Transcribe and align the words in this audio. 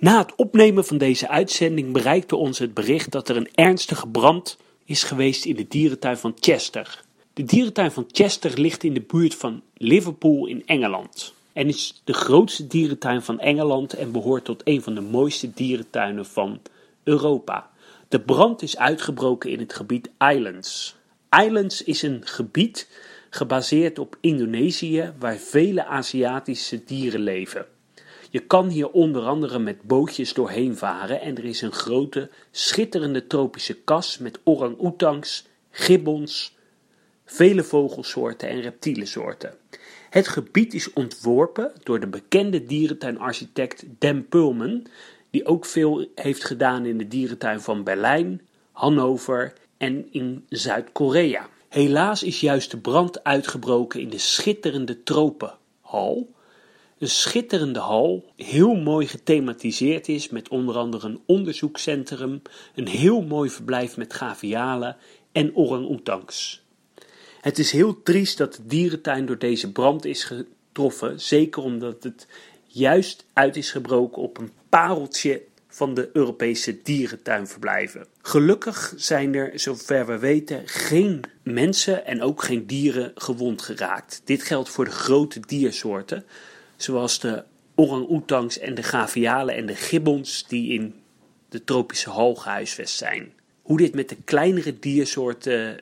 Na 0.00 0.18
het 0.18 0.34
opnemen 0.34 0.84
van 0.84 0.98
deze 0.98 1.28
uitzending 1.28 1.92
bereikte 1.92 2.36
ons 2.36 2.58
het 2.58 2.74
bericht 2.74 3.10
dat 3.10 3.28
er 3.28 3.36
een 3.36 3.48
ernstige 3.54 4.08
brand 4.08 4.56
is 4.84 5.02
geweest 5.02 5.44
in 5.44 5.56
de 5.56 5.68
dierentuin 5.68 6.16
van 6.16 6.36
Chester. 6.40 7.02
De 7.34 7.44
dierentuin 7.44 7.90
van 7.90 8.04
Chester 8.12 8.60
ligt 8.60 8.84
in 8.84 8.94
de 8.94 9.00
buurt 9.00 9.34
van 9.34 9.62
Liverpool 9.76 10.46
in 10.46 10.62
Engeland. 10.66 11.34
En 11.52 11.68
is 11.68 12.00
de 12.04 12.12
grootste 12.12 12.66
dierentuin 12.66 13.22
van 13.22 13.40
Engeland 13.40 13.92
en 13.92 14.12
behoort 14.12 14.44
tot 14.44 14.62
een 14.64 14.82
van 14.82 14.94
de 14.94 15.00
mooiste 15.00 15.50
dierentuinen 15.54 16.26
van 16.26 16.60
Europa. 17.04 17.70
De 18.08 18.20
brand 18.20 18.62
is 18.62 18.76
uitgebroken 18.76 19.50
in 19.50 19.58
het 19.58 19.74
gebied 19.74 20.10
Islands. 20.18 20.96
Islands 21.44 21.82
is 21.82 22.02
een 22.02 22.20
gebied 22.24 22.88
gebaseerd 23.30 23.98
op 23.98 24.16
Indonesië 24.20 25.12
waar 25.18 25.36
vele 25.36 25.84
Aziatische 25.84 26.84
dieren 26.84 27.20
leven. 27.20 27.66
Je 28.32 28.40
kan 28.40 28.68
hier 28.68 28.90
onder 28.90 29.22
andere 29.22 29.58
met 29.58 29.82
bootjes 29.82 30.34
doorheen 30.34 30.76
varen 30.76 31.20
en 31.20 31.36
er 31.36 31.44
is 31.44 31.62
een 31.62 31.72
grote, 31.72 32.30
schitterende 32.50 33.26
tropische 33.26 33.74
kas 33.74 34.18
met 34.18 34.38
orang-oetangs, 34.44 35.46
gibbons, 35.70 36.56
vele 37.24 37.62
vogelsoorten 37.62 38.48
en 38.48 38.60
reptielensoorten. 38.60 39.54
Het 40.10 40.28
gebied 40.28 40.74
is 40.74 40.92
ontworpen 40.92 41.72
door 41.82 42.00
de 42.00 42.06
bekende 42.06 42.64
dierentuinarchitect 42.64 43.84
Dan 43.98 44.28
Pulman, 44.28 44.86
die 45.30 45.46
ook 45.46 45.64
veel 45.64 46.06
heeft 46.14 46.44
gedaan 46.44 46.86
in 46.86 46.98
de 46.98 47.08
dierentuin 47.08 47.60
van 47.60 47.84
Berlijn, 47.84 48.40
Hannover 48.72 49.52
en 49.76 50.12
in 50.12 50.44
Zuid-Korea. 50.48 51.48
Helaas 51.68 52.22
is 52.22 52.40
juist 52.40 52.70
de 52.70 52.78
brand 52.78 53.24
uitgebroken 53.24 54.00
in 54.00 54.10
de 54.10 54.18
schitterende 54.18 55.02
tropenhal. 55.02 56.28
Een 57.00 57.08
schitterende 57.08 57.78
hal, 57.78 58.32
heel 58.36 58.74
mooi 58.74 59.06
gethematiseerd 59.06 60.08
is 60.08 60.28
met 60.28 60.48
onder 60.48 60.76
andere 60.76 61.06
een 61.06 61.20
onderzoekscentrum, 61.26 62.42
een 62.74 62.88
heel 62.88 63.22
mooi 63.22 63.50
verblijf 63.50 63.96
met 63.96 64.14
gavialen 64.14 64.96
en 65.32 65.56
orang-oetangs. 65.56 66.62
Het 67.40 67.58
is 67.58 67.72
heel 67.72 68.02
triest 68.02 68.38
dat 68.38 68.54
de 68.54 68.66
dierentuin 68.66 69.26
door 69.26 69.38
deze 69.38 69.72
brand 69.72 70.04
is 70.04 70.24
getroffen, 70.24 71.20
zeker 71.20 71.62
omdat 71.62 72.02
het 72.02 72.26
juist 72.66 73.26
uit 73.32 73.56
is 73.56 73.70
gebroken 73.70 74.22
op 74.22 74.38
een 74.38 74.50
pareltje 74.68 75.42
van 75.68 75.94
de 75.94 76.10
Europese 76.12 76.82
dierentuinverblijven. 76.82 78.06
Gelukkig 78.22 78.92
zijn 78.96 79.34
er, 79.34 79.58
zover 79.58 80.06
we 80.06 80.18
weten, 80.18 80.62
geen 80.64 81.20
mensen 81.42 82.06
en 82.06 82.22
ook 82.22 82.42
geen 82.42 82.66
dieren 82.66 83.12
gewond 83.14 83.62
geraakt. 83.62 84.22
Dit 84.24 84.42
geldt 84.42 84.68
voor 84.68 84.84
de 84.84 84.90
grote 84.90 85.40
diersoorten, 85.40 86.24
zoals 86.82 87.18
de 87.18 87.44
orang-oetangs 87.74 88.58
en 88.58 88.74
de 88.74 88.82
gavialen 88.82 89.54
en 89.54 89.66
de 89.66 89.74
gibbons 89.74 90.48
die 90.48 90.72
in 90.72 90.94
de 91.48 91.64
tropische 91.64 92.10
hal 92.10 92.38
zijn. 92.84 93.32
Hoe 93.62 93.78
dit 93.78 93.94
met 93.94 94.08
de 94.08 94.16
kleinere 94.24 94.78
diersoorten 94.78 95.80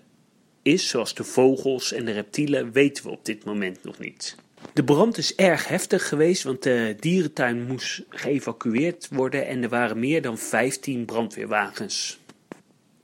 is, 0.63 0.89
zoals 0.89 1.15
de 1.15 1.25
vogels 1.25 1.93
en 1.93 2.05
de 2.05 2.13
reptielen, 2.13 2.73
weten 2.73 3.05
we 3.05 3.11
op 3.11 3.25
dit 3.25 3.45
moment 3.45 3.85
nog 3.85 3.99
niet. 3.99 4.37
De 4.73 4.85
brand 4.85 5.19
is 5.19 5.35
erg 5.35 5.69
heftig 5.69 6.09
geweest, 6.09 6.43
want 6.43 6.63
de 6.63 6.97
dierentuin 7.01 7.67
moest 7.67 8.03
geëvacueerd 8.09 9.09
worden 9.11 9.47
en 9.47 9.63
er 9.63 9.69
waren 9.69 9.99
meer 9.99 10.23
dan 10.23 10.39
15 10.39 11.05
brandweerwagens 11.05 12.19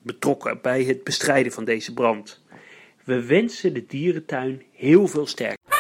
betrokken 0.03 0.59
bij 0.63 0.83
het 0.83 1.05
bestrijden 1.05 1.53
van 1.53 1.65
deze 1.65 1.93
brand. 1.93 2.43
We 3.05 3.25
wensen 3.25 3.75
de 3.75 3.87
dierentuin 3.87 4.63
heel 4.73 5.07
veel 5.07 5.27
sterkte. 5.27 5.74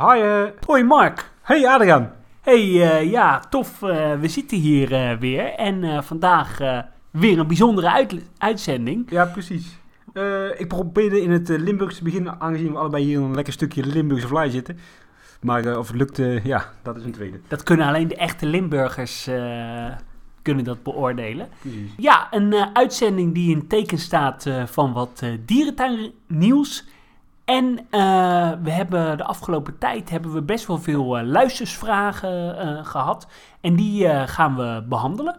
Hi. 0.00 0.48
Hoi 0.66 0.82
Mark. 0.84 1.30
hey 1.42 1.66
Adriaan. 1.68 2.12
Hey, 2.40 2.60
eh, 2.82 3.10
ja, 3.10 3.38
tof. 3.38 3.82
eh, 3.82 4.20
we 4.20 4.28
zitten 4.28 4.58
hier 4.58 4.92
eh, 4.92 5.16
weer 5.18 5.44
en 5.54 6.04
vandaag 6.04 6.58
weer 7.10 7.38
een 7.38 7.46
bijzondere 7.46 7.90
uit- 7.90 8.30
uitzending. 8.38 9.10
Ja, 9.10 9.24
precies. 9.24 9.78
Ik 10.58 10.68
probeerde 10.68 11.22
in 11.22 11.30
het 11.30 11.48
Limburgs 11.48 11.96
te 11.96 12.04
beginnen, 12.04 12.40
aangezien 12.40 12.72
we 12.72 12.78
allebei 12.78 13.04
hier 13.04 13.18
een 13.18 13.34
lekker 13.34 13.52
stukje 13.52 13.86
Limburgse 13.86 14.26
vlaai 14.26 14.50
zitten. 14.50 14.78
Maar 15.40 15.78
of 15.78 15.86
het 15.88 15.96
lukt, 15.96 16.20
ja, 16.44 16.72
dat 16.82 16.96
is 16.96 17.04
een 17.04 17.12
tweede. 17.12 17.40
Dat 17.48 17.62
kunnen 17.62 17.86
alleen 17.86 18.08
de 18.08 18.16
echte 18.16 18.46
Limburgers 18.46 19.24
kunnen 20.42 20.64
dat 20.64 20.82
beoordelen. 20.82 21.48
Precies. 21.60 21.90
Ja, 21.96 22.26
een 22.30 22.54
uitzending 22.72 23.34
die 23.34 23.50
in 23.50 23.66
teken 23.66 23.98
staat 23.98 24.46
van 24.66 24.92
wat 24.92 25.22
dierentuinnieuws. 25.44 26.88
En 27.50 27.78
eh, 27.90 28.50
we 28.62 28.70
hebben 28.70 29.16
de 29.16 29.24
afgelopen 29.24 29.78
tijd 29.78 30.10
hebben 30.10 30.32
we 30.32 30.42
best 30.42 30.66
wel 30.66 30.78
veel 30.78 31.18
eh, 31.18 31.26
luistersvragen 31.26 32.58
eh, 32.58 32.84
gehad. 32.86 33.26
En 33.60 33.76
die 33.76 34.06
eh, 34.06 34.22
gaan 34.28 34.56
we 34.56 34.84
behandelen. 34.88 35.36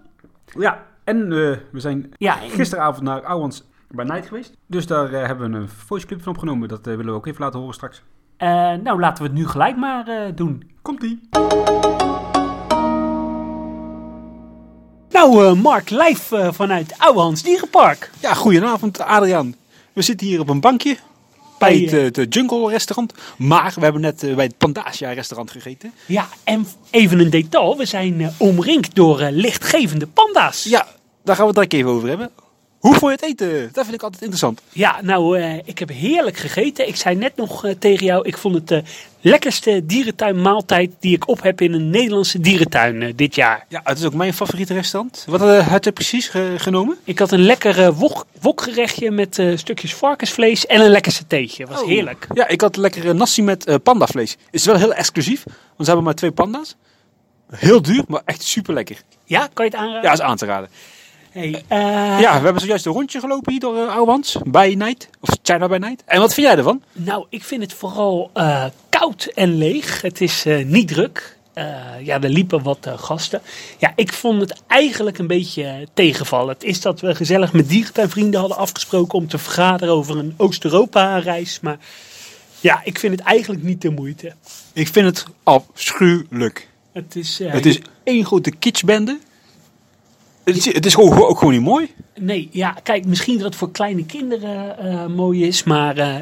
Ja, 0.60 0.84
en 1.04 1.18
eh, 1.24 1.58
we 1.72 1.80
zijn 1.80 2.12
Ja, 2.18 2.42
en- 2.42 2.50
gisteravond 2.50 3.04
naar 3.04 3.24
Ouwans 3.26 3.64
bij 3.90 4.06
Night 4.06 4.28
geweest. 4.28 4.58
Dus 4.68 4.88
daar 4.88 5.14
eh, 5.14 5.26
hebben 5.26 5.52
we 5.52 5.58
een 5.58 5.70
voiceclip 5.70 6.22
van 6.24 6.32
opgenomen. 6.34 6.68
Dat 6.68 6.86
willen 6.86 7.06
we 7.06 7.12
ook 7.12 7.28
even 7.28 7.44
laten 7.44 7.60
horen 7.60 7.74
straks. 7.76 8.04
eh, 8.38 8.48
nou, 8.74 9.00
laten 9.00 9.24
we 9.24 9.30
het 9.30 9.38
nu 9.40 9.48
gelijk 9.48 9.78
maar 9.78 10.08
eh, 10.08 10.32
doen. 10.36 10.72
Komt-ie. 10.82 11.30
Nou, 15.10 15.56
Mark, 15.56 15.90
live 15.90 16.50
vanuit 16.54 16.96
Ouwehans 16.98 17.44
Dierenpark. 17.44 18.12
Ja, 18.20 18.34
goedenavond 18.34 19.00
Adriaan. 19.02 19.56
We 19.94 20.02
zitten 20.02 20.28
hier 20.28 20.40
op 20.40 20.50
een 20.50 20.60
bankje 20.60 20.98
bij 21.68 21.78
het, 21.78 21.94
eh, 21.94 22.06
eh, 22.06 22.14
het 22.14 22.34
Jungle 22.34 22.70
restaurant. 22.70 23.14
Maar 23.38 23.74
we 23.76 23.82
hebben 23.82 24.02
net 24.02 24.24
eh, 24.24 24.36
bij 24.36 24.46
het 24.46 24.58
Pandasia 24.58 25.12
restaurant 25.12 25.52
gegeten. 25.52 25.94
Ja, 26.06 26.28
en 26.44 26.68
even 26.90 27.20
een 27.20 27.30
detail. 27.30 27.78
We 27.78 27.86
zijn 27.86 28.34
omringd 28.38 28.96
door 28.96 29.22
lichtgevende 29.22 30.08
panda's. 30.08 30.64
Ja, 30.64 30.88
daar 31.24 31.36
gaan 31.36 31.48
we 31.48 31.60
het 31.60 31.70
direct 31.70 31.74
even 31.74 31.90
over 31.90 32.10
hebben. 32.10 32.30
Hoe 32.82 32.96
vond 32.96 33.20
je 33.20 33.26
het 33.28 33.40
eten? 33.42 33.70
Dat 33.72 33.84
vind 33.84 33.96
ik 33.96 34.04
altijd 34.04 34.22
interessant. 34.22 34.62
Ja, 34.70 35.00
nou, 35.02 35.40
eh, 35.40 35.56
ik 35.64 35.80
heb 35.80 35.90
heerlijk 35.90 36.38
gegeten. 36.38 36.88
Ik 36.88 36.96
zei 36.96 37.16
net 37.16 37.36
nog 37.36 37.66
eh, 37.66 37.74
tegen 37.80 38.06
jou, 38.06 38.28
ik 38.28 38.38
vond 38.38 38.56
het 38.56 38.68
de 38.68 38.84
lekkerste 39.22 39.86
dierentuinmaaltijd 39.86 40.92
die 41.00 41.16
ik 41.16 41.28
op 41.28 41.42
heb 41.42 41.62
in 41.62 41.74
een 41.74 41.90
Nederlandse 41.90 42.40
dierentuin 42.40 43.02
eh, 43.02 43.14
dit 43.16 43.36
jaar. 43.36 43.66
Ja, 43.70 43.82
het 43.84 43.98
is 44.00 44.06
ook 44.06 44.14
mijn 44.14 44.34
favoriete 44.34 44.74
restaurant. 44.74 45.26
Wat 45.28 45.42
eh, 45.42 45.68
had 45.68 45.84
je 45.84 45.92
precies 45.92 46.28
ge- 46.28 46.54
genomen? 46.58 46.98
Ik 47.04 47.20
had 47.20 47.32
een 47.32 47.42
lekker 47.44 47.80
eh, 47.84 47.90
wok, 47.98 48.26
wokgerechtje 48.42 49.12
met 49.12 49.40
eh, 49.40 49.58
stukjes 49.58 49.94
varkensvlees 49.94 50.66
en 50.66 50.82
een 50.82 50.92
lekker 50.92 51.12
satéetje. 51.12 51.66
Was 51.66 51.82
Oh. 51.82 51.88
heerlijk. 51.88 52.28
Ja, 52.34 52.48
ik 52.48 52.62
had 52.62 52.76
lekkere 52.76 53.14
nasi 53.14 53.42
met 53.44 53.66
eh, 53.66 53.76
pandavlees. 53.84 54.38
Is 54.52 54.66
wel 54.66 54.76
heel 54.76 54.94
exclusief, 54.94 55.44
want 55.46 55.58
ze 55.78 55.86
hebben 55.86 56.04
maar 56.04 56.16
twee 56.16 56.32
panda's. 56.32 56.76
Heel 57.52 57.82
duur, 57.82 58.04
maar 58.08 58.22
echt 58.26 58.44
super 58.44 58.74
lekker. 58.74 59.02
Ja, 59.26 59.50
kan 59.54 59.66
je 59.66 59.72
het 59.72 59.80
aanraden? 59.80 60.02
Ja, 60.04 60.12
is 60.12 60.22
aan 60.22 60.38
te 60.38 60.46
raden. 60.46 60.70
Hey, 61.32 61.64
eh, 61.68 61.78
Ja, 62.20 62.38
we 62.38 62.44
hebben 62.44 62.62
zojuist 62.62 62.86
een 62.86 62.92
rondje 62.92 63.20
gelopen 63.20 63.52
hier 63.52 63.60
door 63.62 63.76
uh, 63.76 63.96
Ouwans, 63.96 64.38
bij 64.46 64.76
Night. 64.76 65.10
Of 65.20 65.30
China 65.44 65.68
by 65.68 65.78
Night. 65.78 66.04
En 66.06 66.20
wat 66.20 66.34
vind 66.34 66.48
jij 66.48 66.58
ervan? 66.58 66.84
Nou, 66.94 67.26
ik 67.30 67.44
vind 67.44 67.62
het 67.62 67.74
vooral 67.74 68.30
eh, 68.34 68.66
koud 68.90 69.26
en 69.26 69.58
leeg. 69.58 70.02
Het 70.02 70.22
is 70.22 70.46
eh, 70.46 70.66
niet 70.66 70.88
druk. 70.88 71.38
Eh, 71.54 71.66
ja, 72.04 72.22
er 72.22 72.30
liepen 72.30 72.64
wat 72.64 72.86
eh, 72.86 72.98
gasten. 72.98 73.42
Ja, 73.78 73.94
ik 73.96 74.14
vond 74.14 74.42
het 74.42 74.62
eigenlijk 74.68 75.18
een 75.18 75.28
beetje 75.28 75.64
eh, 75.64 75.76
tegenvallen. 75.94 76.54
Het 76.54 76.64
is 76.64 76.82
dat 76.82 77.00
we 77.02 77.16
gezellig 77.16 77.54
met 77.54 77.70
dierentuinvrienden 77.70 78.40
hadden 78.40 78.58
afgesproken 78.58 79.18
om 79.18 79.28
te 79.28 79.38
vergaderen 79.38 79.94
over 79.94 80.18
een 80.18 80.34
Oost-Europa-reis. 80.38 81.60
Maar 81.60 81.78
ja, 82.60 82.82
ik 82.84 83.00
vind 83.00 83.18
het 83.20 83.28
eigenlijk 83.28 83.64
niet 83.64 83.82
de 83.82 83.90
moeite. 83.90 84.34
Ik 84.74 84.88
vind 84.88 85.06
het 85.06 85.26
afschuwelijk. 85.44 86.68
Het 86.92 87.16
is, 87.16 87.40
eh, 87.40 87.52
Het 87.52 87.66
is 87.66 87.80
één 88.04 88.26
grote 88.26 88.52
kitschbende. 88.52 89.20
Het 90.54 90.68
is, 90.68 90.74
het 90.74 90.86
is 90.86 90.94
gewoon, 90.94 91.22
ook 91.24 91.38
gewoon 91.38 91.54
niet 91.54 91.62
mooi. 91.64 91.90
Nee, 92.20 92.50
ja, 92.52 92.76
kijk, 92.84 93.06
misschien 93.06 93.36
dat 93.36 93.46
het 93.46 93.56
voor 93.56 93.72
kleine 93.72 94.06
kinderen 94.06 94.78
eh, 94.80 95.06
mooi 95.06 95.44
is, 95.48 95.64
maar... 95.64 95.98
eh, 95.98 96.16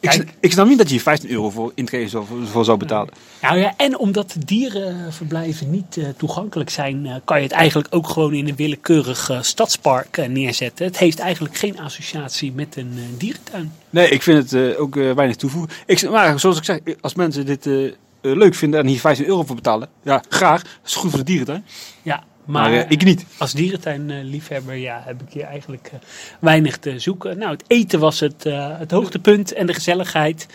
Ik, 0.00 0.08
kijk, 0.08 0.34
ik 0.40 0.52
snap 0.52 0.66
niet 0.68 0.78
dat 0.78 0.86
je 0.88 0.94
hier 0.94 1.02
15 1.02 1.30
euro 1.30 1.50
voor 1.50 1.72
intrede 1.74 2.08
zou, 2.08 2.24
voor 2.44 2.64
zou 2.64 2.78
betalen. 2.78 3.12
Nou 3.42 3.58
ja, 3.58 3.74
en 3.76 3.98
omdat 3.98 4.36
dierenverblijven 4.46 5.70
niet 5.70 5.96
eh, 5.96 6.04
toegankelijk 6.16 6.70
zijn, 6.70 7.06
eh, 7.06 7.14
kan 7.24 7.36
je 7.36 7.42
het 7.42 7.52
eigenlijk 7.52 7.94
ook 7.94 8.08
gewoon 8.08 8.34
in 8.34 8.48
een 8.48 8.56
willekeurig 8.56 9.30
eh, 9.30 9.42
stadspark 9.42 10.16
eh, 10.16 10.28
neerzetten. 10.28 10.86
Het 10.86 10.98
heeft 10.98 11.18
eigenlijk 11.18 11.56
geen 11.56 11.80
associatie 11.80 12.52
met 12.52 12.76
een 12.76 12.92
eh, 12.96 13.02
dierentuin. 13.18 13.72
Nee, 13.90 14.08
ik 14.08 14.22
vind 14.22 14.50
het 14.50 14.72
eh, 14.74 14.80
ook 14.80 14.96
eh, 14.96 15.12
weinig 15.12 15.36
toevoegen. 15.36 15.70
Ik, 15.86 16.10
maar 16.10 16.40
zoals 16.40 16.58
ik 16.58 16.64
zeg, 16.64 16.78
als 17.00 17.14
mensen 17.14 17.46
dit 17.46 17.66
eh, 17.66 17.84
eh, 17.86 17.92
leuk 18.20 18.54
vinden 18.54 18.80
en 18.80 18.86
hier 18.86 19.00
15 19.00 19.26
euro 19.26 19.44
voor 19.44 19.56
betalen, 19.56 19.88
ja, 20.02 20.22
graag. 20.28 20.62
Dat 20.62 20.70
is 20.84 20.94
goed 20.94 21.10
voor 21.10 21.18
de 21.18 21.24
dierentuin. 21.24 21.64
Ja, 22.02 22.22
Maar, 22.48 22.70
maar, 22.70 22.80
eh, 22.80 22.90
ik 22.90 23.04
niet. 23.04 23.24
als 23.38 23.52
dierentuinliefhebber 23.52 24.74
ja, 24.74 25.02
heb 25.04 25.22
ik 25.22 25.32
hier 25.32 25.44
eigenlijk 25.44 25.90
eh, 25.92 25.98
weinig 26.40 26.76
te 26.76 26.98
zoeken. 26.98 27.38
Nou, 27.38 27.50
het 27.52 27.64
eten 27.66 28.00
was 28.00 28.20
het, 28.20 28.46
eh, 28.46 28.78
het 28.78 28.90
hoogtepunt 28.90 29.52
en 29.52 29.66
de 29.66 29.74
gezelligheid. 29.74 30.46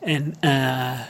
En 0.00 0.34
eh, 0.40 1.00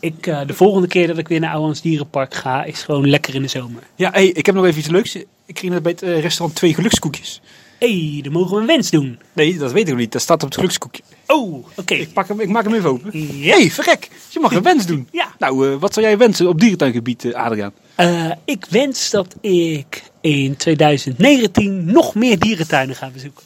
ik, 0.00 0.26
eh, 0.26 0.40
de 0.46 0.54
volgende 0.54 0.88
keer 0.88 1.06
dat 1.06 1.18
ik 1.18 1.28
weer 1.28 1.40
naar 1.40 1.52
Ouwans 1.52 1.80
Dierenpark 1.82 2.34
ga, 2.34 2.64
is 2.64 2.82
gewoon 2.82 3.08
lekker 3.08 3.34
in 3.34 3.42
de 3.42 3.48
zomer. 3.48 3.82
Ja, 3.94 4.10
hey, 4.10 4.26
ik 4.26 4.46
heb 4.46 4.54
nog 4.54 4.64
even 4.64 4.78
iets 4.78 4.88
leuks. 4.88 5.14
Ik 5.46 5.54
kreeg 5.54 5.70
net 5.70 5.82
bij 5.82 5.92
het 5.92 6.02
eh, 6.02 6.20
restaurant 6.20 6.58
twee 6.58 6.74
gelukskoekjes. 6.74 7.40
Hé, 7.78 8.10
hey, 8.12 8.22
dan 8.22 8.32
mogen 8.32 8.54
we 8.54 8.60
een 8.60 8.66
wens 8.66 8.90
doen. 8.90 9.18
Nee, 9.32 9.58
dat 9.58 9.72
weet 9.72 9.82
ik 9.82 9.88
nog 9.88 9.98
niet. 9.98 10.12
Dat 10.12 10.22
staat 10.22 10.42
op 10.42 10.48
het 10.48 10.54
gelukskoekje. 10.58 11.02
Oh, 11.26 11.66
oké. 11.76 11.94
Ik, 11.94 12.12
pak 12.12 12.28
hem, 12.28 12.40
ik 12.40 12.48
maak 12.48 12.64
hem 12.64 12.74
even 12.74 12.90
open. 12.90 13.38
Ja. 13.38 13.56
hey, 13.56 13.70
verrek. 13.70 14.08
Je 14.30 14.40
mag 14.40 14.52
een 14.52 14.62
wens 14.72 14.86
doen. 14.86 15.08
Ja. 15.12 15.34
Nou, 15.38 15.72
eh, 15.72 15.78
wat 15.78 15.94
zou 15.94 16.06
jij 16.06 16.18
wensen 16.18 16.48
op 16.48 16.60
dierentuingebied, 16.60 17.24
eh, 17.24 17.32
Adriaan? 17.32 17.72
Eh, 17.94 18.30
ik 18.44 18.64
wens 18.70 19.10
dat 19.10 19.34
ik 19.40 20.02
in 20.20 20.56
2019 20.56 21.84
nog 21.84 22.14
meer 22.14 22.38
dierentuinen 22.38 22.96
ga 22.96 23.08
bezoeken. 23.10 23.44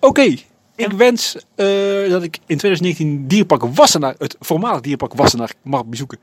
Oké. 0.00 0.34
Ik 0.76 0.92
wens 0.96 1.36
eh, 1.54 1.66
dat 2.10 2.22
ik 2.22 2.34
in 2.46 2.58
2019 2.58 3.26
dierpark 3.28 3.62
Wassenaar, 3.62 4.14
het 4.18 4.36
voormalig 4.40 4.80
dierpark 4.80 5.14
Wassenaar, 5.14 5.52
mag 5.62 5.84
bezoeken. 5.84 6.18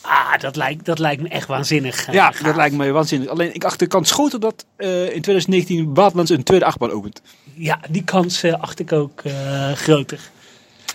Ah, 0.00 0.38
dat 0.38 0.56
lijkt, 0.56 0.84
dat 0.84 0.98
lijkt 0.98 1.22
me 1.22 1.28
echt 1.28 1.46
waanzinnig. 1.46 2.06
eh, 2.06 2.14
Ja, 2.14 2.24
gaaf. 2.24 2.40
dat 2.40 2.56
lijkt 2.56 2.74
me 2.76 2.90
waanzinnig. 2.90 3.28
Alleen 3.28 3.54
ik 3.54 3.64
acht 3.64 3.78
de 3.78 3.86
kans 3.86 4.10
groter 4.10 4.40
dat 4.40 4.64
in 4.76 5.20
2019 5.22 5.94
Waterlands 5.94 6.30
een 6.30 6.42
tweede 6.42 6.64
achtbaan 6.64 6.90
opent. 6.90 7.22
Ja, 7.54 7.80
die 7.90 8.04
kans 8.04 8.44
acht 8.44 8.78
ik 8.80 8.92
ook 8.92 9.22
groter. 9.74 10.20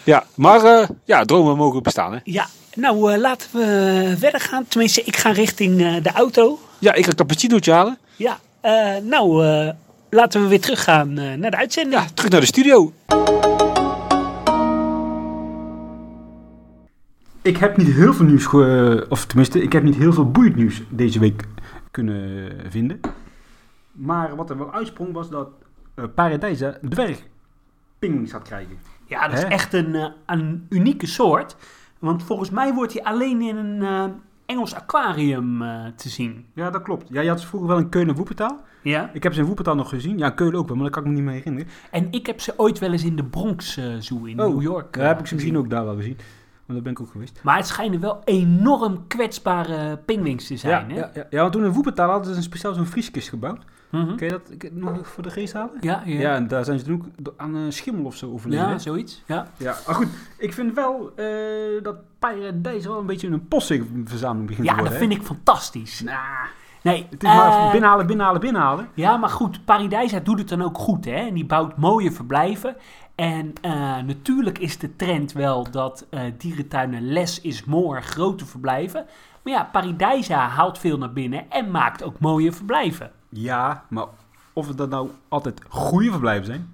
Ja, 0.04 0.26
maar 0.36 0.88
ja, 1.06 1.26
dromen 1.26 1.58
mogen 1.58 1.84
bestaan 1.84 2.14
hè. 2.14 2.20
Ja, 2.24 2.48
nou 2.76 3.14
eh, 3.14 3.20
laten 3.20 3.50
we 3.52 4.16
verder 4.18 4.40
gaan. 4.42 4.68
Tenminste, 4.68 5.02
ik 5.04 5.16
ga 5.16 5.32
richting 5.32 5.82
eh, 5.82 6.04
de 6.04 6.12
auto. 6.12 6.60
Ja, 6.80 6.94
ik 6.94 7.04
ga 7.04 7.10
een 7.10 7.16
cappuccinootje 7.16 7.72
halen. 7.72 7.98
Ja, 8.16 8.40
eh, 8.62 8.96
nou 9.04 9.46
eh, 9.46 9.70
laten 10.10 10.42
we 10.42 10.48
weer 10.48 10.62
teruggaan 10.62 11.18
eh, 11.18 11.34
naar 11.34 11.52
de 11.52 11.58
uitzending. 11.58 12.02
Ja, 12.02 12.08
terug 12.14 12.32
naar 12.32 12.40
de 12.40 12.46
studio. 12.46 12.94
Ik 17.42 17.58
heb 17.58 17.78
niet 17.78 17.88
heel 17.88 18.14
veel 18.14 18.26
nieuws, 18.26 18.48
of 19.10 19.26
tenminste, 19.26 19.62
ik 19.62 19.74
heb 19.74 19.84
niet 19.84 19.96
heel 19.96 20.14
veel 20.14 20.32
boeiend 20.32 20.56
nieuws 20.56 20.82
deze 20.90 21.20
week 21.20 21.44
kunnen 21.92 22.52
vinden. 22.70 23.00
Maar 23.92 24.36
wat 24.36 24.50
er 24.50 24.58
wel 24.58 24.74
uitsprong 24.74 25.14
was 25.14 25.30
dat 25.30 25.50
uh, 25.96 26.06
Paradijsa 26.16 26.78
dwergpingwings 26.90 28.32
gaat 28.32 28.42
krijgen. 28.42 28.78
Ja, 29.08 29.28
dat 29.28 29.38
is 29.38 29.44
Hè? 29.44 29.50
echt 29.50 29.74
een, 29.74 30.12
een 30.26 30.66
unieke 30.70 31.08
soort. 31.08 31.56
Want 32.04 32.24
volgens 32.24 32.50
mij 32.50 32.74
wordt 32.74 32.94
hij 32.94 33.04
alleen 33.04 33.42
in 33.42 33.56
een 33.56 33.82
eh, 33.82 34.04
Engels 34.46 34.76
aquarium 34.76 35.62
eh, 35.62 35.86
te 35.96 36.10
zien. 36.10 36.46
Ja, 36.54 36.70
dat 36.70 36.82
klopt. 36.82 37.08
Ja, 37.10 37.22
je 37.22 37.30
had 37.30 37.44
vroeger 37.44 37.70
wel 37.70 37.78
een 37.78 37.90
Keulen 37.90 38.16
Woepetaal. 38.16 38.62
Ja? 38.82 39.10
Ik 39.14 39.24
heb 39.24 39.34
ze 39.34 39.40
in 39.40 39.46
Woepetaal 39.46 39.76
nog 39.76 39.90
gezien. 39.90 40.18
Ja, 40.18 40.30
Keulen 40.30 40.60
ook 40.60 40.68
wel, 40.68 40.76
maar 40.76 40.86
dat 40.86 40.94
kan 40.94 41.04
ik 41.04 41.10
me 41.10 41.16
niet 41.16 41.24
meer 41.24 41.34
herinneren. 41.34 41.70
En 41.92 42.08
ik 42.12 42.26
heb 42.26 42.42
ze 42.42 42.54
ooit 42.58 42.80
wel 42.80 42.92
eens 42.92 43.04
in 43.04 43.16
de 43.16 43.24
Bronx 43.24 43.78
eh, 43.78 43.86
Zoo 44.00 44.24
in 44.24 44.36
New 44.36 44.62
York. 44.62 44.94
Daar 44.94 45.04
eh, 45.04 45.10
heb 45.10 45.20
ik 45.20 45.28
ze 45.28 45.34
misschien 45.34 45.58
ook 45.58 45.70
daar 45.70 45.86
wel 45.86 45.96
gezien. 45.96 46.18
Want 46.66 46.66
daar 46.66 46.82
ben 46.82 46.92
ik 46.92 47.00
ook 47.00 47.12
geweest. 47.12 47.40
Maar 47.44 47.58
het 47.58 47.68
schijnen 47.68 48.00
wel 48.00 48.22
enorm 48.24 49.08
kwetsbare 49.08 49.98
pingwings 49.98 50.48
te 50.48 50.58
zijn. 50.58 50.90
ja, 50.90 50.96
hè? 50.96 51.00
ja, 51.00 51.12
ja, 51.14 51.28
ja, 51.30 51.42
want 51.42 51.54
toen 51.54 51.64
in 51.64 51.72
Woepetaal 51.72 52.10
hadden 52.10 52.32
ze 52.32 52.38
een 52.38 52.44
speciaal 52.44 52.74
zo'n 52.74 52.86
vrieskist 52.86 53.30
gebouwd. 53.30 53.62
Mhm. 54.02 54.16
Kun 54.16 54.26
je 54.28 54.32
dat 54.32 54.50
ik- 54.50 54.72
nog 54.74 55.08
voor 55.08 55.24
de 55.24 55.30
geest 55.30 55.54
halen? 55.54 55.78
ja, 55.82 56.02
ja. 56.06 56.20
Ja, 56.20 56.36
en 56.36 56.48
daar 56.48 56.66
zijn 56.66 56.80
ze 56.80 56.86
toen 56.86 57.14
ook 57.24 57.34
aan 57.38 57.56
een 57.56 57.74
schimmel 57.74 58.06
of 58.06 58.16
zo 58.16 58.32
overleden. 58.32 58.66
Ja, 58.66 58.72
hè? 58.72 58.80
zoiets. 58.80 59.24
Ja. 59.26 59.48
Ja, 59.58 59.76
maar 59.86 59.96
goed. 59.96 60.08
Ik 60.38 60.54
vind 60.54 60.74
wel 60.74 61.12
eh, 61.16 61.26
dat 61.84 61.96
Paradijs 62.20 62.86
wel 62.86 63.00
een 63.00 63.06
beetje 63.06 63.28
een 63.28 63.48
postzegelverzameling 63.48 64.48
begint 64.48 64.68
ja, 64.68 64.74
te 64.76 64.80
dat 64.82 64.90
worden. 64.90 65.08
vind 65.10 65.20
ik 65.22 65.28
fantastisch. 65.28 66.02
Nah, 66.02 66.16
Nee, 66.82 67.08
het 67.10 67.24
is 67.24 67.30
maar 67.30 67.52
eh, 67.66 67.72
binnenhalen, 67.72 68.06
binnenhalen, 68.08 68.42
binnenhalen. 68.42 68.88
Ja, 68.94 69.18
maar 69.18 69.30
goed, 69.30 69.66
Paradijsa 69.66 70.20
doet 70.20 70.40
het 70.40 70.50
dan 70.50 70.62
ook 70.62 70.78
goed, 70.78 71.06
hè? 71.06 71.12
En 71.16 71.34
die 71.34 71.46
bouwt 71.46 71.78
mooie 71.78 72.12
verblijven. 72.12 72.76
En 73.16 73.54
eh, 73.62 73.72
natuurlijk 74.06 74.58
is 74.60 74.78
de 74.78 74.96
trend 74.96 75.32
wel 75.32 75.72
dat 75.72 76.06
eh, 76.10 76.22
dierentuinen 76.38 77.08
less 77.12 77.42
is 77.42 77.66
more, 77.66 78.02
grote 78.02 78.46
verblijven. 78.46 79.06
Maar 79.44 79.54
ja, 79.54 79.70
Paradijsa 79.72 80.48
haalt 80.48 80.78
veel 80.80 80.98
naar 80.98 81.14
binnen 81.14 81.52
en 81.52 81.72
maakt 81.72 82.04
ook 82.04 82.20
mooie 82.20 82.52
verblijven. 82.52 83.12
Ja, 83.34 83.84
maar 83.90 84.06
of 84.54 84.68
het 84.68 84.78
dat 84.78 84.90
nou 84.90 85.10
altijd 85.28 85.62
goede 85.70 86.12
verblijven 86.12 86.46
zijn, 86.46 86.70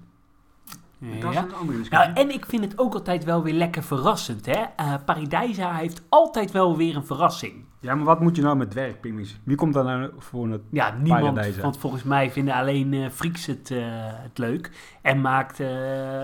dat 0.98 1.30
is 1.30 1.36
Ja. 1.36 1.42
een 1.42 1.54
andere 1.54 1.78
discussie. 1.78 1.90
Nou, 2.08 2.12
en 2.28 2.30
ik 2.34 2.46
vind 2.46 2.64
het 2.64 2.78
ook 2.78 2.94
altijd 2.94 3.24
wel 3.24 3.42
weer 3.42 3.54
lekker 3.54 3.82
verrassend, 3.82 4.46
hè? 4.46 4.62
Eh 4.76 4.94
Paradijsa 5.04 5.74
heeft 5.74 6.02
altijd 6.08 6.50
wel 6.50 6.76
weer 6.76 6.96
een 6.96 7.06
verrassing. 7.06 7.54
Ja, 7.80 7.94
maar 7.94 8.04
wat 8.04 8.20
moet 8.20 8.36
je 8.36 8.42
nou 8.42 8.56
met 8.56 8.70
dwergpingwings? 8.70 9.38
Wie 9.44 9.56
komt 9.56 9.74
daar 9.74 9.84
nou 9.84 10.10
voor 10.18 10.48
het... 10.50 10.60
Ja, 10.70 10.90
niemand, 11.02 11.34
Paradijsa. 11.34 11.60
want 11.62 11.78
volgens 11.78 12.02
mij 12.02 12.30
vinden 12.30 12.54
alleen 12.54 12.94
eh 12.94 13.10
Frieks 13.10 13.46
het, 13.46 13.70
eh, 13.70 13.78
het 13.98 14.38
leuk. 14.38 14.70
En 15.02 15.20
maakt 15.20 15.60
eh, 15.60 15.68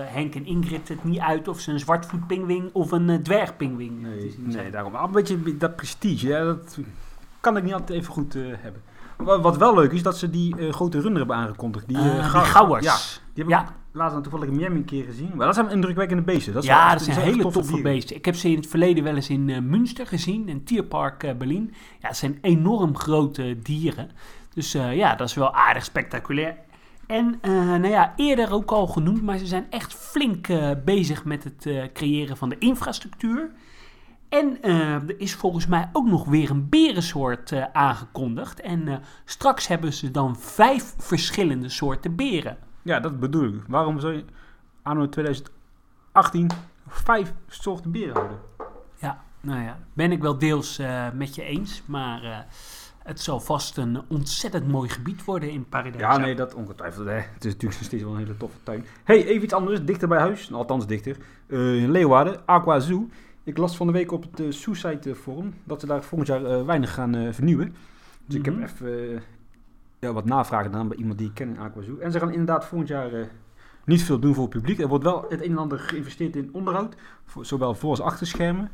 Henk 0.05 0.35
en 0.35 0.45
Ingrid 0.45 0.87
het 0.87 1.03
niet 1.03 1.19
uit 1.19 1.47
of 1.47 1.59
ze 1.59 1.71
een 1.71 1.79
zwartvoetpingwing 1.79 2.69
of 2.73 2.91
een 2.91 3.09
eh, 3.09 3.15
dwergpingwing 3.17 4.01
Nee, 4.01 4.35
nee, 4.37 4.71
daarom. 4.71 4.95
Al 4.95 5.05
een 5.05 5.11
beetje 5.11 5.57
dat 5.57 5.75
prestige, 5.75 6.27
ja, 6.27 6.43
dat 6.43 6.77
kan 7.39 7.57
ik 7.57 7.63
niet 7.63 7.73
altijd 7.73 7.99
even 7.99 8.13
goed 8.13 8.35
eh, 8.35 8.41
hebben. 8.57 8.81
Wat, 9.17 9.57
wel 9.57 9.75
leuk 9.75 9.91
is, 9.91 10.03
dat 10.03 10.17
ze 10.17 10.29
die 10.29 10.57
eh, 10.57 10.73
grote 10.73 10.99
runner 10.99 11.17
hebben 11.17 11.35
aangekondigd. 11.35 11.87
Die, 11.87 11.97
Eh, 11.97 12.05
eh, 12.07 12.13
die 12.13 12.23
gauw- 12.23 12.41
gauwers. 12.43 12.85
Ja, 12.85 12.95
die 13.33 13.43
heb 13.43 13.47
Ja. 13.53 13.61
ik 13.61 13.67
laatst 13.91 14.13
dan 14.13 14.21
toevallig 14.23 14.47
in 14.47 14.55
Miami 14.55 14.75
een 14.75 14.85
keer 14.85 15.03
gezien. 15.05 15.31
Maar 15.35 15.45
dat 15.45 15.55
zijn 15.55 15.69
indrukwekkende 15.69 16.23
beesten. 16.23 16.53
Dat 16.53 16.63
is 16.63 16.69
wel 16.69 16.77
ja, 16.77 16.83
echt- 16.93 17.05
dat 17.05 17.13
zijn 17.13 17.25
hele 17.25 17.41
toffe 17.41 17.61
dieren. 17.61 17.83
beesten. 17.83 18.15
Ik 18.15 18.25
heb 18.25 18.35
ze 18.35 18.49
in 18.49 18.55
het 18.55 18.67
verleden 18.67 19.03
wel 19.03 19.15
eens 19.15 19.29
in 19.29 19.49
eh, 19.49 19.59
Münster 19.61 20.07
gezien, 20.07 20.49
in 20.49 20.63
Tierpark 20.63 21.19
Berlin. 21.37 21.73
Ja, 22.01 22.07
het 22.07 22.17
zijn 22.17 22.37
enorm 22.41 22.97
grote 22.97 23.57
dieren. 23.63 24.09
Dus 24.53 24.71
ja, 24.71 25.15
dat 25.15 25.27
is 25.27 25.33
wel 25.33 25.53
aardig 25.53 25.83
spectaculair. 25.83 26.55
En 27.07 27.39
nou 27.41 27.87
ja, 27.87 28.13
eerder 28.15 28.53
ook 28.53 28.71
al 28.71 28.87
genoemd, 28.87 29.21
maar 29.21 29.37
ze 29.37 29.45
zijn 29.45 29.65
echt 29.69 29.93
flink 29.93 30.47
bezig 30.85 31.25
met 31.25 31.43
het 31.43 31.65
eh, 31.65 31.83
creëren 31.93 32.37
van 32.37 32.49
de 32.49 32.57
infrastructuur. 32.57 33.49
En 34.29 34.61
eh, 34.61 34.93
er 34.93 35.19
is 35.19 35.35
volgens 35.35 35.67
mij 35.67 35.89
ook 35.93 36.07
nog 36.07 36.25
weer 36.25 36.49
een 36.49 36.69
berensoort 36.69 37.51
eh, 37.51 37.65
aangekondigd. 37.73 38.61
En 38.61 38.87
eh, 38.87 38.95
straks 39.25 39.67
hebben 39.67 39.93
ze 39.93 40.11
dan 40.11 40.39
vijf 40.39 40.93
verschillende 40.97 41.69
soorten 41.69 42.15
beren. 42.15 42.57
Ja, 42.81 42.99
dat 42.99 43.19
bedoel 43.19 43.47
ik. 43.47 43.63
Waarom 43.67 43.99
zou 43.99 44.13
je 44.13 44.25
anno 44.81 45.09
2018 45.09 46.49
vijf 46.87 47.33
soorten 47.47 47.91
beren 47.91 48.15
houden? 48.15 48.39
Ja, 48.99 49.23
nou 49.41 49.61
ja, 49.61 49.79
ben 49.93 50.11
ik 50.11 50.21
wel 50.21 50.37
deels 50.37 50.81
met 51.13 51.35
je 51.35 51.43
eens. 51.43 51.81
Maar 51.85 52.47
het 53.03 53.19
zal 53.19 53.39
vast 53.39 53.77
een 53.77 54.01
ontzettend 54.07 54.67
mooi 54.67 54.89
gebied 54.89 55.25
worden 55.25 55.49
in 55.49 55.69
Paradijs. 55.69 56.01
Ja, 56.01 56.17
nee, 56.17 56.35
dat 56.35 56.53
ongetwijfeld. 56.53 57.07
Hè. 57.07 57.13
Het 57.13 57.45
is 57.45 57.51
natuurlijk 57.51 57.79
nog 57.79 57.83
steeds 57.83 58.03
wel 58.03 58.11
een 58.11 58.17
hele 58.17 58.37
toffe 58.37 58.57
tuin. 58.63 58.85
hey, 59.03 59.25
even 59.25 59.43
iets 59.43 59.53
anders. 59.53 59.83
Dichter 59.83 60.07
bij 60.07 60.19
huis. 60.19 60.53
Althans 60.53 60.87
dichter. 60.87 61.17
In 61.47 61.91
Leeuwarden, 61.91 62.45
Aqua 62.45 62.79
Zoo. 62.79 63.09
Ik 63.47 63.57
las 63.57 63.77
van 63.77 63.87
de 63.87 63.93
week 63.93 64.11
op 64.11 64.21
het 64.31 64.39
uh, 64.39 64.51
Suicide 64.51 65.15
Forum 65.15 65.53
dat 65.63 65.79
ze 65.79 65.85
daar 65.87 66.03
volgend 66.03 66.27
jaar 66.29 66.45
eh, 66.45 66.65
weinig 66.65 66.93
gaan 66.93 67.15
eh, 67.15 67.33
vernieuwen. 67.33 67.75
Dus 68.25 68.35
ik 68.35 68.45
Mhm. 68.51 68.59
heb 68.59 68.69
even 68.69 69.13
eh, 69.15 69.21
ja, 69.99 70.13
wat 70.13 70.25
navragen 70.25 70.65
gedaan 70.65 70.87
bij 70.87 70.97
iemand 70.97 71.17
die 71.17 71.27
ik 71.27 71.33
ken 71.33 71.49
in 71.49 71.59
Aqua 71.59 71.81
Zoo. 71.81 71.97
En 71.97 72.11
ze 72.11 72.19
gaan 72.19 72.31
inderdaad 72.31 72.65
volgend 72.65 72.89
jaar 72.89 73.13
eh, 73.13 73.25
niet 73.85 74.03
veel 74.03 74.19
doen 74.19 74.33
voor 74.33 74.43
het 74.43 74.53
publiek. 74.53 74.79
Er 74.79 74.87
wordt 74.87 75.03
wel 75.03 75.25
het 75.29 75.41
een 75.41 75.51
en 75.51 75.57
ander 75.57 75.79
geïnvesteerd 75.79 76.35
in 76.35 76.49
onderhoud. 76.53 76.95
Voor, 77.25 77.45
zowel 77.45 77.75
voor 77.75 77.89
als 77.89 78.01
achter 78.01 78.27
schermen. 78.27 78.71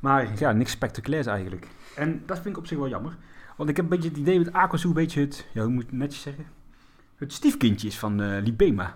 Maar 0.00 0.28
ja, 0.38 0.52
niks 0.52 0.70
spectaculairs 0.70 1.26
eigenlijk. 1.26 1.66
En 1.96 2.22
dat 2.26 2.36
vind 2.36 2.48
ik 2.48 2.56
op 2.58 2.66
zich 2.66 2.78
wel 2.78 2.88
jammer. 2.88 3.16
Want 3.56 3.68
ik 3.70 3.76
heb 3.76 3.84
een 3.84 3.90
beetje 3.90 4.08
het 4.08 4.18
idee 4.18 4.38
met 4.38 4.52
Aquazoo 4.52 4.88
een 4.88 4.94
beetje 4.94 5.20
het, 5.20 5.46
ja, 5.52 5.62
hoe 5.62 5.70
moet 5.72 5.82
ik 5.82 5.88
het 5.90 5.98
netjes 5.98 6.22
zeggen? 6.22 6.44
Het 7.16 7.32
stiefkindje 7.32 7.86
is 7.88 7.98
van 7.98 8.20
eh, 8.22 8.42
Libema. 8.42 8.94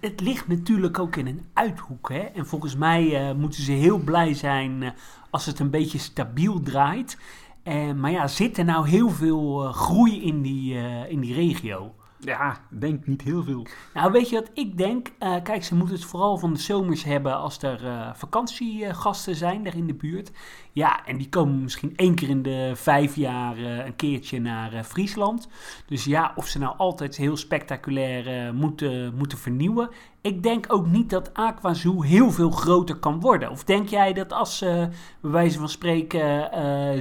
Het, 0.00 0.20
ligt 0.20 0.48
natuurlijk 0.48 0.98
ook 0.98 1.16
in 1.16 1.26
een 1.26 1.46
uithoek. 1.52 2.08
Hè? 2.08 2.18
En 2.18 2.46
volgens 2.46 2.76
mij 2.76 3.28
eh, 3.28 3.34
moeten 3.34 3.62
ze 3.62 3.72
heel 3.72 3.98
blij 3.98 4.34
zijn 4.34 4.82
eh, 4.82 4.90
als 5.30 5.46
het 5.46 5.58
een 5.58 5.70
beetje 5.70 5.98
stabiel 5.98 6.60
draait. 6.60 7.18
Eh, 7.62 7.92
maar 7.92 8.10
ja, 8.10 8.26
zit 8.26 8.58
er 8.58 8.64
nou 8.64 8.88
heel 8.88 9.10
veel 9.10 9.72
groei 9.72 10.22
in 10.22 10.42
die, 10.42 10.74
in 11.08 11.20
die 11.20 11.34
regio? 11.34 11.94
Ja, 12.24 12.58
denk 12.68 13.06
niet 13.06 13.22
heel 13.22 13.42
veel. 13.42 13.66
Nou, 13.94 14.12
weet 14.12 14.28
je 14.28 14.34
wat 14.36 14.50
ik 14.54 14.78
denk? 14.78 15.12
Eh, 15.18 15.34
kijk, 15.42 15.64
ze 15.64 15.74
moeten 15.74 15.94
het 15.94 16.04
vooral 16.04 16.38
van 16.38 16.52
de 16.52 16.60
zomers 16.60 17.04
hebben 17.04 17.36
als 17.36 17.62
er 17.62 17.86
eh, 17.86 18.10
vakantiegasten 18.14 19.34
zijn 19.34 19.64
daar 19.64 19.76
in 19.76 19.86
de 19.86 19.94
buurt. 19.94 20.30
Ja, 20.72 21.06
en 21.06 21.16
die 21.16 21.28
komen 21.28 21.62
misschien 21.62 21.96
één 21.96 22.14
keer 22.14 22.28
in 22.28 22.42
de 22.42 22.72
vijf 22.74 23.16
jaar 23.16 23.56
eh, 23.56 23.86
een 23.86 23.96
keertje 23.96 24.40
naar 24.40 24.84
Friesland. 24.84 25.48
Dus 25.86 26.04
ja, 26.04 26.32
of 26.36 26.46
ze 26.46 26.58
nou 26.58 26.76
altijd 26.76 27.16
heel 27.16 27.36
spectaculair 27.36 28.54
moeten, 28.54 29.14
moeten 29.14 29.38
vernieuwen. 29.38 29.90
Ik 30.20 30.42
denk 30.42 30.72
ook 30.72 30.86
niet 30.86 31.10
dat 31.10 31.34
Aquazoo 31.34 32.02
heel 32.02 32.30
veel 32.30 32.50
groter 32.50 32.96
kan 32.96 33.20
worden. 33.20 33.50
Of 33.50 33.64
denk 33.64 33.88
jij 33.88 34.12
dat 34.12 34.32
als 34.32 34.58
ze, 34.58 34.88
bij 35.20 35.30
wijze 35.30 35.58
van 35.58 35.68
spreken, 35.68 36.50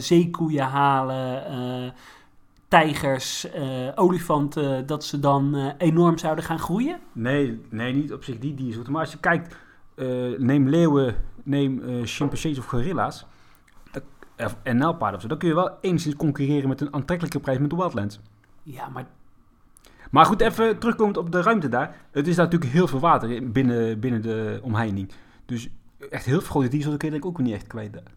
zeekoeien 0.01 0.65
halen... 0.65 1.93
tijgers, 2.71 3.49
eh, 3.51 3.87
olifanten, 3.95 4.85
dat 4.87 5.03
ze 5.03 5.19
dan 5.19 5.55
eh, 5.55 5.67
enorm 5.77 6.17
zouden 6.17 6.43
gaan 6.43 6.59
groeien? 6.59 6.99
Nee, 7.11 7.61
nee, 7.69 7.93
niet 7.93 8.13
op 8.13 8.23
zich 8.23 8.39
die 8.39 8.53
diersoorten. 8.53 8.91
Maar 8.91 9.01
als 9.01 9.11
je 9.11 9.17
kijkt, 9.19 9.55
eh, 9.95 10.07
neem 10.37 10.69
leeuwen, 10.69 11.15
neem 11.43 11.81
chimpansees 12.05 12.57
of 12.57 12.65
gorilla's. 12.65 13.25
En 14.63 14.77
nijlpaarden 14.77 15.15
of 15.15 15.21
zo. 15.21 15.27
Dan 15.27 15.37
kun 15.37 15.47
je 15.47 15.55
wel 15.55 15.77
enigszins 15.81 16.15
concurreren 16.15 16.69
met 16.69 16.81
een 16.81 16.93
aantrekkelijke 16.93 17.39
prijs 17.39 17.57
met 17.59 17.69
de 17.69 17.75
Wildlands. 17.75 18.19
Ja, 18.63 18.89
maar 18.89 19.05
Maar 20.11 20.25
goed, 20.25 20.41
even 20.41 20.79
terugkomend 20.79 21.17
op 21.17 21.31
de 21.31 21.41
ruimte 21.41 21.69
daar. 21.69 21.95
Het 22.11 22.27
is 22.27 22.35
daar 22.35 22.45
natuurlijk 22.45 22.71
heel 22.71 22.87
veel 22.87 22.99
water 22.99 23.31
in- 23.31 23.51
binnen, 23.51 23.99
binnen 23.99 24.21
de 24.21 24.59
omheining. 24.63 25.11
Dus 25.45 25.69
echt 26.09 26.25
heel 26.25 26.39
veel 26.41 26.49
grote 26.49 26.67
diersoorten 26.67 26.99
kun 26.99 27.07
je 27.11 27.13
denk 27.19 27.25
ik 27.33 27.39
ook 27.39 27.45
niet 27.45 27.53
echt 27.55 27.67
kwijt 27.67 27.93
daar. 27.93 28.11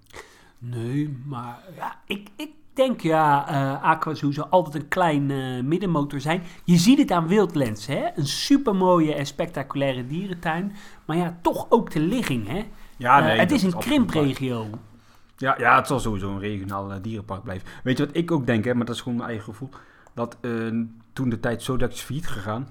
nee, 0.59 1.19
maar 1.27 1.59
ja, 1.77 1.97
ik, 2.07 2.29
ik 2.37 2.51
denk 2.75 3.01
ja, 3.01 3.49
eh 3.49 3.83
Aquazoo 3.83 4.33
zal 4.33 4.47
altijd 4.47 4.75
een 4.75 4.89
klein 4.89 5.31
eh, 5.31 5.63
middenmotor 5.63 6.21
zijn. 6.21 6.43
Je 6.65 6.77
ziet 6.77 6.99
het 6.99 7.11
aan 7.11 7.27
Wildlands, 7.29 7.87
hè? 7.87 8.07
Een 8.17 8.27
supermooie 8.27 9.15
en 9.15 9.27
spectaculaire 9.27 10.07
dierentuin. 10.07 10.73
Maar 11.05 11.17
ja, 11.17 11.39
toch 11.43 11.67
ook 11.69 11.91
de 11.91 12.01
ligging, 12.01 12.49
hè? 12.49 12.65
Ja, 12.97 13.31
Eh, 13.31 13.39
het 13.39 13.51
is 13.53 13.63
een 13.63 13.79
krimpregio. 13.79 14.67
Ja, 15.37 15.55
ja, 15.59 15.77
het 15.77 15.87
zal 15.87 16.01
sowieso 16.01 16.31
een 16.31 16.39
regionaal 16.41 16.93
eh, 16.93 16.97
dierenpark 17.03 17.43
blijven. 17.43 17.69
Weet 17.83 17.99
je 17.99 18.07
wat 18.07 18.17
ik 18.17 18.31
ook 18.31 18.47
denk, 18.47 18.65
hè, 18.65 18.75
maar 18.75 18.87
dat 18.87 18.95
is 18.95 19.01
gewoon 19.01 19.17
mijn 19.19 19.29
eigen 19.29 19.53
gevoel. 19.53 19.69
Dat 20.15 20.37
eh, 20.41 20.51
toen 21.13 21.29
de 21.29 21.41
tijd 21.41 21.63
Zodax 21.63 21.95
is 21.95 22.01
failliet 22.01 22.27
gegaan. 22.29 22.69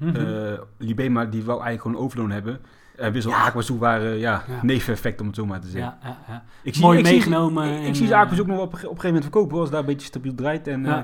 Eh 0.00 0.52
Libema, 0.78 1.24
die 1.24 1.44
wou 1.44 1.62
eigenlijk 1.62 1.82
gewoon 1.82 2.06
overloon 2.06 2.30
hebben. 2.30 2.60
En 2.96 3.12
Wissel 3.12 3.30
Ja. 3.30 3.44
Aquazoo 3.44 3.78
waren 3.78 4.18
ja, 4.18 4.42
Ja. 4.48 4.58
neveneffect 4.62 5.20
om 5.20 5.26
het 5.26 5.36
zo 5.36 5.46
maar 5.46 5.60
te 5.60 5.68
zeggen. 5.68 5.98
ja, 6.02 6.18
ja. 6.28 6.44
Ik 6.62 6.78
Mooi 6.78 6.98
ik 6.98 7.06
zie- 7.06 7.14
meegenomen 7.14 7.64
ik, 7.72 7.80
ik 7.80 7.86
en, 7.86 7.94
zie 7.96 8.06
ze 8.06 8.14
eh, 8.14 8.30
nog 8.30 8.46
wel 8.46 8.56
op, 8.58 8.62
op 8.66 8.72
een 8.72 8.78
gegeven 8.80 9.04
moment 9.06 9.22
verkopen. 9.22 9.58
Als 9.58 9.70
daar 9.70 9.80
een 9.80 9.86
beetje 9.86 10.06
stabiel 10.06 10.34
draait. 10.34 10.66
En 10.66 10.86
eh, 10.86 10.98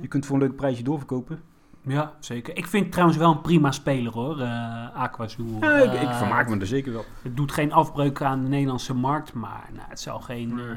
je 0.00 0.08
kunt 0.08 0.26
voor 0.26 0.36
een 0.36 0.42
leuk 0.42 0.56
prijsje 0.56 0.82
doorverkopen. 0.82 1.40
Ja, 1.86 2.12
zeker. 2.20 2.56
Ik 2.56 2.66
vind 2.66 2.90
trouwens 2.92 3.18
wel 3.18 3.30
een 3.30 3.40
prima 3.40 3.70
speler 3.70 4.12
hoor, 4.12 4.40
eh 4.40 4.94
Aquazoo. 4.96 5.44
Ja, 5.60 5.74
ik, 5.76 5.92
ik 6.00 6.08
vermaak 6.14 6.48
me 6.48 6.58
er 6.58 6.66
zeker 6.66 6.92
wel. 6.92 7.04
Het 7.22 7.36
doet 7.36 7.52
geen 7.52 7.72
afbreuk 7.72 8.22
aan 8.22 8.42
de 8.42 8.48
Nederlandse 8.48 8.94
markt, 8.94 9.32
maar 9.32 9.68
nou, 9.72 9.88
het 9.88 10.00
zal 10.00 10.20
geen... 10.20 10.54
Nee. 10.54 10.74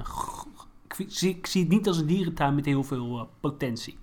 ik, 0.97 1.05
zie, 1.07 1.29
ik 1.37 1.47
zie 1.47 1.61
het 1.61 1.69
niet 1.71 1.87
als 1.87 1.97
een 1.97 2.05
dierentuin 2.05 2.55
met 2.55 2.65
heel 2.65 2.83
veel 2.83 3.29
potentie. 3.39 3.97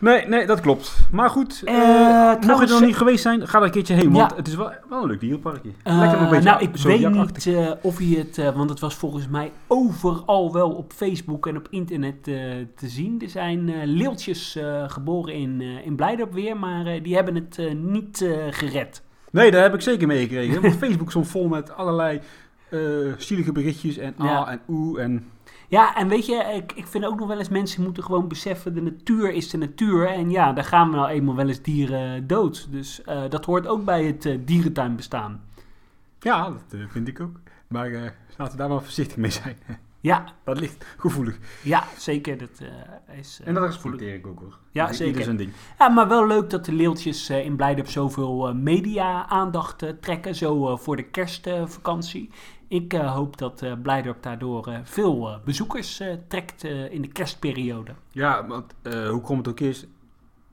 Nee, 0.00 0.26
nee, 0.26 0.46
dat 0.46 0.60
klopt. 0.60 0.96
Maar 1.12 1.30
goed, 1.30 1.62
Eh, 1.64 1.74
eh, 1.74 2.40
mocht 2.46 2.58
je 2.58 2.64
er 2.64 2.70
nog 2.70 2.80
niet 2.86 2.96
geweest 2.96 3.22
zijn, 3.22 3.48
ga 3.48 3.58
er 3.58 3.64
een 3.64 3.70
keertje 3.70 3.94
heen. 3.94 4.12
Want 4.12 4.30
Ja. 4.30 4.36
het 4.36 4.48
is 4.48 4.54
wel, 4.54 4.70
wel 4.88 5.02
een 5.02 5.08
leuk 5.08 5.20
dierenparkje. 5.20 5.70
Eh, 5.82 5.98
Lekker 5.98 6.20
een 6.20 6.28
beetje 6.28 6.44
nou, 6.50 6.62
ik 6.62 6.76
weet 6.76 7.10
niet 7.12 7.46
eh, 7.46 7.70
of 7.82 7.98
je 8.02 8.16
het, 8.18 8.38
eh, 8.38 8.56
want 8.56 8.70
het 8.70 8.80
was 8.80 8.94
volgens 8.94 9.28
mij 9.28 9.52
overal 9.66 10.52
wel 10.52 10.70
op 10.70 10.92
Facebook 10.92 11.46
en 11.46 11.56
op 11.56 11.66
internet 11.70 12.28
eh, 12.28 12.34
te 12.76 12.88
zien. 12.88 13.20
Er 13.22 13.28
zijn 13.28 13.68
eh, 13.68 13.74
leeltjes 13.84 14.56
eh, 14.56 14.84
geboren 14.86 15.34
in, 15.34 15.60
eh 15.60 15.86
in 15.86 15.96
Blijdorp 15.96 16.32
weer, 16.32 16.56
maar 16.56 16.86
eh, 16.86 17.02
die 17.02 17.14
hebben 17.14 17.34
het 17.34 17.58
eh, 17.58 17.72
niet 17.74 18.22
eh, 18.22 18.30
gered. 18.50 19.02
Nee, 19.30 19.50
daar 19.50 19.62
heb 19.62 19.74
ik 19.74 19.80
zeker 19.80 20.06
meegekregen. 20.06 20.62
Want 20.62 20.76
Facebook 20.84 21.10
stond 21.10 21.28
vol 21.28 21.48
met 21.48 21.74
allerlei 21.76 22.20
eh 22.70 22.78
zielige 23.18 23.52
berichtjes 23.52 23.96
en 23.96 24.14
Ja. 24.18 24.48
en 24.50 24.60
oeh 24.68 25.02
en... 25.02 25.24
Ja, 25.68 25.96
en 25.96 26.08
weet 26.08 26.26
je, 26.26 26.34
ik, 26.34 26.72
ik 26.72 26.86
vind 26.86 27.04
ook 27.04 27.18
nog 27.18 27.28
wel 27.28 27.38
eens 27.38 27.48
mensen 27.48 27.82
moeten 27.82 28.02
gewoon 28.04 28.28
beseffen, 28.28 28.74
de 28.74 28.82
natuur 28.82 29.32
is 29.32 29.50
de 29.50 29.58
natuur. 29.58 30.08
En 30.08 30.30
ja, 30.30 30.52
daar 30.52 30.64
gaan 30.64 30.90
we 30.90 30.96
nou 30.96 31.08
eenmaal 31.08 31.34
wel 31.34 31.48
eens 31.48 31.62
dieren 31.62 32.26
dood. 32.26 32.68
Dus 32.70 33.02
eh, 33.02 33.22
dat 33.28 33.44
hoort 33.44 33.66
ook 33.66 33.84
bij 33.84 34.04
het 34.04 34.26
eh, 34.26 34.38
dierentuin 34.44 34.96
bestaan. 34.96 35.42
Ja, 36.20 36.50
dat 36.50 36.80
eh, 36.80 36.86
vind 36.88 37.08
ik 37.08 37.20
ook. 37.20 37.40
Maar 37.68 37.92
eh, 37.92 38.10
laten 38.36 38.52
we 38.52 38.58
daar 38.58 38.68
maar 38.68 38.82
voorzichtig 38.82 39.16
mee 39.16 39.30
zijn. 39.30 39.56
Ja, 40.00 40.24
dat 40.44 40.60
ligt 40.60 40.84
gevoelig. 40.96 41.38
ja 41.62 41.84
zeker. 41.96 42.38
Dat 42.38 42.60
eh, 43.08 43.18
is... 43.18 43.40
En 43.44 43.54
dat 43.54 43.64
respecteer 43.64 44.14
ik 44.14 44.26
ook 44.26 44.38
hoor. 44.40 44.58
Ja, 44.70 44.92
zeker. 44.92 45.22
zijn 45.24 45.36
ding. 45.36 45.52
Ja, 45.78 45.88
maar 45.88 46.08
wel 46.08 46.26
leuk 46.26 46.50
dat 46.50 46.64
de 46.64 46.72
leeltjes 46.72 47.28
eh, 47.28 47.44
in 47.44 47.56
Blijdorp 47.56 47.88
zoveel 47.88 48.48
eh, 48.48 48.54
media-aandacht 48.54 49.84
trekken, 50.00 50.34
zo 50.34 50.76
voor 50.76 50.96
de 50.96 51.02
kerstvakantie. 51.02 52.30
Ik 52.68 52.92
eh, 52.92 53.14
hoop 53.14 53.38
dat 53.38 53.62
eh 53.62 53.72
Blijdorp 53.82 54.22
daardoor 54.22 54.66
eh, 54.66 54.78
veel 54.82 55.28
eh, 55.28 55.36
bezoekers 55.44 56.00
eh, 56.00 56.14
trekt 56.28 56.64
eh, 56.64 56.92
in 56.92 57.02
de 57.02 57.08
kerstperiode. 57.08 57.92
Ja, 58.10 58.46
want 58.46 58.74
eh, 58.82 59.08
hoe 59.08 59.20
komt 59.20 59.46
het 59.46 59.48
ook 59.48 59.60
is, 59.68 59.86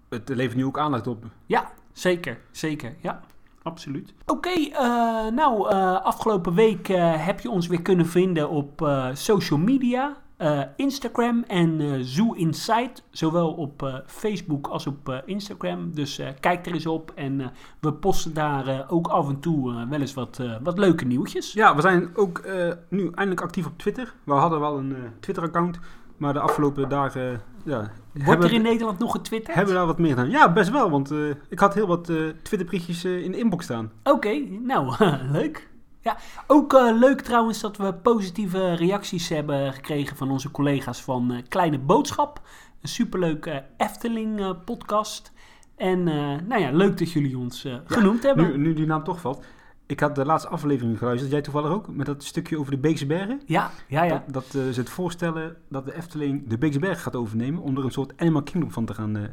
het 0.10 0.30
levert 0.30 0.56
nu 0.58 0.66
ook 0.66 0.80
aandacht 0.80 1.08
op. 1.08 1.24
Ja, 1.46 1.72
zeker, 1.94 2.40
zeker, 2.52 2.96
ja. 3.02 3.22
Absoluut. 3.64 4.14
Oké, 4.26 4.50
eh, 4.50 5.28
nou, 5.28 5.70
eh, 5.70 6.02
afgelopen 6.02 6.54
week 6.54 6.90
eh, 6.90 7.26
heb 7.26 7.40
je 7.40 7.50
ons 7.50 7.68
weer 7.68 7.82
kunnen 7.82 8.06
vinden 8.06 8.50
op 8.50 8.82
eh, 8.82 9.08
social 9.14 9.60
media. 9.60 10.18
Eh, 10.38 10.62
Instagram 10.76 11.44
en 11.48 11.82
eh 11.82 11.94
Zoo 12.02 12.34
Insight. 12.34 13.04
Zowel 13.10 13.54
op 13.54 13.84
eh, 13.84 13.96
Facebook 14.06 14.68
als 14.68 14.88
op 14.88 15.24
Instagram. 15.26 15.94
Dus 15.94 16.22
kijk 16.40 16.66
er 16.66 16.74
eens 16.74 16.86
op. 16.86 17.12
En 17.16 17.52
we 17.80 17.94
posten 17.94 18.34
daar 18.34 18.86
ook 18.90 19.08
af 19.08 19.30
en 19.30 19.40
toe 19.40 19.86
wel 19.90 20.00
eens 20.00 20.14
wat, 20.14 20.42
wat 20.64 20.78
leuke 20.78 21.06
nieuwtjes. 21.06 21.54
Ja, 21.54 21.76
we 21.76 21.82
zijn 21.82 22.10
ook 22.16 22.44
nu 22.90 23.04
eindelijk 23.06 23.42
actief 23.42 23.66
op 23.66 23.78
Twitter. 23.78 24.14
We 24.24 24.34
hadden 24.34 24.60
wel 24.60 24.78
een 24.78 24.96
Twitter-account, 25.20 25.80
maar 26.18 26.34
de 26.34 26.40
afgelopen 26.40 26.90
dagen 26.90 27.42
ja, 27.64 27.92
Wordt 28.26 28.44
er 28.44 28.54
in 28.54 28.62
Nederland 28.62 29.00
nog 29.00 29.12
getwitterd? 29.12 29.56
hebben 29.56 29.74
we 29.74 29.80
daar 29.80 29.88
wat 29.88 30.00
meer 30.00 30.10
gedaan. 30.10 30.30
Ja, 30.30 30.54
best 30.54 30.72
wel, 30.72 30.90
want 30.90 31.14
ik 31.50 31.60
had 31.60 31.74
heel 31.74 31.88
wat 31.88 32.12
Twitterberichtjes 32.42 33.04
eh, 33.04 33.24
in 33.24 33.32
de 33.32 33.38
inbox 33.38 33.64
staan. 33.64 33.92
Oké, 34.04 34.34
nou, 34.62 34.96
leuk. 35.32 35.68
Ja, 36.06 36.18
ook 36.48 36.74
eh, 36.74 36.98
leuk 36.98 37.22
trouwens 37.22 37.60
dat 37.62 37.78
we 37.78 37.94
positieve 37.94 38.74
reacties 38.74 39.30
hebben 39.30 39.74
gekregen 39.74 40.18
van 40.18 40.32
onze 40.32 40.52
collega's 40.52 41.02
van 41.02 41.32
eh, 41.32 41.42
Kleine 41.48 41.80
Boodschap. 41.80 42.42
Een 42.82 42.90
superleuke 42.90 43.64
Efteling-podcast. 43.78 45.32
en 45.76 46.08
eh, 46.08 46.36
nou 46.48 46.62
ja, 46.62 46.72
leuk 46.72 46.98
dat 46.98 47.12
jullie 47.12 47.38
ons 47.38 47.66
eh, 47.66 47.76
genoemd 47.86 48.24
hebben. 48.24 48.48
Nu, 48.48 48.58
nu 48.58 48.74
die 48.74 48.86
naam 48.86 49.04
toch 49.04 49.22
valt. 49.22 49.46
Ik 49.86 50.00
had 50.00 50.16
de 50.16 50.26
laatste 50.26 50.50
aflevering 50.50 50.98
geluisterd, 50.98 51.32
jij 51.32 51.42
toevallig 51.42 51.70
ook, 51.72 51.88
met 51.88 52.06
dat 52.06 52.24
stukje 52.24 52.60
over 52.60 52.72
de 52.72 52.78
Beekse 52.78 53.06
Bergen. 53.06 53.42
Ja, 53.46 53.72
ja, 53.88 54.04
ja. 54.04 54.10
Dat, 54.10 54.34
dat 54.34 54.64
eh, 54.64 54.72
ze 54.72 54.80
het 54.80 54.90
voorstellen 54.90 55.56
dat 55.70 55.86
de 55.86 55.96
Efteling 55.96 56.48
de 56.48 56.58
Beekse 56.58 56.80
Bergen 56.80 57.02
gaat 57.02 57.16
overnemen 57.16 57.62
om 57.62 57.78
er 57.78 57.84
een 57.84 57.92
soort 57.92 58.14
Animal 58.18 58.44
Kingdom 58.44 58.72
van 58.72 58.86
te 58.86 58.94
gaan 58.94 59.18
eh, 59.18 59.24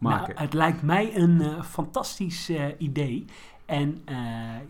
maken. 0.00 0.34
Nou, 0.34 0.44
het 0.44 0.54
lijkt 0.54 0.82
mij 0.82 1.16
een 1.16 1.40
eh, 1.40 1.62
fantastisch 1.62 2.48
eh, 2.48 2.64
idee. 2.78 3.24
En 3.70 4.02
eh, 4.04 4.16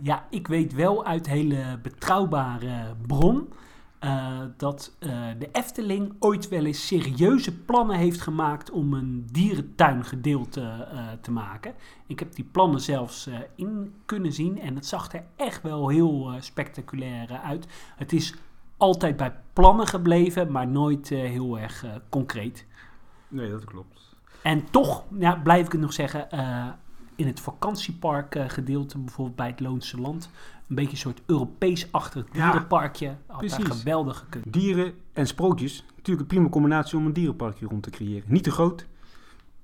ja, 0.03 0.27
ik 0.31 0.47
weet 0.47 0.75
wel 0.75 1.05
uit 1.05 1.27
hele 1.27 1.79
betrouwbare 1.83 2.95
bron 3.07 3.53
eh, 3.99 4.41
dat 4.57 4.97
eh, 4.99 5.11
de 5.39 5.49
Efteling 5.53 6.13
ooit 6.19 6.49
wel 6.49 6.65
eens 6.65 6.87
serieuze 6.87 7.57
plannen 7.57 7.97
heeft 7.97 8.21
gemaakt 8.21 8.71
om 8.71 8.95
een 8.95 9.27
dierentuingedeelte 9.33 10.89
te 11.21 11.31
maken. 11.31 11.75
Ik 12.07 12.19
heb 12.19 12.35
die 12.35 12.45
plannen 12.45 12.81
zelfs 12.81 13.29
in 13.55 13.95
kunnen 14.05 14.33
zien 14.33 14.61
en 14.61 14.75
het 14.75 14.87
zag 14.87 15.13
er 15.13 15.25
echt 15.37 15.63
wel 15.63 15.89
heel 15.89 16.33
spectaculair 16.39 17.41
uit. 17.45 17.67
Het 17.97 18.13
is 18.13 18.35
altijd 18.77 19.17
bij 19.17 19.35
plannen 19.53 19.87
gebleven, 19.87 20.53
maar 20.53 20.67
nooit 20.67 21.09
heel 21.09 21.59
erg 21.59 21.85
concreet. 22.09 22.67
Nee, 23.29 23.51
dat 23.51 23.65
klopt. 23.65 24.15
En 24.43 24.71
toch 24.71 25.05
ja, 25.19 25.35
blijf 25.35 25.67
ik 25.67 25.73
het 25.73 25.81
nog 25.81 25.93
zeggen, 25.93 26.29
in 27.21 27.27
het 27.27 27.41
vakantiepark 27.41 28.35
eh, 28.35 28.45
gedeelte, 28.49 28.99
bijvoorbeeld 28.99 29.37
bij 29.37 29.47
het 29.47 29.61
Loonse 29.61 30.01
Land, 30.01 30.31
een 30.69 30.75
beetje 30.75 30.91
een 30.91 30.97
soort 30.97 31.21
Europees-achtig 31.27 32.25
Ja, 32.33 32.51
dierenparkje. 32.51 33.15
Daar 33.27 33.37
precies. 33.37 33.65
geweldig 33.65 34.19
gekund. 34.19 34.53
Dieren 34.53 34.93
en 35.13 35.27
sprookjes. 35.27 35.85
Natuurlijk 35.97 36.21
een 36.21 36.27
prima 36.37 36.49
combinatie 36.49 36.99
om 36.99 37.07
een 37.07 37.13
dierenparkje 37.13 37.67
rond 37.67 37.83
te 37.83 37.91
creëren. 37.91 38.25
Niet 38.27 38.43
te 38.45 38.51
groot, 38.51 38.87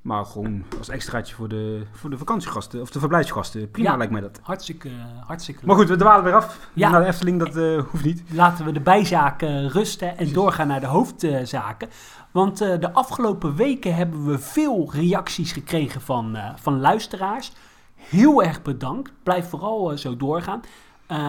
maar 0.03 0.25
gewoon 0.25 0.65
als 0.79 0.89
extraatje 0.89 1.35
voor 1.35 1.49
de, 1.49 1.83
voor 1.93 2.11
de 2.11 2.19
vakantiegasten 2.19 2.81
of 2.81 2.91
de 2.91 2.99
verblijfsgasten. 2.99 3.71
Prima 3.71 3.91
Ja. 3.91 3.97
lijkt 3.97 4.13
mij 4.13 4.21
dat. 4.21 4.41
Hartstikke, 4.43 4.89
hartstikke 5.27 5.67
Maar 5.67 5.77
goed, 5.77 5.89
we 5.89 5.97
dwalen 5.97 6.25
weer 6.25 6.35
af 6.35 6.71
Ja. 6.73 6.91
naar 6.91 7.01
de 7.01 7.07
Efteling. 7.07 7.39
Dat 7.39 7.57
eh, 7.57 7.83
hoeft 7.91 8.05
niet. 8.05 8.23
Laten 8.33 8.65
we 8.65 8.73
de 8.73 8.81
bijzaken 8.81 9.69
rusten 9.69 10.19
en 10.19 10.33
doorgaan 10.33 10.67
naar 10.69 10.81
de 10.81 10.87
hoofdzaken. 10.87 11.89
Want 12.37 12.61
eh, 12.61 12.81
de 12.81 12.93
afgelopen 12.93 13.55
weken 13.55 13.95
hebben 13.95 14.27
we 14.27 14.39
veel 14.39 14.91
reacties 14.93 15.53
gekregen 15.53 16.01
van, 16.01 16.37
eh, 16.37 16.51
van 16.57 16.81
luisteraars. 16.81 17.53
Heel 17.95 18.43
erg 18.43 18.63
bedankt. 18.63 19.13
Blijf 19.23 19.49
vooral 19.49 19.91
eh, 19.91 19.97
zo 19.97 20.17
doorgaan. 20.17 20.61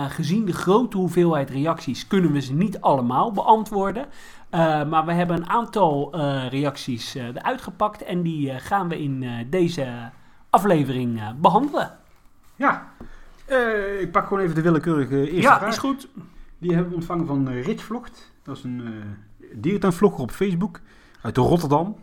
Gezien 0.07 0.45
de 0.45 0.53
grote 0.53 0.97
hoeveelheid 0.97 1.49
reacties 1.49 2.07
kunnen 2.07 2.31
we 2.31 2.41
ze 2.41 2.53
niet 2.53 2.81
allemaal 2.81 3.31
beantwoorden. 3.31 4.05
Maar 4.89 5.05
we 5.05 5.13
hebben 5.13 5.37
een 5.37 5.49
aantal 5.49 6.15
reacties 6.49 7.15
eruit 7.15 7.61
gepakt 7.61 8.03
en 8.03 8.21
die 8.21 8.59
gaan 8.59 8.87
we 8.89 9.01
in 9.01 9.47
deze 9.49 10.11
aflevering 10.49 11.19
eh, 11.19 11.27
behandelen. 11.35 11.97
Ja, 12.55 12.91
ik 13.99 14.11
pak 14.11 14.27
gewoon 14.27 14.43
even 14.43 14.55
de 14.55 14.61
willekeurige 14.61 15.19
eerste 15.19 15.41
ja, 15.41 15.57
vraag. 15.57 15.69
is 15.69 15.77
goed. 15.77 16.07
Die 16.57 16.71
hebben 16.71 16.89
we 16.89 16.95
ontvangen 16.95 17.27
van 17.27 17.49
Rich 17.49 17.83
Vlogt. 17.83 18.31
Dat 18.43 18.57
is 18.57 18.63
een 18.63 18.81
uh, 18.81 19.49
dierentuinvlogger 19.53 20.21
op 20.21 20.31
Facebook 20.31 20.79
uit 21.27 21.37
Rotterdam. 21.37 21.95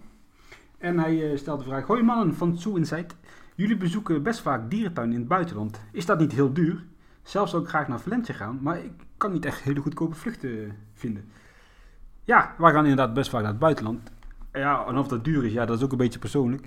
En 0.79 0.99
hij 0.99 1.31
uh, 1.31 1.37
stelt 1.37 1.59
de 1.59 1.65
vraag: 1.65 1.87
Hoi 1.87 2.03
mannen 2.03 2.35
van 2.35 2.59
Zoo 2.59 2.75
Insight. 2.75 3.17
Jullie 3.55 3.77
bezoeken 3.77 4.23
best 4.23 4.41
vaak 4.41 4.71
dierentuinen 4.71 5.15
in 5.15 5.21
het 5.21 5.29
buitenland. 5.29 5.81
Is 5.93 6.07
dat 6.07 6.19
niet 6.19 6.33
heel 6.33 6.53
duur? 6.53 6.85
Zelf 7.23 7.49
zou 7.49 7.63
ik 7.63 7.69
graag 7.69 7.89
naar 7.89 8.01
Valencia 8.01 8.35
gaan, 8.35 8.59
maar 8.63 8.79
ik 8.79 8.93
kan 9.17 9.33
niet 9.33 9.45
echt 9.45 9.61
hele 9.61 9.81
goedkope 9.81 10.15
vluchten 10.15 10.77
vinden. 10.93 11.25
Ja, 12.23 12.55
wij 12.59 12.73
gaan 12.73 12.83
inderdaad 12.83 13.15
best 13.15 13.31
vaak 13.31 13.41
naar 13.43 13.51
het 13.51 13.59
buitenland. 13.59 14.11
Ja, 14.53 14.87
en 14.87 14.99
of 14.99 15.09
dat 15.09 15.25
duur 15.25 15.45
is, 15.45 15.53
ja, 15.53 15.65
dat 15.65 15.79
is 15.79 15.85
ook 15.85 15.93
een 15.93 15.99
beetje 15.99 16.19
persoonlijk. 16.19 16.63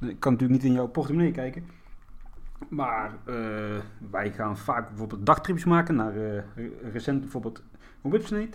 Ik 0.00 0.20
kan 0.20 0.32
natuurlijk 0.32 0.60
niet 0.60 0.70
in 0.70 0.76
jouw 0.76 0.86
portemonnee 0.86 1.32
kijken. 1.32 1.66
Maar 2.68 3.10
uh, 3.26 3.34
wij 4.10 4.32
gaan 4.32 4.56
vaak 4.56 4.88
bijvoorbeeld 4.88 5.26
dagtrips 5.26 5.64
maken 5.64 5.94
naar 5.94 6.44
recent 6.92 7.20
bijvoorbeeld 7.20 7.62
Whipsnade. 8.00 8.50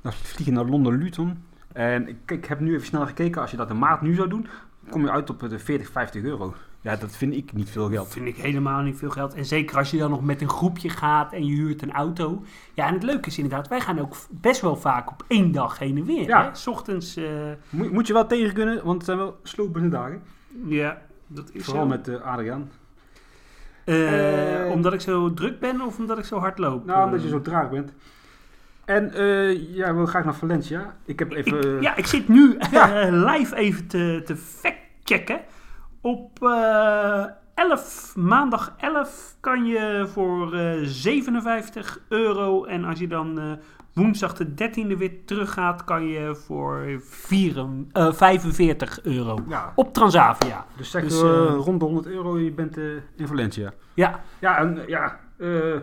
Dan 0.00 0.12
vliegen 0.12 0.54
naar 0.54 0.64
Londen 0.64 0.98
Luton. 0.98 1.42
En 1.78 2.08
ik, 2.08 2.16
ik, 2.30 2.44
heb 2.44 2.60
nu 2.60 2.74
even 2.74 2.86
snel 2.86 3.06
gekeken, 3.06 3.40
als 3.40 3.50
je 3.50 3.56
dat 3.56 3.70
in 3.70 3.78
maart 3.78 4.00
nu 4.00 4.14
zou 4.14 4.28
doen, 4.28 4.46
kom 4.90 5.02
je 5.02 5.10
uit 5.10 5.30
op 5.30 5.48
de 5.48 5.58
40, 5.58 5.90
50 5.90 6.22
euro. 6.22 6.54
Ja, 6.80 6.96
dat 6.96 7.16
vind 7.16 7.34
ik 7.34 7.52
niet 7.52 7.70
veel 7.70 7.82
Dat 7.82 7.92
geld. 7.92 8.12
vind 8.12 8.26
ik 8.26 8.36
helemaal 8.36 8.82
niet 8.82 8.96
veel 8.98 9.10
geld. 9.10 9.34
En 9.34 9.44
zeker 9.44 9.76
als 9.76 9.90
je 9.90 9.98
dan 9.98 10.10
nog 10.10 10.24
met 10.24 10.40
een 10.40 10.48
groepje 10.48 10.88
gaat 10.88 11.32
en 11.32 11.46
je 11.46 11.54
huurt 11.54 11.82
een 11.82 11.92
auto. 11.92 12.42
Ja, 12.74 12.86
en 12.86 12.94
het 12.94 13.02
leuke 13.02 13.28
is 13.28 13.38
inderdaad, 13.38 13.68
wij 13.68 13.80
gaan 13.80 13.98
ook 14.00 14.16
best 14.30 14.60
wel 14.60 14.76
vaak 14.76 15.10
op 15.10 15.24
één 15.28 15.52
dag 15.52 15.78
heen 15.78 15.96
en 15.96 16.04
weer. 16.04 16.26
Ja. 16.26 16.44
Hè? 16.44 16.54
's 16.54 16.66
Ochtends, 16.66 17.16
eh, 17.16 17.24
Moet, 17.70 17.92
moet 17.92 18.06
je 18.06 18.12
wel 18.12 18.26
tegen 18.26 18.54
kunnen, 18.54 18.84
want 18.84 18.96
het 18.96 19.04
zijn 19.04 19.18
wel 19.18 19.38
slopende 19.42 19.88
dagen. 19.88 20.22
ja, 20.66 20.98
dat 21.26 21.50
is 21.52 21.64
Vooral 21.64 21.82
zo. 21.82 21.88
met 21.88 22.08
eh, 22.08 22.20
Adriaan. 22.20 22.70
Eh, 23.84 24.70
omdat 24.72 24.92
ik 24.92 25.00
zo 25.00 25.34
druk 25.34 25.60
ben 25.60 25.80
of 25.80 25.98
omdat 25.98 26.18
ik 26.18 26.24
zo 26.24 26.38
hard 26.38 26.58
loop? 26.58 26.84
Nou, 26.84 27.04
omdat 27.04 27.22
je 27.22 27.28
zo 27.28 27.40
traag 27.40 27.70
bent. 27.70 27.92
En 28.88 29.12
eh 29.14 29.74
ja, 29.74 29.94
we 29.94 30.06
graag 30.06 30.24
naar 30.24 30.34
Valencia. 30.34 30.94
Ik 31.04 31.18
heb 31.18 31.32
even... 31.32 31.58
Ik, 31.58 31.64
eh, 31.64 31.80
ja, 31.80 31.96
ik 31.96 32.06
zit 32.06 32.28
nu 32.28 32.56
Ja. 32.70 32.92
eh, 33.00 33.32
live 33.32 33.56
even 33.56 33.86
te, 33.86 34.22
te 34.24 34.36
fact-checken. 34.36 35.40
Op 36.00 36.42
eh 36.42 37.24
11, 37.54 38.16
maandag 38.16 38.74
11 38.78 39.36
kan 39.40 39.64
je 39.66 40.06
voor 40.12 40.54
eh 40.54 40.78
57 40.82 42.00
euro. 42.08 42.64
En 42.64 42.84
als 42.84 42.98
je 42.98 43.08
dan 43.08 43.58
woensdag 43.92 44.32
de 44.34 44.46
13e 44.54 44.96
weer 44.96 45.24
teruggaat, 45.24 45.84
kan 45.84 46.04
je 46.06 46.34
voor 46.34 47.00
4, 47.00 47.66
eh, 47.92 48.12
45 48.12 49.02
euro. 49.02 49.38
ja, 49.48 49.72
Op 49.74 49.94
Transavia. 49.94 50.66
dus 50.76 50.90
zeg 50.90 51.02
Dus, 51.02 51.20
rond 51.64 51.80
de 51.80 51.86
100 51.86 52.06
euro, 52.06 52.38
je 52.38 52.52
bent 52.52 52.76
in 53.16 53.26
Valencia. 53.26 53.72
Ja, 53.94 54.20
Ja, 54.38 54.58
en 54.58 54.78
ja, 54.86 55.18
eh, 55.38 55.76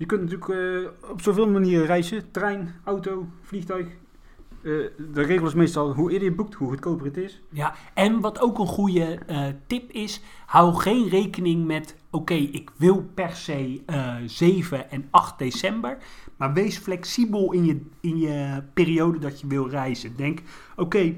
je 0.00 0.06
kunt 0.06 0.20
natuurlijk 0.20 0.50
eh, 0.50 1.10
op 1.10 1.22
zoveel 1.22 1.48
manieren 1.48 1.86
reizen. 1.86 2.30
Trein, 2.30 2.74
auto, 2.84 3.26
vliegtuig. 3.42 3.86
Eh, 3.86 4.72
de 5.12 5.22
regel 5.22 5.46
is 5.46 5.54
meestal 5.54 5.94
hoe 5.94 6.10
eerder 6.10 6.28
je 6.28 6.34
boekt, 6.34 6.54
hoe 6.54 6.68
goedkoper 6.68 7.06
het 7.06 7.16
is. 7.16 7.42
Ja, 7.50 7.74
en 7.94 8.20
wat 8.20 8.40
ook 8.40 8.58
een 8.58 8.66
goede 8.66 9.18
eh, 9.26 9.46
tip 9.66 9.90
is, 9.90 10.20
hou 10.46 10.74
geen 10.74 11.08
rekening 11.08 11.66
met, 11.66 11.96
oké, 12.10 12.34
ik 12.34 12.70
wil 12.76 13.10
per 13.14 13.30
se 13.30 13.82
eh 13.86 14.16
7 14.26 14.90
en 14.90 15.08
8 15.10 15.38
december, 15.38 15.98
maar 16.36 16.52
wees 16.52 16.78
flexibel 16.78 17.52
in 17.52 17.64
je, 17.64 17.80
in 18.00 18.18
je 18.18 18.62
periode 18.74 19.18
dat 19.18 19.40
je 19.40 19.46
wil 19.46 19.68
reizen. 19.68 20.16
Denk, 20.16 20.40
oké, 20.76 21.14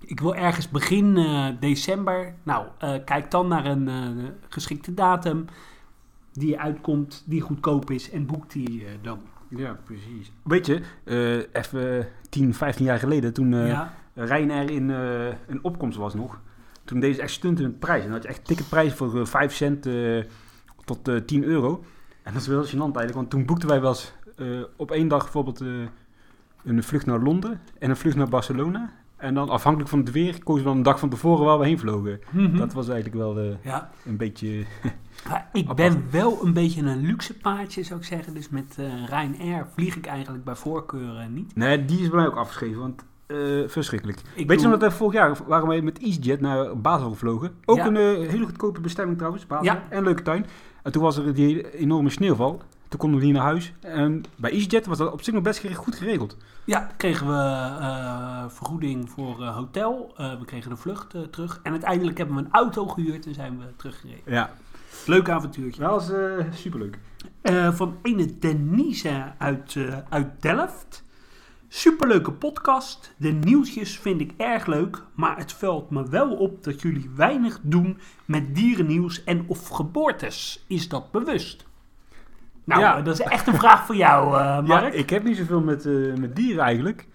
ik 0.00 0.20
wil 0.20 0.34
ergens 0.34 0.68
begin 0.68 1.18
december, 1.60 2.34
nou, 2.42 2.66
kijk 3.04 3.30
dan 3.30 3.48
naar 3.48 3.66
een 3.66 3.90
geschikte 4.48 4.94
datum 4.94 5.44
die 6.32 6.58
uitkomt, 6.58 7.22
die 7.26 7.40
goedkoop 7.40 7.90
is 7.90 8.10
en 8.10 8.26
boek 8.26 8.50
die 8.50 8.84
eh, 8.84 8.92
dan. 9.02 9.20
Ja, 9.48 9.78
precies. 9.84 10.32
Weet 10.42 10.66
je, 10.66 10.80
eh, 11.04 11.36
even 11.62 12.08
10, 12.28 12.54
15 12.54 12.84
jaar 12.84 12.98
geleden, 12.98 13.32
toen 13.32 13.54
eh 13.54 13.68
ja, 13.68 13.94
Ryanair 14.14 14.70
in, 14.70 14.90
in 15.48 15.58
opkomst 15.62 15.98
was 15.98 16.14
nog. 16.14 16.40
Toen 16.84 17.00
deden 17.00 17.16
ze 17.16 17.22
echt 17.22 17.32
stunten 17.32 17.64
met 17.64 17.78
prijs. 17.78 17.98
En 17.98 18.04
dan 18.04 18.12
had 18.12 18.22
je 18.22 18.28
echt 18.28 18.44
ticketprijs 18.44 18.94
voor 18.94 19.20
eh, 19.20 19.26
5 19.26 19.54
cent 19.54 19.88
tot 20.84 21.08
eh 21.08 21.16
10 21.16 21.44
euro. 21.44 21.84
En 22.22 22.32
dat 22.32 22.42
is 22.42 22.48
wel 22.48 22.64
gênant 22.64 22.96
eigenlijk, 22.96 23.14
want 23.14 23.30
toen 23.30 23.46
boekten 23.46 23.68
wij 23.68 23.80
wel 23.80 23.90
eens 23.90 24.12
op 24.76 24.90
één 24.90 25.08
dag 25.08 25.22
bijvoorbeeld 25.22 25.60
een 26.64 26.82
vlucht 26.82 27.06
naar 27.06 27.20
Londen 27.20 27.60
en 27.78 27.90
een 27.90 27.96
vlucht 27.96 28.16
naar 28.16 28.28
Barcelona. 28.28 28.92
En 29.16 29.34
dan 29.34 29.48
afhankelijk 29.48 29.90
van 29.90 29.98
het 29.98 30.10
weer 30.10 30.42
kozen 30.42 30.62
we 30.62 30.68
dan 30.68 30.76
een 30.76 30.82
dag 30.82 30.98
van 30.98 31.08
tevoren 31.08 31.44
waar 31.44 31.58
we 31.58 31.66
heen 31.66 31.78
vlogen. 31.78 32.20
Mhm. 32.30 32.56
Dat 32.56 32.72
was 32.72 32.88
eigenlijk 32.88 33.16
wel 33.16 33.58
ja. 33.62 33.90
een 34.04 34.16
beetje... 34.16 34.64
Maar 35.28 35.48
ik 35.52 35.74
ben 35.74 36.04
wel 36.10 36.38
een 36.44 36.52
beetje 36.52 36.82
een 36.82 37.00
luxe 37.06 37.34
paardje, 37.34 37.82
zou 37.82 38.00
ik 38.00 38.06
zeggen. 38.06 38.34
Dus 38.34 38.48
met 38.48 38.74
eh 38.78 38.84
Ryanair 39.06 39.66
vlieg 39.74 39.96
ik 39.96 40.06
eigenlijk 40.06 40.44
bij 40.44 40.54
voorkeur 40.54 41.16
eh, 41.18 41.26
niet. 41.26 41.56
Nee, 41.56 41.84
die 41.84 42.00
is 42.00 42.08
bij 42.08 42.16
mij 42.18 42.26
ook 42.26 42.36
afgeschreven, 42.36 42.80
want 42.80 43.04
eh, 43.26 43.38
verschrikkelijk. 43.66 44.20
Ik 44.34 44.48
Weet 44.48 44.60
je 44.60 44.68
nog 44.68 44.78
dat 44.78 44.90
we 44.90 44.96
vorig 44.96 45.14
jaar 45.14 45.38
waren 45.46 45.68
wij 45.68 45.80
met 45.80 45.98
EasyJet 45.98 46.40
naar 46.40 46.80
Basel 46.80 47.10
gevlogen? 47.10 47.54
Ook 47.64 47.76
Ja. 47.76 47.86
een 47.86 47.96
hele 48.28 48.44
goedkope 48.44 48.80
bestemming 48.80 49.16
trouwens, 49.16 49.46
Basel. 49.46 49.64
Ja. 49.64 49.82
En 49.88 49.98
een 49.98 50.04
leuke 50.04 50.22
tuin. 50.22 50.46
En 50.82 50.92
toen 50.92 51.02
was 51.02 51.16
er 51.16 51.34
die 51.34 51.78
enorme 51.78 52.10
sneeuwval. 52.10 52.62
Toen 52.88 53.00
konden 53.00 53.20
we 53.20 53.24
niet 53.24 53.34
naar 53.34 53.44
huis. 53.44 53.72
En 53.80 54.22
bij 54.36 54.50
EasyJet 54.50 54.86
was 54.86 54.98
dat 54.98 55.12
op 55.12 55.22
zich 55.22 55.34
nog 55.34 55.42
best 55.42 55.74
goed 55.74 55.96
geregeld. 55.96 56.36
Ja, 56.64 56.90
kregen 56.96 57.26
we 57.26 58.44
vergoeding 58.48 59.10
voor 59.10 59.44
hotel. 59.44 60.12
We 60.16 60.44
kregen 60.44 60.70
de 60.70 60.76
vlucht 60.76 61.14
terug. 61.30 61.60
En 61.62 61.70
uiteindelijk 61.70 62.18
hebben 62.18 62.36
we 62.36 62.42
een 62.42 62.52
auto 62.52 62.86
gehuurd 62.86 63.26
en 63.26 63.34
zijn 63.34 63.58
we 63.58 63.64
teruggereden. 63.76 64.32
Ja. 64.32 64.50
Leuk 65.06 65.28
avontuurtje. 65.28 65.80
Dat 65.80 65.90
was 65.90 66.12
eh, 66.12 66.44
superleuk. 66.52 66.98
Eh, 67.42 67.72
van 67.72 67.96
ene 68.02 68.38
Denise 68.38 69.32
uit, 69.38 69.76
eh, 69.76 69.98
uit 70.08 70.42
Delft. 70.42 71.04
Superleuke 71.68 72.32
podcast. 72.32 73.14
De 73.16 73.30
nieuwtjes 73.30 73.98
vind 73.98 74.20
ik 74.20 74.32
erg 74.36 74.66
leuk. 74.66 75.02
Maar 75.14 75.36
het 75.36 75.52
valt 75.52 75.90
me 75.90 76.08
wel 76.08 76.30
op 76.36 76.64
dat 76.64 76.82
jullie 76.82 77.10
weinig 77.16 77.58
doen 77.62 77.98
met 78.24 78.54
dierennieuws 78.54 79.24
en 79.24 79.44
of 79.46 79.68
geboortes. 79.68 80.64
Is 80.68 80.88
dat 80.88 81.10
bewust? 81.10 81.66
Nou, 82.64 82.80
Ja. 82.80 82.96
eh, 82.98 83.04
dat 83.04 83.20
is 83.20 83.26
echt 83.26 83.46
een 83.46 83.54
vraag 83.54 83.86
voor 83.86 83.96
jou, 83.96 84.38
eh, 84.38 84.66
Mark. 84.66 84.92
Ja, 84.92 84.98
ik 84.98 85.10
heb 85.10 85.24
niet 85.24 85.36
zoveel 85.36 85.60
met, 85.60 85.86
eh, 85.86 86.14
met 86.14 86.36
dieren 86.36 86.64
eigenlijk. 86.64 87.06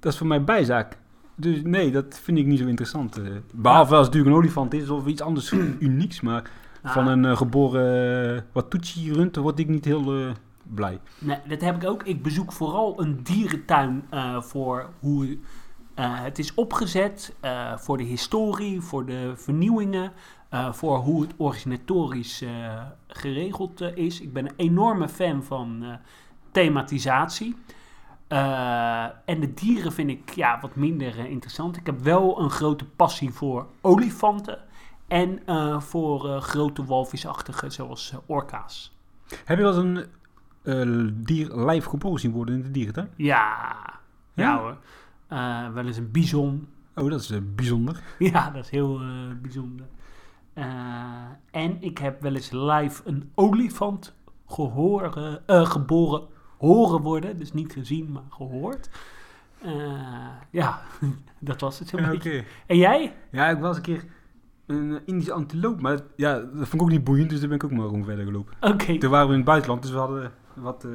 Dat 0.00 0.12
is 0.12 0.18
voor 0.18 0.26
mij 0.26 0.44
bijzaak. 0.44 0.98
Dus 1.34 1.60
nee, 1.62 1.90
dat 1.90 2.20
vind 2.22 2.38
ik 2.38 2.46
niet 2.46 2.58
zo 2.58 2.66
interessant. 2.66 3.16
eh. 3.18 3.24
behalve 3.54 3.94
als 3.94 4.06
het 4.06 4.14
natuurlijk 4.14 4.36
een 4.36 4.42
olifant 4.42 4.74
is 4.74 4.88
of 4.90 5.06
iets 5.06 5.20
anders 5.22 5.52
unieks. 5.78 6.20
Maar 6.20 6.50
Ah, 6.82 6.92
van 6.92 7.06
een 7.06 7.24
eh, 7.24 7.36
geboren 7.36 8.34
uh, 8.34 8.40
Watuchi-rund 8.52 9.36
word 9.36 9.58
ik 9.58 9.68
niet 9.68 9.84
heel 9.84 10.12
eh, 10.14 10.30
blij. 10.74 10.98
Nee, 11.18 11.38
dat 11.48 11.60
heb 11.60 11.82
ik 11.82 11.88
ook. 11.88 12.02
Ik 12.02 12.22
bezoek 12.22 12.52
vooral 12.52 13.00
een 13.00 13.22
dierentuin 13.22 14.04
eh, 14.10 14.40
voor 14.40 14.88
hoe 15.00 15.38
eh, 15.94 16.22
het 16.22 16.38
is 16.38 16.54
opgezet, 16.54 17.34
eh, 17.40 17.76
voor 17.76 17.96
de 17.96 18.02
historie, 18.04 18.80
voor 18.80 19.06
de 19.06 19.32
vernieuwingen, 19.36 20.12
eh, 20.48 20.72
voor 20.72 20.96
hoe 20.98 21.22
het 21.22 21.34
organisatorisch 21.36 22.42
eh, 22.42 22.82
geregeld 23.06 23.80
eh, 23.80 23.96
is. 23.96 24.20
Ik 24.20 24.32
ben 24.32 24.46
een 24.46 24.54
enorme 24.56 25.08
fan 25.08 25.42
van 25.42 25.78
eh, 25.82 25.88
thematisatie. 26.50 27.56
Eh, 28.28 29.04
en 29.24 29.40
de 29.40 29.54
dieren 29.54 29.92
vind 29.92 30.10
ik 30.10 30.30
ja, 30.34 30.58
wat 30.60 30.74
minder 30.76 31.18
eh, 31.18 31.24
interessant. 31.30 31.76
Ik 31.76 31.86
heb 31.86 32.00
wel 32.00 32.40
een 32.40 32.50
grote 32.50 32.84
passie 32.84 33.30
voor 33.32 33.66
olifanten 33.80 34.58
en 35.08 35.46
eh, 35.46 35.80
voor 35.80 36.28
eh, 36.28 36.40
grote 36.40 36.84
walvisachtige 36.84 37.70
zoals 37.70 38.12
eh, 38.12 38.18
orka's. 38.26 38.96
Heb 39.44 39.58
je 39.58 39.64
wel 39.64 39.84
eens 39.84 40.06
een 40.62 41.24
dier 41.24 41.54
live 41.56 41.88
geboren 41.88 42.20
zien 42.20 42.32
worden 42.32 42.54
in 42.54 42.62
de 42.62 42.70
dierentuin? 42.70 43.08
Ja, 43.16 43.76
ja, 44.34 44.44
Ja? 44.44 44.58
hoor. 44.58 44.76
Wel 45.74 45.86
eens 45.86 45.96
een 45.96 46.10
bison. 46.10 46.68
Oh, 46.94 47.10
dat 47.10 47.20
is 47.20 47.32
bijzonder. 47.54 48.02
Ja, 48.18 48.50
dat 48.50 48.64
is 48.64 48.70
heel 48.70 49.00
bijzonder. 49.42 49.86
En 51.50 51.76
ik 51.82 51.98
heb 51.98 52.22
wel 52.22 52.34
eens 52.34 52.50
live 52.50 53.02
een 53.04 53.30
olifant 53.34 54.14
gehoren, 54.46 55.42
eh, 55.46 55.70
geboren 55.70 56.26
horen 56.58 57.00
worden. 57.00 57.38
Dus 57.38 57.52
niet 57.52 57.72
gezien, 57.72 58.12
maar 58.12 58.22
gehoord. 58.30 58.90
Eh, 59.62 60.28
ja, 60.50 60.80
dat 61.38 61.60
was 61.60 61.78
het 61.78 61.88
zo'n 61.88 62.00
Ja, 62.00 62.08
beetje. 62.10 62.44
En 62.66 62.76
jij? 62.76 63.14
Ja, 63.30 63.48
ik 63.48 63.58
was 63.58 63.76
een 63.76 63.82
keer 63.82 64.04
een 64.68 64.94
eh, 64.94 65.00
Indische 65.04 65.32
antiloop, 65.32 65.80
maar 65.80 65.98
ja, 66.16 66.34
dat 66.38 66.68
vond 66.68 66.74
ik 66.74 66.82
ook 66.82 66.90
niet 66.90 67.04
boeiend, 67.04 67.30
dus 67.30 67.38
daar 67.38 67.48
ben 67.48 67.56
ik 67.56 67.64
ook 67.64 67.70
maar 67.70 67.86
gewoon 67.86 68.04
verder 68.04 68.24
gelopen. 68.24 68.54
Oké. 68.60 68.98
Toen 68.98 69.10
waren 69.10 69.26
we 69.26 69.32
in 69.32 69.38
het 69.38 69.48
buitenland, 69.48 69.82
dus 69.82 69.90
we 69.90 69.98
hadden 69.98 70.32
wat 70.54 70.86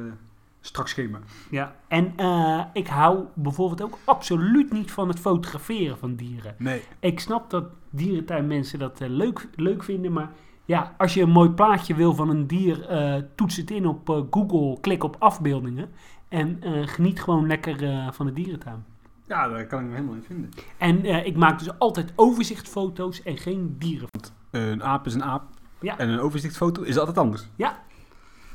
strak 0.60 0.88
schema. 0.88 1.18
Ja. 1.50 1.76
En 1.88 2.12
eh, 2.16 2.64
ik 2.72 2.86
hou 2.86 3.24
bijvoorbeeld 3.34 3.82
ook 3.82 3.98
absoluut 4.04 4.72
niet 4.72 4.90
van 4.90 5.08
het 5.08 5.18
fotograferen 5.18 5.98
van 5.98 6.14
dieren. 6.14 6.54
Nee. 6.58 6.82
Ik 7.00 7.20
snap 7.20 7.50
dat 7.50 7.64
dierentuinmensen 7.90 8.78
dat 8.78 9.00
leuk, 9.00 9.48
leuk 9.54 9.82
vinden, 9.82 10.12
maar 10.12 10.30
ja, 10.64 10.94
als 10.98 11.14
je 11.14 11.22
een 11.22 11.30
mooi 11.30 11.50
plaatje 11.50 11.94
wil 11.94 12.14
van 12.14 12.28
een 12.28 12.46
dier, 12.46 12.86
toets 13.34 13.56
het 13.56 13.70
in 13.70 13.86
op 13.86 14.26
Google, 14.30 14.80
klik 14.80 15.04
op 15.04 15.16
afbeeldingen 15.18 15.90
en 16.28 16.58
geniet 16.88 17.22
gewoon 17.22 17.46
lekker 17.46 18.08
van 18.12 18.26
de 18.26 18.32
dierentuin. 18.32 18.84
Ja, 19.26 19.48
daar 19.48 19.66
kan 19.66 19.80
ik 19.80 19.86
me 19.86 19.92
helemaal 19.94 20.14
in 20.14 20.22
vinden. 20.22 20.50
En 20.78 21.04
eh, 21.04 21.26
ik 21.26 21.36
maak 21.36 21.58
dus 21.58 21.78
altijd 21.78 22.12
overzichtfoto's 22.16 23.22
en 23.22 23.38
geen 23.38 23.76
dieren. 23.78 24.08
Eh, 24.50 24.68
een 24.68 24.82
aap 24.82 25.06
is 25.06 25.14
een 25.14 25.24
aap. 25.24 25.42
Ja. 25.80 25.98
En 25.98 26.08
een 26.08 26.18
overzichtfoto 26.20 26.82
is 26.82 26.98
altijd 26.98 27.18
anders. 27.18 27.46
Ja. 27.56 27.82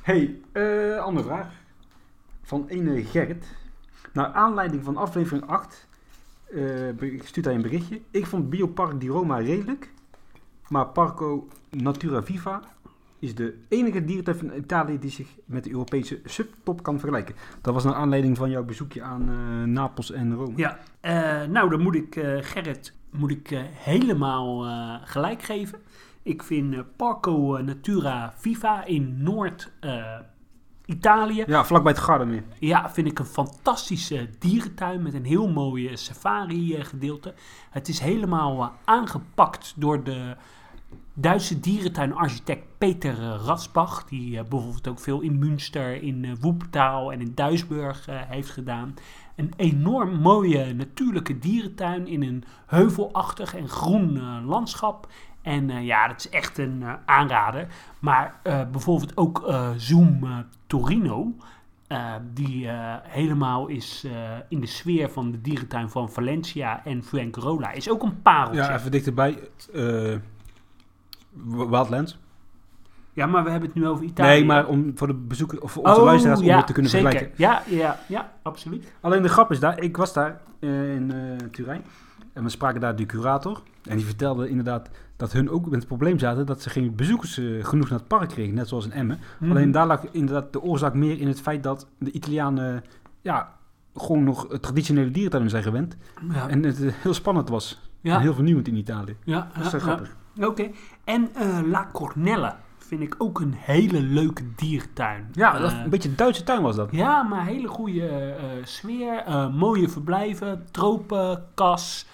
hey, 0.02 0.40
eh, 0.52 0.98
andere 0.98 1.26
vraag. 1.28 1.48
Van 2.44 2.66
ene 2.68 3.04
Gerrit. 3.04 3.56
Naar 4.14 4.32
aanleiding 4.34 4.84
van 4.84 4.98
aflevering 4.98 5.48
8 5.48 5.88
eh, 6.46 6.56
be- 6.96 7.20
stuurt 7.24 7.46
hij 7.46 7.56
een 7.56 7.62
berichtje. 7.62 8.02
Ik 8.12 8.26
vond 8.26 8.50
Biopark 8.50 9.00
di 9.00 9.08
Roma 9.08 9.38
redelijk. 9.38 9.90
Maar 10.68 10.88
Parco 10.88 11.48
Natura 11.70 12.24
Viva 12.24 12.62
is 13.20 13.36
de 13.36 13.58
enige 13.68 14.06
dierentuin 14.06 14.38
van 14.38 14.54
Italië 14.54 15.00
die 15.00 15.10
zich 15.10 15.28
met 15.46 15.64
de 15.64 15.72
Europese 15.72 16.22
subtop 16.26 16.84
kan 16.84 17.00
vergelijken. 17.00 17.36
Dat 17.62 17.74
was 17.74 17.84
naar 17.84 17.94
aanleiding 17.94 18.38
van 18.38 18.50
jouw 18.50 18.64
bezoekje 18.64 19.02
aan 19.02 19.30
eh, 19.30 19.64
Napels 19.64 20.12
en 20.12 20.36
Rome. 20.36 20.54
Ja, 20.56 20.80
eh, 21.00 21.44
nou 21.44 21.70
dan 21.70 21.82
moet 21.82 21.96
ik 21.96 22.16
eh, 22.16 22.38
Gerrit 22.42 22.98
moet 23.12 23.32
ik, 23.32 23.50
helemaal 23.72 24.66
gelijk 25.04 25.42
geven. 25.42 25.80
Ik 26.24 26.44
vind 26.44 26.96
Parco 26.96 27.62
Natura 27.62 28.34
Viva 28.38 28.86
in 28.86 29.24
Noord-Italië 29.24 31.44
Ja, 31.48 31.66
vlakbij 31.66 31.92
het 31.92 32.02
Gardameer. 32.02 32.44
Ja, 32.60 32.90
vind 32.90 33.08
ik 33.08 33.20
een 33.20 33.26
fantastische 33.26 34.30
dierentuin 34.40 35.02
met 35.02 35.14
een 35.14 35.26
heel 35.26 35.48
mooi 35.48 35.98
safari-gedeelte. 35.98 37.34
Het 37.70 37.88
is 37.88 38.00
helemaal 38.00 38.74
aangepakt 38.86 39.74
door 39.76 40.04
de 40.04 40.36
Duitse 41.22 41.60
dierentuinarchitect 41.60 42.64
Peter 42.78 43.16
Rasbach, 43.46 44.04
die 44.04 44.38
eh, 44.38 44.46
bijvoorbeeld 44.50 44.88
ook 44.88 45.00
veel 45.00 45.22
in 45.22 45.40
Münster, 45.40 46.04
in 46.04 46.26
eh, 46.26 46.32
Woeptaal 46.40 47.12
en 47.12 47.22
in 47.22 47.32
Duisburg 47.36 48.08
eh, 48.08 48.16
heeft 48.28 48.50
gedaan. 48.50 48.96
Een 49.36 49.54
enorm 49.56 50.20
mooie 50.20 50.74
natuurlijke 50.74 51.40
dierentuin 51.40 52.08
in 52.08 52.24
een 52.24 52.44
heuvelachtig 52.66 53.56
en 53.56 53.70
groen 53.70 54.22
landschap. 54.46 55.08
En 55.42 55.84
ja, 55.86 56.08
dat 56.08 56.20
is 56.20 56.30
echt 56.30 56.58
een 56.58 56.84
aanrader. 57.06 57.68
Maar 58.00 58.40
bijvoorbeeld 58.72 59.18
ook 59.18 59.54
Zoom 59.78 60.46
Torino, 60.68 61.34
die 62.34 62.68
helemaal 63.04 63.68
is 63.68 64.08
in 64.50 64.60
de 64.60 64.68
sfeer 64.68 65.10
van 65.10 65.32
de 65.32 65.42
dierentuin 65.42 65.90
van 65.90 66.12
Valencia 66.12 66.86
en 66.86 67.04
Fuengirola, 67.04 67.72
is 67.72 67.90
ook 67.90 68.04
een 68.04 68.22
pareltje. 68.22 68.62
Ja, 68.62 68.76
even 68.76 68.92
dichterbij. 68.92 69.40
Wildlands. 71.70 72.18
Ja, 73.14 73.26
maar 73.26 73.44
we 73.44 73.50
hebben 73.50 73.70
het 73.70 73.78
nu 73.78 73.88
over 73.88 74.06
Italië. 74.06 74.30
Nee, 74.30 74.46
maar 74.46 74.68
om 74.68 74.92
voor 74.96 75.08
de 75.08 75.14
bezoekers 75.14 75.62
of 75.62 75.72
voor 75.72 75.84
onze 75.84 76.02
luisteraars 76.02 76.40
om 76.40 76.46
ja, 76.46 76.58
het 76.58 76.68
te 76.68 76.74
kunnen 76.74 76.92
zeker. 76.92 77.10
vergelijken. 77.10 77.44
Ja, 77.44 77.64
ja, 77.68 78.00
ja, 78.08 78.32
absoluut. 78.42 78.94
Alleen 79.02 79.22
de 79.22 79.30
grap 79.30 79.52
is 79.52 79.60
daar, 79.60 79.80
ik 79.80 79.98
was 79.98 80.14
daar 80.14 80.42
eh, 80.60 80.96
in 80.96 81.12
eh, 81.12 81.48
Turijn 81.52 81.84
en 82.34 82.44
we 82.44 82.50
spraken 82.50 82.82
daar 82.82 82.96
de 82.96 83.06
curator. 83.06 83.62
En 83.84 83.98
die 83.98 84.06
vertelde 84.06 84.50
inderdaad 84.50 84.90
dat 85.16 85.32
hun 85.32 85.50
ook 85.50 85.66
met 85.66 85.80
het 85.80 85.88
probleem 85.88 86.20
zaten 86.20 86.46
dat 86.46 86.62
ze 86.62 86.70
geen 86.70 86.96
bezoekers 86.96 87.38
eh, 87.38 87.66
genoeg 87.66 87.90
naar 87.90 88.00
het 88.00 88.08
park 88.08 88.30
kregen, 88.30 88.54
net 88.54 88.68
zoals 88.68 88.86
in 88.86 88.92
Emmen. 88.92 89.20
Mhm. 89.40 89.52
Alleen 89.52 89.72
daar 89.72 89.88
lag 89.88 90.04
inderdaad 90.12 90.54
de 90.54 90.62
oorzaak 90.62 90.94
meer 90.94 91.20
in 91.20 91.28
het 91.28 91.42
feit 91.42 91.64
dat 91.64 91.88
de 91.98 92.12
Italianen 92.12 92.84
ja, 93.22 93.54
gewoon 93.96 94.24
nog 94.24 94.48
traditionele 94.62 95.12
dierentuinen 95.12 95.52
zijn 95.52 95.64
gewend. 95.64 95.98
Ja, 96.32 96.50
En 96.50 96.64
het 96.64 96.78
heel 96.80 97.14
spannend 97.14 97.50
was. 97.50 97.82
En 98.02 98.12
ja, 98.12 98.20
heel 98.20 98.34
vernieuwend 98.34 98.68
in 98.68 98.76
Italië. 98.76 99.16
ja, 99.24 99.50
Dat 99.58 99.66
is 99.66 99.72
ja. 99.72 99.80
grappig. 99.80 100.18
Oké. 100.38 100.70
En 101.04 101.30
eh, 101.36 101.60
La 101.64 101.90
Cornella 101.94 102.60
vind 102.78 103.02
ik 103.02 103.16
ook 103.18 103.40
een 103.40 103.54
hele 103.58 104.02
leuke 104.02 104.44
dierentuin. 104.56 105.30
Ja, 105.32 105.60
dat, 105.60 105.72
Eh, 105.72 105.84
een 105.84 105.90
beetje 105.90 106.10
een 106.10 106.16
Duitse 106.16 106.44
tuin 106.44 106.62
was 106.62 106.76
dat. 106.76 106.88
Ja, 106.92 107.24
maar 107.24 107.46
hele 107.46 107.68
goede 107.68 108.10
eh, 108.10 108.46
sfeer. 108.64 109.24
mooie 109.54 109.90
verblijven. 109.90 110.66
Tropenkas. 110.72 112.06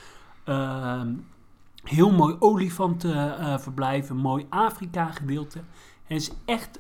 ehm, 0.44 1.14
heel 1.84 2.12
mooi 2.12 2.36
olifantenverblijf. 2.40 4.10
een 4.10 4.18
mooi 4.18 4.46
Afrika 4.50 5.06
gedeelte. 5.06 5.60
Het 6.04 6.18
is 6.22 6.32
echt, 6.46 6.80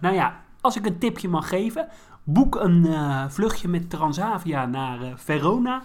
nou 0.00 0.14
ja, 0.14 0.40
als 0.60 0.76
ik 0.76 0.86
een 0.86 0.98
tipje 0.98 1.28
mag 1.28 1.48
geven. 1.48 1.88
Boek 2.24 2.54
een 2.54 2.86
vluchtje 3.30 3.68
met 3.68 3.90
Transavia 3.90 4.66
naar 4.66 4.98
Verona. 5.16 5.82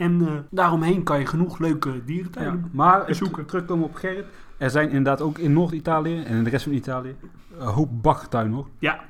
En 0.00 0.26
eh, 0.26 0.32
daaromheen 0.50 1.02
kan 1.02 1.18
je 1.18 1.26
genoeg 1.26 1.58
leuke 1.58 1.88
Ja, 1.92 1.98
dierentuinen 2.04 2.70
maar 2.72 3.04
bezoeken. 3.06 3.38
het 3.38 3.48
terugkomen 3.48 3.84
op 3.84 3.94
Gerrit. 3.94 4.24
Er 4.56 4.70
zijn 4.70 4.88
inderdaad 4.88 5.20
ook 5.20 5.38
in 5.38 5.52
Noord-Italië 5.52 6.22
en 6.22 6.36
in 6.36 6.44
de 6.44 6.50
rest 6.50 6.64
van 6.64 6.72
Italië 6.72 7.14
een 7.58 7.66
hoop 7.66 8.02
baggertuinen 8.02 8.52
hoor. 8.52 8.68
Ja, 8.78 9.00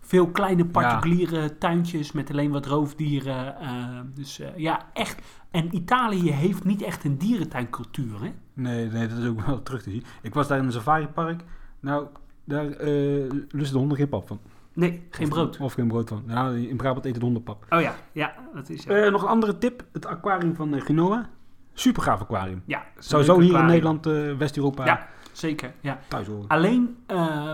veel 0.00 0.26
kleine 0.28 0.64
particuliere 0.64 1.58
tuintjes 1.58 2.12
met 2.12 2.30
alleen 2.30 2.50
wat 2.50 2.66
roofdieren. 2.66 3.56
eh, 3.60 4.00
dus 4.14 4.38
eh, 4.40 4.48
ja, 4.56 4.86
echt. 4.92 5.22
En 5.50 5.74
Italië 5.76 6.30
heeft 6.30 6.64
niet 6.64 6.82
echt 6.82 7.04
een 7.04 7.18
dierentuincultuur, 7.18 8.20
hè? 8.22 8.32
Nee, 8.54 8.90
nee, 8.90 9.08
dat 9.08 9.18
is 9.18 9.26
ook 9.28 9.46
wel 9.46 9.62
terug 9.62 9.82
te 9.82 9.90
zien. 9.90 10.04
Ik 10.22 10.34
was 10.34 10.48
daar 10.48 10.58
in 10.58 10.64
een 10.64 10.72
safaripark. 10.72 11.44
Nou, 11.80 12.06
daar 12.44 12.66
eh 12.70 13.30
lusten 13.48 13.72
de 13.72 13.78
honden 13.78 13.96
geen 13.96 14.08
pap 14.08 14.26
van. 14.26 14.38
Nee, 14.74 15.06
geen 15.10 15.26
Of- 15.26 15.32
brood. 15.32 15.58
Of 15.60 15.72
geen 15.72 15.88
brood 15.88 16.08
van. 16.08 16.22
Nou, 16.26 16.68
in 16.68 16.76
Brabant 16.76 17.04
eten 17.04 17.18
de 17.18 17.24
honden 17.24 17.42
pap. 17.42 17.66
Oh 17.70 17.80
ja, 17.80 17.94
ja, 18.12 18.34
dat 18.54 18.68
is 18.68 18.84
ja. 18.84 18.90
Eh, 18.90 19.10
nog 19.12 19.22
een 19.22 19.28
andere 19.28 19.58
tip. 19.58 19.84
Het 19.92 20.06
aquarium 20.06 20.54
van 20.54 20.74
eh, 20.74 20.80
Genoa. 20.80 21.28
Super 21.72 22.02
gaaf 22.02 22.20
aquarium. 22.20 22.62
ja, 22.66 22.84
leuk 23.08 23.40
hier 23.40 23.58
in. 23.58 23.66
Nederland, 23.66 24.06
eh, 24.06 24.36
West-Europa 24.36 24.84
Ja, 24.84 25.08
zeker. 25.32 25.74
Ja. 25.80 25.98
thuis 26.08 26.26
horen. 26.26 26.48
Alleen 26.48 26.96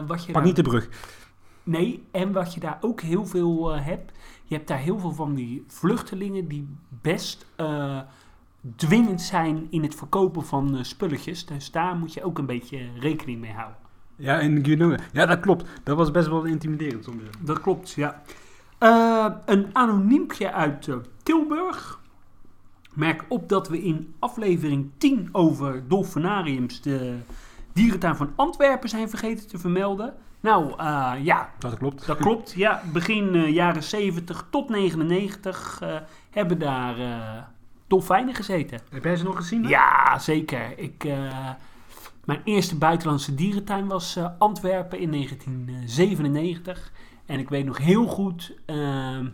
wat 0.07 0.21
je 0.21 0.25
Pak 0.25 0.35
daar- 0.35 0.43
niet 0.43 0.57
de 0.57 0.63
brug. 0.63 0.89
Nee, 1.63 2.07
en 2.11 2.33
wat 2.33 2.55
je 2.55 2.61
daar 2.61 2.79
ook 2.81 3.01
heel 3.01 3.27
veel 3.27 3.75
hebt, 3.75 4.13
je 4.45 4.55
hebt 4.55 4.69
daar 4.69 4.79
heel 4.79 4.99
veel 4.99 5.13
van 5.13 5.35
die 5.35 5.65
vluchtelingen 5.67 6.49
die 6.49 6.69
best 6.89 7.47
eh, 7.57 8.01
dwingend 8.77 9.21
zijn 9.21 9.67
in 9.71 9.83
het 9.83 9.95
verkopen 9.95 10.45
van 10.45 10.85
spulletjes. 10.85 11.47
Dus 11.47 11.71
daar 11.71 11.97
moet 11.97 12.15
je 12.15 12.25
ook 12.25 12.39
een 12.39 12.47
beetje 12.47 12.79
rekening 13.01 13.41
mee 13.41 13.53
houden. 13.53 13.77
Ja, 14.19 14.39
in 14.39 14.65
Genoa. 14.65 14.97
Ja, 15.13 15.27
dat 15.27 15.41
klopt. 15.41 15.65
Dat 15.83 15.97
was 15.97 16.11
best 16.11 16.29
wel 16.29 16.45
intimiderend 16.45 17.05
soms. 17.05 17.23
Dat 17.39 17.61
klopt, 17.61 17.91
ja. 17.93 18.23
Eh, 18.79 19.27
een 19.47 19.71
anoniempje 19.73 20.53
uit 20.53 20.89
eh, 20.89 20.97
Tilburg. 21.23 21.99
Merk 22.93 23.25
op 23.29 23.49
dat 23.49 23.69
we 23.69 23.83
in 23.83 24.15
aflevering 24.19 24.91
10 24.99 25.29
over 25.33 25.83
dolfinariums 25.89 26.81
de 26.83 27.17
dierentuin 27.73 28.17
van 28.17 28.33
Antwerpen 28.37 28.89
zijn 28.89 29.09
vergeten 29.09 29.49
te 29.49 29.59
vermelden. 29.59 30.15
Nou, 30.41 30.73
eh, 30.77 31.13
ja, 31.23 31.51
Dat 31.59 31.79
klopt. 31.79 32.07
dat 32.07 32.17
klopt. 32.17 32.53
Ja, 32.53 32.83
begin 32.93 33.53
jaren 33.53 33.83
70 33.83 34.47
tot 34.51 34.69
99 34.69 35.79
eh, 35.83 35.97
hebben 36.31 36.59
daar 36.59 36.97
dolfijnen 37.87 38.35
gezeten. 38.35 38.81
Heb 38.91 39.05
jij 39.05 39.17
ze 39.17 39.25
nog 39.25 39.37
gezien? 39.37 39.63
hè? 39.65 39.69
Ja, 39.69 40.19
zeker. 40.19 40.79
Ik, 40.79 41.07
mijn 42.29 42.41
eerste 42.45 42.77
buitenlandse 42.77 43.35
dierentuin 43.35 43.87
was 43.87 44.17
eh, 44.17 44.29
Antwerpen 44.39 44.99
in 44.99 45.11
1997. 45.11 46.93
En 47.27 47.39
ik 47.39 47.49
weet 47.49 47.65
nog 47.65 47.79
heel 47.79 48.07
goed 48.07 48.55
ehm, 48.67 49.29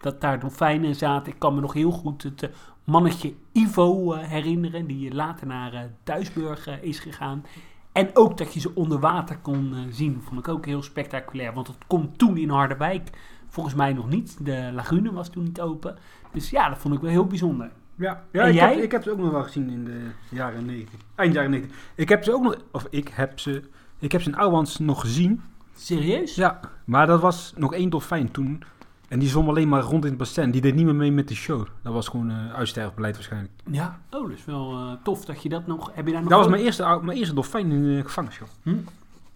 dat 0.00 0.20
daar 0.20 0.40
dolfijnen 0.40 0.94
zaten. 0.94 1.32
Ik 1.32 1.38
kan 1.38 1.54
me 1.54 1.60
nog 1.60 1.72
heel 1.72 1.90
goed 1.90 2.22
het 2.22 2.42
eh, 2.42 2.50
mannetje 2.84 3.34
Ivo 3.52 4.12
eh, 4.12 4.28
herinneren, 4.28 4.86
die 4.86 5.14
later 5.14 5.46
naar 5.46 5.90
Duisburg 6.04 6.80
is 6.80 6.98
gegaan. 6.98 7.44
En 7.92 8.10
ook 8.14 8.38
dat 8.38 8.54
je 8.54 8.60
ze 8.60 8.74
onder 8.74 9.00
water 9.00 9.38
kon 9.38 9.86
zien, 9.90 10.22
vond 10.22 10.38
ik 10.38 10.48
ook 10.48 10.66
heel 10.66 10.82
spectaculair. 10.82 11.52
Want 11.52 11.66
dat 11.66 11.78
komt 11.86 12.18
toen 12.18 12.36
in 12.36 12.50
Harderwijk 12.50 13.10
volgens 13.48 13.74
mij 13.74 13.92
nog 13.92 14.08
niet. 14.08 14.44
De 14.44 14.70
lagune 14.74 15.12
was 15.12 15.28
toen 15.28 15.44
niet 15.44 15.60
open. 15.60 15.98
Dus 16.32 16.50
ja, 16.50 16.68
dat 16.68 16.78
vond 16.78 16.94
ik 16.94 17.00
wel 17.00 17.10
heel 17.10 17.26
bijzonder. 17.26 17.70
Ja, 17.94 18.24
ja 18.32 18.42
En 18.42 18.48
ik, 18.48 18.54
jij? 18.54 18.74
Heb, 18.74 18.82
ik 18.82 18.92
heb 18.92 19.02
ze 19.02 19.10
ook 19.10 19.18
nog 19.18 19.30
wel 19.30 19.42
gezien 19.42 19.70
in 19.70 19.84
de 19.84 20.00
jaren 20.28 20.64
90. 20.64 21.00
Eind 21.14 21.34
jaren 21.34 21.50
90. 21.50 21.76
Ik 21.94 22.08
heb 22.08 22.24
ze 22.24 22.34
ook 22.34 22.42
nog, 22.42 22.56
of 22.72 22.86
ik 22.90 23.08
heb 23.08 23.40
ze, 23.40 23.62
ik 23.98 24.12
heb 24.12 24.22
ze 24.22 24.28
in 24.28 24.36
Ouwans 24.36 24.78
nog 24.78 25.00
gezien. 25.00 25.42
Serieus? 25.76 26.34
Ja, 26.34 26.60
maar 26.84 27.06
dat 27.06 27.20
was 27.20 27.52
nog 27.56 27.74
één 27.74 27.90
dolfijn 27.90 28.30
toen. 28.30 28.62
En 29.08 29.18
die 29.18 29.28
zwom 29.28 29.48
alleen 29.48 29.68
maar 29.68 29.82
rond 29.82 30.04
in 30.04 30.10
het 30.10 30.18
bassin. 30.18 30.50
Die 30.50 30.60
deed 30.60 30.74
niet 30.74 30.84
meer 30.84 30.94
mee 30.94 31.12
met 31.12 31.28
de 31.28 31.34
show. 31.34 31.66
Dat 31.82 31.92
was 31.92 32.08
gewoon 32.08 32.30
uh, 32.30 32.54
uitsterfbeleid 32.54 33.14
waarschijnlijk. 33.14 33.52
Ja, 33.70 34.00
oh, 34.10 34.28
dat 34.28 34.38
is 34.38 34.44
wel 34.44 34.72
eh, 34.72 34.92
tof 35.02 35.24
dat 35.24 35.42
je 35.42 35.48
dat 35.48 35.66
nog... 35.66 35.90
Heb 35.94 36.06
je 36.06 36.12
daar 36.12 36.20
nog 36.20 36.30
Dat 36.30 36.38
was 36.38 36.48
mijn 36.48 36.62
eerste, 36.62 37.00
mijn 37.02 37.18
eerste 37.18 37.34
dolfijn 37.34 37.70
in 37.70 37.96
de 37.96 38.02
gevangenschap. 38.04 38.48
Hm? 38.62 38.74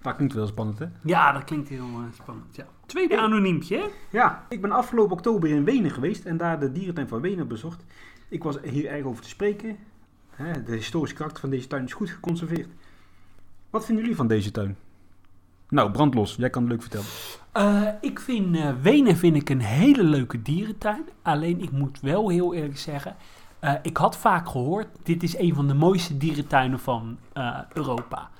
Dat 0.02 0.16
klinkt 0.16 0.34
wel 0.34 0.46
spannend, 0.46 0.78
hè? 0.78 0.86
Ja, 1.02 1.32
dat 1.32 1.44
klinkt 1.44 1.68
heel 1.68 1.84
eh, 1.84 2.14
spannend. 2.14 2.56
Ja. 2.56 2.66
Tweede 2.86 3.20
anoniempje, 3.20 3.76
hè? 3.76 3.84
Ja, 4.10 4.44
ik 4.48 4.60
ben 4.60 4.72
afgelopen 4.72 5.16
oktober 5.16 5.48
in 5.48 5.64
Wenen 5.64 5.90
geweest 5.90 6.24
en 6.24 6.36
daar 6.36 6.60
de 6.60 6.72
dierentuin 6.72 7.08
van 7.08 7.20
Wenen 7.20 7.48
bezocht. 7.48 7.84
Ik 8.28 8.42
was 8.42 8.56
hier 8.62 8.86
erg 8.86 9.04
over 9.04 9.22
te 9.22 9.28
spreken. 9.28 9.76
De 10.64 10.72
historische 10.72 11.16
karakter 11.16 11.40
van 11.40 11.50
deze 11.50 11.66
tuin 11.66 11.84
is 11.84 11.92
goed 11.92 12.10
geconserveerd. 12.10 12.68
Wat 13.70 13.84
vinden 13.84 14.02
jullie 14.02 14.18
van 14.18 14.28
deze 14.28 14.50
tuin? 14.50 14.76
Nou, 15.68 15.90
brandlos. 15.90 16.34
Jij 16.36 16.50
kan 16.50 16.62
het 16.62 16.70
leuk 16.70 16.82
vertellen. 16.82 17.06
Eh, 17.52 17.88
ik 18.00 18.20
vind 18.20 18.56
eh, 18.56 18.70
Wenen 18.82 19.16
vind 19.16 19.36
ik 19.36 19.48
een 19.48 19.60
hele 19.60 20.02
leuke 20.02 20.42
dierentuin. 20.42 21.04
Alleen 21.22 21.62
ik 21.62 21.70
moet 21.70 22.00
wel 22.00 22.28
heel 22.28 22.54
eerlijk 22.54 22.78
zeggen, 22.78 23.16
eh, 23.58 23.74
ik 23.82 23.96
had 23.96 24.16
vaak 24.16 24.48
gehoord, 24.48 24.86
dit 25.02 25.22
is 25.22 25.38
een 25.38 25.54
van 25.54 25.68
de 25.68 25.74
mooiste 25.74 26.16
dierentuinen 26.16 26.78
van 26.78 27.18
Europa. 27.72 28.30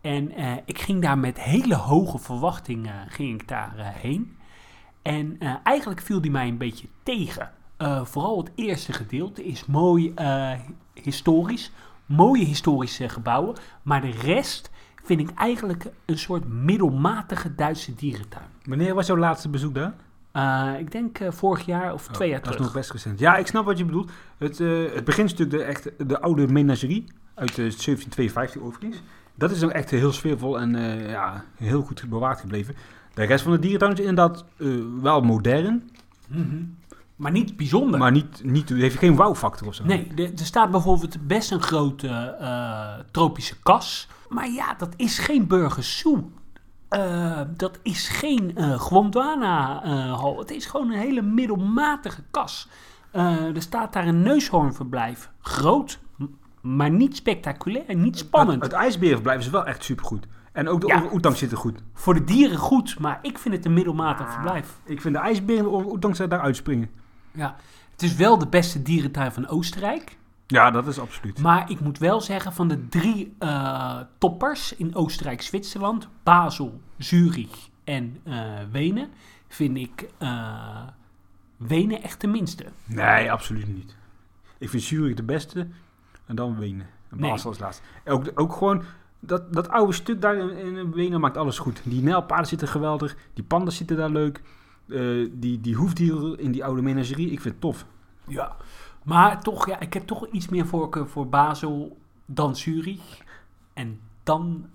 En 0.00 0.32
ik 0.64 0.78
ging 0.78 1.02
daar 1.02 1.18
met 1.18 1.40
hele 1.40 1.74
hoge 1.74 2.18
verwachtingen 2.18 3.08
ging 3.08 3.40
ik 3.40 3.48
daar 3.48 3.72
heen. 3.76 4.36
En 5.02 5.38
eigenlijk 5.62 6.00
viel 6.00 6.20
die 6.20 6.30
mij 6.30 6.48
een 6.48 6.58
beetje 6.58 6.86
tegen. 7.02 7.50
Eh, 7.84 8.04
vooral 8.04 8.38
het 8.38 8.50
eerste 8.54 8.92
gedeelte 8.92 9.44
is 9.44 9.66
mooi 9.66 10.12
eh, 10.14 10.52
historisch. 10.94 11.70
Mooie 12.06 12.44
historische 12.44 13.08
gebouwen. 13.08 13.54
Maar 13.82 14.00
de 14.00 14.10
rest 14.10 14.70
vind 15.02 15.20
ik 15.20 15.30
eigenlijk 15.34 15.86
een 16.04 16.18
soort 16.18 16.48
middelmatige 16.48 17.54
Duitse 17.54 17.94
dierentuin. 17.94 18.46
Wanneer 18.64 18.94
was 18.94 19.06
jouw 19.06 19.16
laatste 19.16 19.48
bezoek 19.48 19.74
daar? 19.74 19.94
Uh, 20.32 20.80
ik 20.80 20.92
denk 20.92 21.20
uh, 21.20 21.30
vorig 21.30 21.66
jaar 21.66 21.92
of 21.92 22.08
twee 22.08 22.28
jaar 22.28 22.38
Oh, 22.38 22.44
dat 22.44 22.52
terug. 22.52 22.68
is 22.68 22.72
nog 22.74 22.82
best 22.82 22.92
recent. 22.92 23.18
Ja, 23.18 23.36
ik 23.36 23.46
snap 23.46 23.64
wat 23.64 23.78
je 23.78 23.84
bedoelt. 23.84 24.10
Het, 24.38 24.58
uh, 24.60 24.92
het 24.94 25.04
begint 25.04 25.30
natuurlijk 25.30 25.58
de, 25.58 25.64
echt, 25.64 26.08
de 26.08 26.20
oude 26.20 26.46
menagerie 26.46 27.04
uit 27.34 27.56
1752 27.56 28.62
overigens. 28.62 29.02
Dat 29.34 29.50
is 29.50 29.58
dan 29.58 29.72
echt 29.72 29.90
heel 29.90 30.12
sfeervol 30.12 30.60
en 30.60 30.76
ja, 31.08 31.44
heel 31.56 31.82
goed 31.82 32.08
bewaard 32.08 32.40
gebleven. 32.40 32.74
De 33.14 33.24
rest 33.24 33.42
van 33.42 33.52
de 33.52 33.58
dierentuin 33.58 33.92
is 33.92 33.98
inderdaad 33.98 34.44
wel 35.00 35.20
modern. 35.20 35.90
Mm 36.28 36.42
-hmm. 36.42 36.76
Maar 37.16 37.30
niet 37.30 37.56
bijzonder. 37.56 37.98
Maar 37.98 38.12
niet, 38.12 38.44
niet, 38.44 38.68
heeft 38.68 38.98
geen 38.98 39.16
wow-factor 39.16 39.68
of 39.68 39.74
zo. 39.74 39.84
Nee, 39.84 40.12
er, 40.16 40.22
er 40.22 40.44
staat 40.44 40.70
bijvoorbeeld 40.70 41.26
best 41.26 41.50
een 41.50 41.62
grote 41.62 42.36
uh, 42.40 42.88
tropische 43.10 43.54
kas. 43.62 44.08
Maar 44.28 44.50
ja, 44.50 44.74
dat 44.74 44.94
is 44.96 45.18
geen 45.18 45.46
Burger 45.46 45.82
Zoo. 45.82 46.30
Uh, 46.90 47.40
dat 47.56 47.78
is 47.82 48.08
geen 48.08 48.54
uh, 48.56 48.74
Gondwana-hal. 48.74 50.38
het 50.38 50.50
is 50.50 50.66
gewoon 50.66 50.90
een 50.90 50.98
hele 50.98 51.22
middelmatige 51.22 52.22
kas. 52.30 52.68
Er 53.12 53.62
staat 53.62 53.92
daar 53.92 54.06
een 54.06 54.22
neushoornverblijf. 54.22 55.30
Groot, 55.40 55.98
maar 56.60 56.90
niet 56.90 57.16
spectaculair, 57.16 57.94
niet 57.96 58.18
spannend. 58.18 58.62
Het, 58.62 58.72
het 58.72 59.42
ze 59.42 59.50
wel 59.50 59.66
echt 59.66 59.84
supergoed. 59.84 60.26
En 60.52 60.68
ook 60.68 60.80
de 60.80 60.86
Ja. 60.86 60.96
ja. 60.96 61.08
oetang 61.12 61.36
zitten 61.36 61.58
goed. 61.58 61.82
Voor 61.92 62.14
de 62.14 62.24
dieren 62.24 62.58
goed, 62.58 62.98
maar 62.98 63.18
ik 63.22 63.38
vind 63.38 63.54
het 63.54 63.64
een 63.64 63.74
middelmatig 63.74 64.32
verblijf. 64.32 64.78
Ik 64.84 65.00
vind 65.00 65.14
de 65.14 65.20
ijsberen 65.20 65.64
en 65.64 65.78
de 65.78 65.90
oetang 65.90 66.16
daar 66.16 66.40
uitspringen. 66.40 66.90
Ja. 67.34 67.56
Het 67.92 68.02
is 68.02 68.14
wel 68.14 68.38
de 68.38 68.46
beste 68.46 68.82
dierentuin 68.82 69.32
van 69.32 69.46
Oostenrijk. 69.48 70.16
Ja, 70.46 70.70
dat 70.70 70.86
is 70.86 70.98
absoluut. 70.98 71.38
Maar 71.38 71.70
ik 71.70 71.80
moet 71.80 71.98
wel 71.98 72.20
zeggen, 72.20 72.52
van 72.52 72.68
de 72.68 72.88
drie 72.88 73.34
eh, 73.38 74.00
toppers 74.18 74.76
in 74.76 74.94
Oostenrijk-Zwitserland, 74.94 76.08
Basel, 76.22 76.80
Zurich 76.98 77.68
en 77.84 78.20
eh, 78.24 78.52
Wenen, 78.70 79.08
vind 79.48 79.76
ik 79.76 80.08
eh, 80.18 80.82
Wenen 81.56 82.02
echt 82.02 82.20
de 82.20 82.26
minste. 82.26 82.66
Nee, 82.84 83.32
absoluut 83.32 83.74
niet. 83.74 83.96
Ik 84.58 84.68
vind 84.68 84.82
Zurich 84.82 85.14
de 85.14 85.22
beste 85.22 85.68
en 86.26 86.36
dan 86.36 86.58
Wenen. 86.58 86.86
En 87.10 87.18
Nee. 87.18 87.30
Basel 87.30 87.48
als 87.48 87.58
laatste. 87.58 87.82
Ook, 88.04 88.30
ook 88.34 88.52
gewoon 88.52 88.82
dat, 89.20 89.52
dat 89.52 89.68
oude 89.68 89.92
stuk 89.92 90.20
daar 90.20 90.36
in, 90.36 90.76
in 90.76 90.92
Wenen 90.92 91.20
maakt 91.20 91.36
alles 91.36 91.58
goed. 91.58 91.80
Die 91.84 92.02
nijlpaarden 92.02 92.46
zitten 92.46 92.68
geweldig, 92.68 93.16
die 93.34 93.44
pandas 93.44 93.76
zitten 93.76 93.96
daar 93.96 94.10
leuk. 94.10 94.42
Eh, 94.88 95.28
die, 95.32 95.60
die 95.60 95.74
hoefdieren 95.74 96.38
in 96.38 96.52
die 96.52 96.64
oude 96.64 96.82
menagerie, 96.82 97.30
ik 97.30 97.40
vind 97.40 97.54
het 97.54 97.60
tof. 97.62 97.86
Ja. 98.26 98.56
Maar 99.02 99.42
toch, 99.42 99.66
ja, 99.68 99.80
ik 99.80 99.92
heb 99.94 100.06
toch 100.06 100.26
iets 100.28 100.48
meer 100.48 100.66
voorkeur 100.66 101.08
voor 101.08 101.28
Basel 101.28 101.96
dan 102.26 102.56
Zurich. 102.56 103.22
En 103.74 104.00
dan 104.22 104.66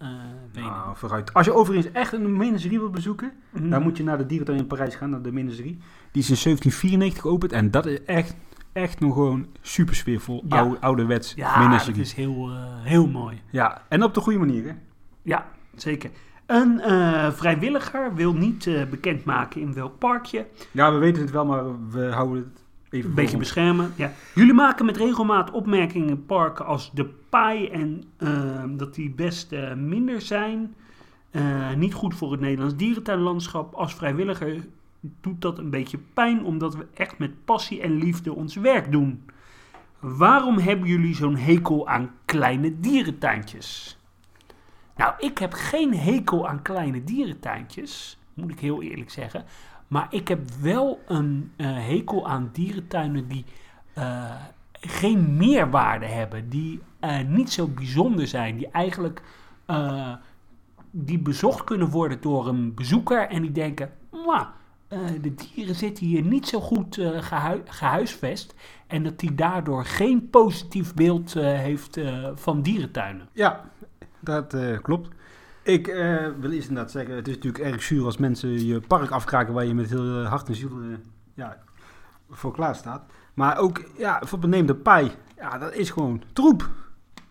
Wenen. 0.52 0.70
Nou, 0.70 0.98
vooruit. 0.98 1.34
Als 1.34 1.46
je 1.46 1.54
overigens 1.54 1.94
echt 1.94 2.14
een 2.14 2.38
menagerie 2.38 2.80
wilt 2.80 2.92
bezoeken, 2.92 3.32
Mhm. 3.50 3.70
dan 3.70 3.82
moet 3.82 3.98
je 3.98 4.04
naar 4.04 4.18
de 4.18 4.26
dierentuin 4.26 4.58
in 4.60 4.68
Parijs 4.68 4.96
gaan, 4.96 5.10
naar 5.10 5.22
de 5.22 5.32
menagerie. 5.32 5.78
Die 6.12 6.22
is 6.22 6.30
in 6.30 6.36
1794 6.38 7.22
geopend 7.22 7.52
en 7.52 7.72
dat 7.72 7.86
is 7.86 8.04
echt, 8.04 8.36
echt 8.74 9.00
nog 9.00 9.14
gewoon 9.14 9.48
super 9.62 9.96
sfeervol, 9.96 10.44
Ja. 10.48 10.58
oude, 10.60 10.80
ouderwets 10.82 11.34
Ja, 11.34 11.54
dat 11.54 11.64
menagerie. 11.68 12.02
is 12.02 12.14
heel, 12.14 12.50
eh, 12.50 12.64
heel 12.84 13.08
mooi. 13.08 13.42
Ja, 13.50 13.82
en 13.90 14.04
op 14.04 14.14
de 14.14 14.22
goede 14.22 14.40
manier, 14.40 14.64
hè? 14.64 14.72
Ja, 15.22 15.46
zeker. 15.76 16.10
Een 16.50 16.80
eh, 16.82 17.32
vrijwilliger 17.32 18.14
wil 18.16 18.34
niet 18.34 18.68
eh, 18.68 18.86
bekendmaken 18.86 19.62
in 19.62 19.74
welk 19.74 19.98
parkje. 19.98 20.46
Ja, 20.72 20.94
we 20.94 20.98
weten 20.98 21.22
het 21.22 21.32
wel, 21.32 21.46
maar 21.46 21.90
we 21.90 22.06
houden 22.12 22.38
het 22.38 22.64
even 22.90 23.10
Een 23.10 23.16
beetje 23.16 23.38
ons. 23.38 23.44
beschermen. 23.44 23.92
Ja. 23.96 24.12
Jullie 24.36 24.54
maken 24.54 24.86
met 24.86 24.98
regelmaat 24.98 25.52
opmerkingen 25.52 26.10
in 26.10 26.26
parken 26.26 26.66
als 26.66 26.92
de 26.94 27.06
paai 27.30 27.68
en 27.68 28.04
eh, 28.18 28.64
dat 28.70 28.96
die 28.96 29.10
best 29.10 29.52
eh, 29.52 29.74
minder 29.74 30.22
zijn. 30.22 30.76
Niet 31.78 31.94
goed 31.94 32.16
voor 32.16 32.32
het 32.32 32.40
Nederlands 32.40 32.76
dierentuinlandschap. 32.76 33.74
Als 33.74 33.94
vrijwilliger 33.94 34.66
doet 35.22 35.42
dat 35.42 35.58
een 35.58 35.70
beetje 35.70 36.00
pijn, 36.14 36.44
omdat 36.44 36.76
we 36.76 36.86
echt 36.94 37.18
met 37.18 37.46
passie 37.46 37.82
en 37.82 37.98
liefde 37.98 38.34
ons 38.34 38.56
werk 38.56 38.92
doen. 38.92 39.24
Waarom 40.00 40.58
hebben 40.58 40.88
jullie 40.90 41.16
zo'n 41.16 41.36
hekel 41.36 41.88
aan 41.88 42.10
kleine 42.26 42.80
dierentuintjes? 42.80 43.99
Nou, 45.00 45.14
ik 45.18 45.38
heb 45.38 45.54
geen 45.54 45.98
hekel 45.98 46.48
aan 46.48 46.62
kleine 46.62 47.04
dierentuintjes, 47.04 48.18
moet 48.34 48.52
ik 48.52 48.60
heel 48.60 48.82
eerlijk 48.82 49.10
zeggen. 49.10 49.46
Maar 49.88 50.08
ik 50.10 50.28
heb 50.28 50.50
wel 50.62 51.00
een 51.08 51.52
eh, 51.56 51.68
hekel 51.68 52.28
aan 52.28 52.50
dierentuinen 52.54 53.28
die 53.28 53.46
eh, 53.94 54.32
geen 54.72 55.38
meerwaarde 55.38 56.06
hebben, 56.06 56.50
die 56.50 56.80
eh, 57.00 57.20
niet 57.28 57.52
zo 57.52 57.68
bijzonder 57.68 58.28
zijn, 58.28 58.58
die 58.58 58.68
eigenlijk 58.72 59.22
die 60.92 61.20
bezocht 61.20 61.64
kunnen 61.64 61.90
worden 61.90 62.22
door 62.22 62.48
een 62.48 62.74
bezoeker 62.74 63.30
en 63.30 63.42
die 63.42 63.52
denken, 63.52 63.92
"Mwah, 64.12 64.48
eh, 64.88 65.00
de 65.22 65.36
dieren 65.36 65.76
zitten 65.76 66.06
hier 66.06 66.22
niet 66.22 66.48
zo 66.48 66.60
goed 66.60 66.98
eh, 66.98 67.22
gehui- 67.22 67.62
gehuisvest 67.66 68.56
en 68.88 69.04
dat 69.04 69.20
die 69.20 69.36
daardoor 69.36 69.86
geen 69.86 70.30
positief 70.30 70.94
beeld 70.94 71.34
heeft 71.34 72.00
van 72.36 72.62
dierentuinen. 72.62 73.30
Ja, 73.34 73.70
dat 74.30 74.54
eh, 74.54 74.78
klopt. 74.82 75.10
Ik 75.62 75.88
eh, 75.88 76.28
wil 76.40 76.52
eerst 76.52 76.68
inderdaad 76.68 76.92
zeggen, 76.92 77.16
het 77.16 77.28
is 77.28 77.36
natuurlijk 77.36 77.64
erg 77.64 77.84
zuur 77.84 78.06
als 78.06 78.18
mensen 78.18 78.66
je 78.66 78.80
park 78.80 79.10
afkraken 79.10 79.54
waar 79.54 79.66
je 79.66 79.74
met 79.74 79.90
heel 79.90 80.22
eh, 80.22 80.30
hart 80.30 80.48
en 80.48 80.56
ziel 80.56 80.80
ja, 81.34 81.58
voor 82.30 82.54
klaar 82.54 82.76
staat. 82.76 83.04
Maar 83.34 83.58
ook, 83.58 83.84
ja, 83.98 84.20
bijvoorbeeld 84.20 84.52
neem 84.52 84.66
de 84.66 84.76
paai. 84.76 85.12
Ja, 85.38 85.58
dat 85.58 85.74
is 85.74 85.90
gewoon 85.90 86.24
troep. 86.34 86.70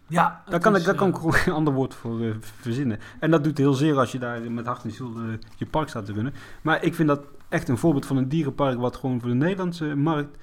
Ja, 0.06 0.42
Daar 0.48 0.60
kan, 0.60 0.76
ik, 0.76 0.84
daar 0.84 0.94
kan 0.94 1.08
ik 1.08 1.14
gewoon 1.14 1.34
geen 1.34 1.54
ander 1.54 1.74
woord 1.74 1.94
voor 1.94 2.36
verzinnen. 2.40 2.98
En 3.20 3.30
dat 3.30 3.44
doet 3.44 3.58
heel 3.58 3.72
zeer 3.74 3.98
als 3.98 4.12
je 4.12 4.18
daar 4.18 4.52
met 4.52 4.66
hart 4.66 4.84
en 4.84 4.90
ziel 4.90 5.12
je 5.56 5.66
park 5.66 5.88
staat 5.88 6.06
te 6.06 6.12
runnen. 6.12 6.34
Maar 6.62 6.84
ik 6.84 6.94
vind 6.94 7.08
dat 7.08 7.20
echt 7.48 7.68
een 7.68 7.78
voorbeeld 7.78 8.06
van 8.06 8.16
een 8.16 8.28
dierenpark 8.28 8.78
wat 8.78 8.96
gewoon 8.96 9.20
voor 9.20 9.28
de 9.28 9.34
Nederlandse 9.34 9.94
markt 9.94 10.38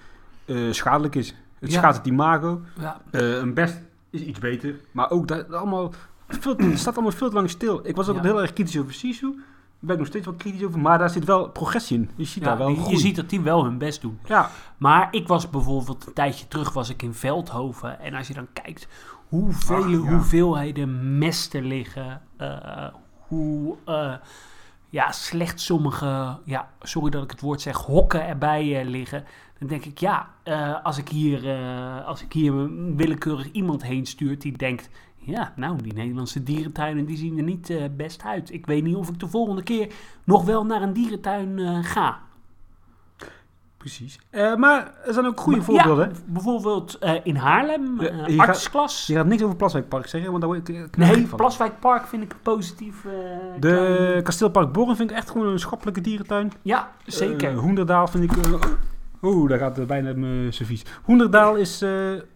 schadelijk 0.69 1.15
is. 1.15 1.35
Het 1.59 1.71
Ja. 1.71 1.77
schaadt 1.77 1.97
het 1.97 2.07
imago. 2.07 2.61
ja, 2.79 3.01
een 3.11 3.53
best 3.53 3.81
is 4.09 4.21
iets 4.21 4.39
beter. 4.39 4.75
Maar 4.91 5.09
ook 5.09 5.27
dat 5.27 5.53
allemaal, 5.53 5.93
veel, 6.27 6.55
het 6.57 6.79
staat 6.79 6.93
allemaal 6.95 7.11
veel 7.11 7.27
te 7.29 7.35
lang 7.35 7.49
stil. 7.49 7.79
Ik 7.87 7.95
was 7.95 8.07
ook 8.09 8.15
Ja. 8.15 8.21
heel 8.21 8.41
erg 8.41 8.53
kritisch 8.53 8.77
over 8.79 8.93
Sisu. 8.93 9.31
Daar 9.31 9.79
ben 9.79 9.93
ik 9.93 9.97
nog 9.97 10.07
steeds 10.07 10.25
wel 10.25 10.35
kritisch 10.35 10.63
over. 10.63 10.79
Maar 10.79 10.97
daar 10.97 11.09
zit 11.09 11.25
wel 11.25 11.49
progressie 11.49 11.97
in. 11.97 12.09
Je 12.15 12.25
ziet 12.25 12.43
ja, 12.43 12.49
daar 12.49 12.57
wel 12.57 12.69
je, 12.69 12.75
groei. 12.75 12.97
ziet 12.97 13.15
dat 13.15 13.29
die 13.29 13.41
wel 13.41 13.63
hun 13.63 13.77
best 13.77 14.01
doen. 14.01 14.19
Ja, 14.25 14.49
Maar 14.77 15.07
ik 15.11 15.27
was 15.27 15.49
bijvoorbeeld 15.49 16.05
een 16.07 16.13
tijdje 16.13 16.47
terug 16.47 16.73
was 16.73 16.89
ik 16.89 17.01
in 17.01 17.13
Veldhoven. 17.13 17.99
En 17.99 18.13
als 18.13 18.27
je 18.27 18.33
dan 18.33 18.47
kijkt 18.53 18.87
hoeveel 19.27 19.75
Ach, 19.83 19.89
ja. 19.89 19.95
hoeveelheden 19.97 21.17
mesten 21.17 21.63
liggen. 21.65 22.21
eh, 22.37 22.87
hoe 23.27 23.75
eh, 23.85 24.13
ja, 24.89 25.11
slecht 25.11 25.61
sommige, 25.61 26.37
ja, 26.45 26.69
sorry 26.81 27.09
dat 27.09 27.23
ik 27.23 27.31
het 27.31 27.41
woord 27.41 27.61
zeg, 27.61 27.77
hokken 27.77 28.27
erbij 28.27 28.79
eh, 28.81 28.87
liggen. 28.89 29.23
Dan 29.59 29.67
denk 29.67 29.85
ik, 29.85 29.97
ja, 29.97 30.29
als, 30.83 30.97
ik 30.97 31.09
hier, 31.09 31.49
als 32.05 32.21
ik 32.21 32.33
hier 32.33 32.53
een 32.53 32.97
willekeurig 32.97 33.51
iemand 33.51 33.83
heen 33.83 34.05
stuurt 34.05 34.41
die 34.41 34.57
denkt... 34.57 34.89
Ja, 35.25 35.53
nou, 35.55 35.81
die 35.81 35.93
Nederlandse 35.93 36.43
dierentuinen 36.43 37.05
die 37.05 37.17
zien 37.17 37.37
er 37.37 37.43
niet 37.43 37.69
eh, 37.69 37.83
best 37.95 38.23
uit. 38.23 38.53
Ik 38.53 38.65
weet 38.65 38.83
niet 38.83 38.95
of 38.95 39.09
ik 39.09 39.19
de 39.19 39.27
volgende 39.27 39.63
keer 39.63 39.91
nog 40.23 40.45
wel 40.45 40.65
naar 40.65 40.81
een 40.81 40.93
dierentuin 40.93 41.59
eh, 41.59 41.77
ga. 41.83 42.19
precies. 43.77 44.19
Eh, 44.29 44.55
maar 44.55 44.93
er 45.05 45.13
zijn 45.13 45.25
ook 45.25 45.39
goede 45.39 45.57
Maar- 45.57 45.65
voorbeelden. 45.65 46.09
Ja, 46.09 46.15
bijvoorbeeld 46.25 46.99
in 47.23 47.35
Haarlem, 47.35 47.99
gaat- 47.99 48.37
artsklas. 48.37 49.07
Je 49.07 49.13
gaat 49.13 49.25
niks 49.25 49.43
over 49.43 49.55
Plaswijkpark 49.55 50.07
zeggen, 50.07 50.29
want 50.29 50.43
daar 50.43 50.51
word 50.53 50.69
ik 50.69 50.97
nee, 50.97 51.27
van. 51.27 51.37
Plaswijkpark 51.37 52.07
vind 52.07 52.23
ik 52.23 52.35
positief. 52.41 53.01
De 53.01 53.59
klein- 53.59 54.23
Kasteelpark 54.23 54.71
Borren 54.71 54.95
vind 54.95 55.09
ik 55.09 55.15
echt 55.15 55.29
gewoon 55.29 55.47
een 55.47 55.59
schappelijke 55.59 56.01
dierentuin. 56.01 56.51
Ja, 56.61 56.91
zeker. 57.05 57.53
Hoenderdaal 57.53 58.07
vind 58.07 58.23
ik... 58.23 58.45
eh, 58.45 58.53
Oeh, 59.21 59.49
daar 59.49 59.59
gaat 59.59 59.87
bijna 59.87 60.13
mijn 60.15 60.53
servies. 60.53 60.83
Hoenderdaal 61.03 61.55
is 61.55 61.79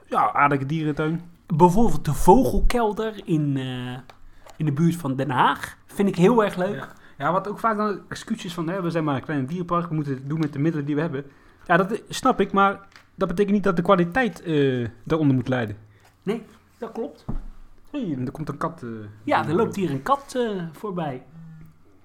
ja, 0.08 0.34
aardige 0.34 0.66
dierentuin. 0.66 1.22
Bijvoorbeeld 1.56 2.06
de 2.06 2.14
Vogelkelder 2.14 3.22
in, 3.26 3.58
eh, 3.58 4.16
in 4.58 4.66
de 4.66 4.72
buurt 4.72 4.96
van 4.96 5.16
Den 5.16 5.30
Haag. 5.30 5.78
Vind 5.86 6.10
ik 6.10 6.16
heel 6.16 6.44
erg 6.44 6.56
leuk. 6.56 6.76
Ja. 6.76 6.98
Ja, 7.18 7.32
wat 7.32 7.48
ook 7.48 7.60
vaak 7.60 7.78
dan 7.78 8.02
excuses 8.10 8.54
van, 8.54 8.70
hè, 8.70 8.82
we 8.82 8.90
zijn 8.90 9.04
maar 9.04 9.16
een 9.16 9.24
klein 9.24 9.46
dierenpark, 9.46 9.88
we 9.90 9.96
moeten 9.96 10.14
het 10.14 10.30
doen 10.30 10.40
met 10.40 10.54
de 10.54 10.60
middelen 10.60 10.86
die 10.86 10.96
we 10.96 11.02
hebben. 11.02 11.26
Ja, 11.66 11.78
dat 11.78 11.92
eh, 11.92 12.00
snap 12.10 12.40
ik, 12.40 12.52
maar 12.52 12.88
dat 13.16 13.28
betekent 13.28 13.56
niet 13.56 13.64
dat 13.64 13.76
de 13.76 13.82
kwaliteit 13.82 14.42
eh 14.42 14.88
daaronder 15.04 15.36
moet 15.36 15.48
lijden. 15.48 15.78
Nee, 16.24 16.44
dat 16.78 16.92
klopt. 16.92 17.26
Hey, 17.92 18.18
er 18.26 18.32
komt 18.32 18.50
een 18.50 18.58
kat. 18.58 18.86
Ja, 19.24 19.48
er 19.48 19.56
loopt 19.56 19.76
hier 19.76 19.92
een 19.92 20.02
kat 20.02 20.38
voorbij. 20.72 21.24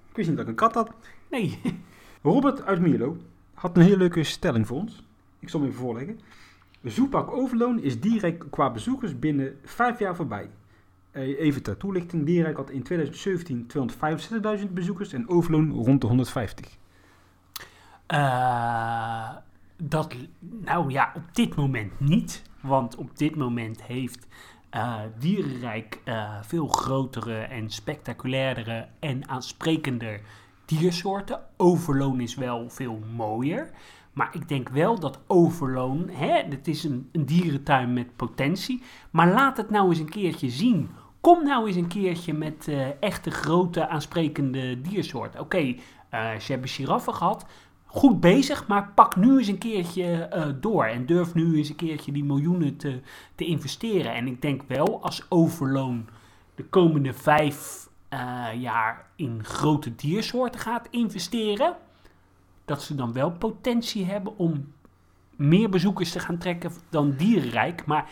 Ik 0.09 0.15
wist 0.15 0.27
niet 0.27 0.37
dat 0.37 0.45
ik 0.45 0.51
een 0.51 0.57
kat 0.57 0.73
had. 0.73 0.91
Nee. 1.29 1.61
Robert 2.23 2.65
uit 2.65 2.79
Mierlo 2.79 3.17
had 3.53 3.77
een 3.77 3.83
hele 3.83 3.97
leuke 3.97 4.23
stelling 4.23 4.67
voor 4.67 4.77
ons. 4.77 5.03
Ik 5.39 5.49
zal 5.49 5.59
hem 5.59 5.69
even 5.69 5.81
voorleggen. 5.81 6.19
De 6.85 6.91
Zoepark 6.91 7.31
Overloon 7.31 7.79
is 7.79 7.99
Dierrijk 7.99 8.45
qua 8.49 8.71
bezoekers 8.71 9.19
binnen 9.19 9.59
vijf 9.63 9.99
jaar 9.99 10.15
voorbij. 10.15 10.49
Eh, 11.11 11.39
Even 11.39 11.63
ter 11.63 11.77
toelichting. 11.77 12.25
Dierrijk 12.25 12.57
had 12.57 12.69
in 12.69 12.83
2017 12.83 13.67
265.000 14.59 14.73
bezoekers 14.73 15.13
en 15.13 15.29
Overloon 15.29 15.71
rond 15.71 16.01
de 16.01 16.07
150. 16.07 16.77
Eh, 18.07 19.29
dat, 19.77 20.15
nou 20.39 20.91
ja, 20.91 21.11
op 21.15 21.23
dit 21.31 21.55
moment 21.55 21.99
niet. 21.99 22.43
Want 22.61 22.95
op 22.95 23.17
dit 23.17 23.35
moment 23.35 23.83
heeft 23.83 24.27
eh, 24.69 24.99
Dierenrijk 25.19 25.99
veel 26.41 26.67
grotere 26.67 27.37
en 27.37 27.69
spectaculairdere 27.69 28.87
en 28.99 29.29
aansprekender 29.29 30.21
diersoorten. 30.65 31.39
Overloon 31.57 32.21
is 32.21 32.35
wel 32.35 32.69
veel 32.69 32.99
mooier. 33.15 33.69
Maar 34.15 34.29
ik 34.31 34.47
denk 34.47 34.69
wel 34.69 34.99
dat 34.99 35.19
Overloon, 35.27 36.09
hè, 36.09 36.43
het 36.49 36.67
is 36.67 36.83
een, 36.83 37.09
een 37.11 37.25
dierentuin 37.25 37.93
met 37.93 38.15
potentie. 38.15 38.81
Maar 39.11 39.31
laat 39.31 39.57
het 39.57 39.69
nou 39.69 39.89
eens 39.89 39.99
een 39.99 40.09
keertje 40.09 40.49
zien. 40.49 40.89
Kom 41.21 41.43
nou 41.43 41.67
eens 41.67 41.75
een 41.75 41.87
keertje 41.87 42.33
met 42.33 42.67
eh, 42.67 43.01
echte 43.01 43.31
grote 43.31 43.87
aansprekende 43.87 44.81
diersoorten. 44.81 45.39
Oké, 45.39 45.75
eh, 46.09 46.35
ze 46.39 46.51
hebben 46.51 46.69
giraffen 46.69 47.13
gehad 47.13 47.45
goed 47.85 48.19
bezig, 48.19 48.67
maar 48.67 48.91
pak 48.95 49.15
nu 49.15 49.37
eens 49.37 49.47
een 49.47 49.57
keertje 49.57 50.03
eh, 50.03 50.47
door. 50.61 50.85
En 50.85 51.05
durf 51.05 51.33
nu 51.33 51.57
eens 51.57 51.69
een 51.69 51.75
keertje 51.75 52.11
die 52.11 52.23
miljoenen 52.23 52.77
te, 52.77 53.01
te 53.35 53.45
investeren. 53.45 54.13
En 54.13 54.27
ik 54.27 54.41
denk 54.41 54.61
wel, 54.67 55.03
als 55.03 55.25
Overloon 55.29 56.07
de 56.55 56.63
komende 56.63 57.13
vijf 57.13 57.89
jaar 58.57 59.05
in 59.15 59.43
grote 59.43 59.95
diersoorten 59.95 60.59
gaat 60.59 60.87
investeren, 60.91 61.75
dat 62.65 62.81
ze 62.81 62.95
dan 62.95 63.13
wel 63.13 63.31
potentie 63.31 64.05
hebben 64.05 64.37
om 64.37 64.73
meer 65.35 65.69
bezoekers 65.69 66.11
te 66.11 66.19
gaan 66.19 66.37
trekken 66.37 66.71
dan 66.89 67.13
Dierenrijk. 67.17 67.85
Maar 67.85 68.09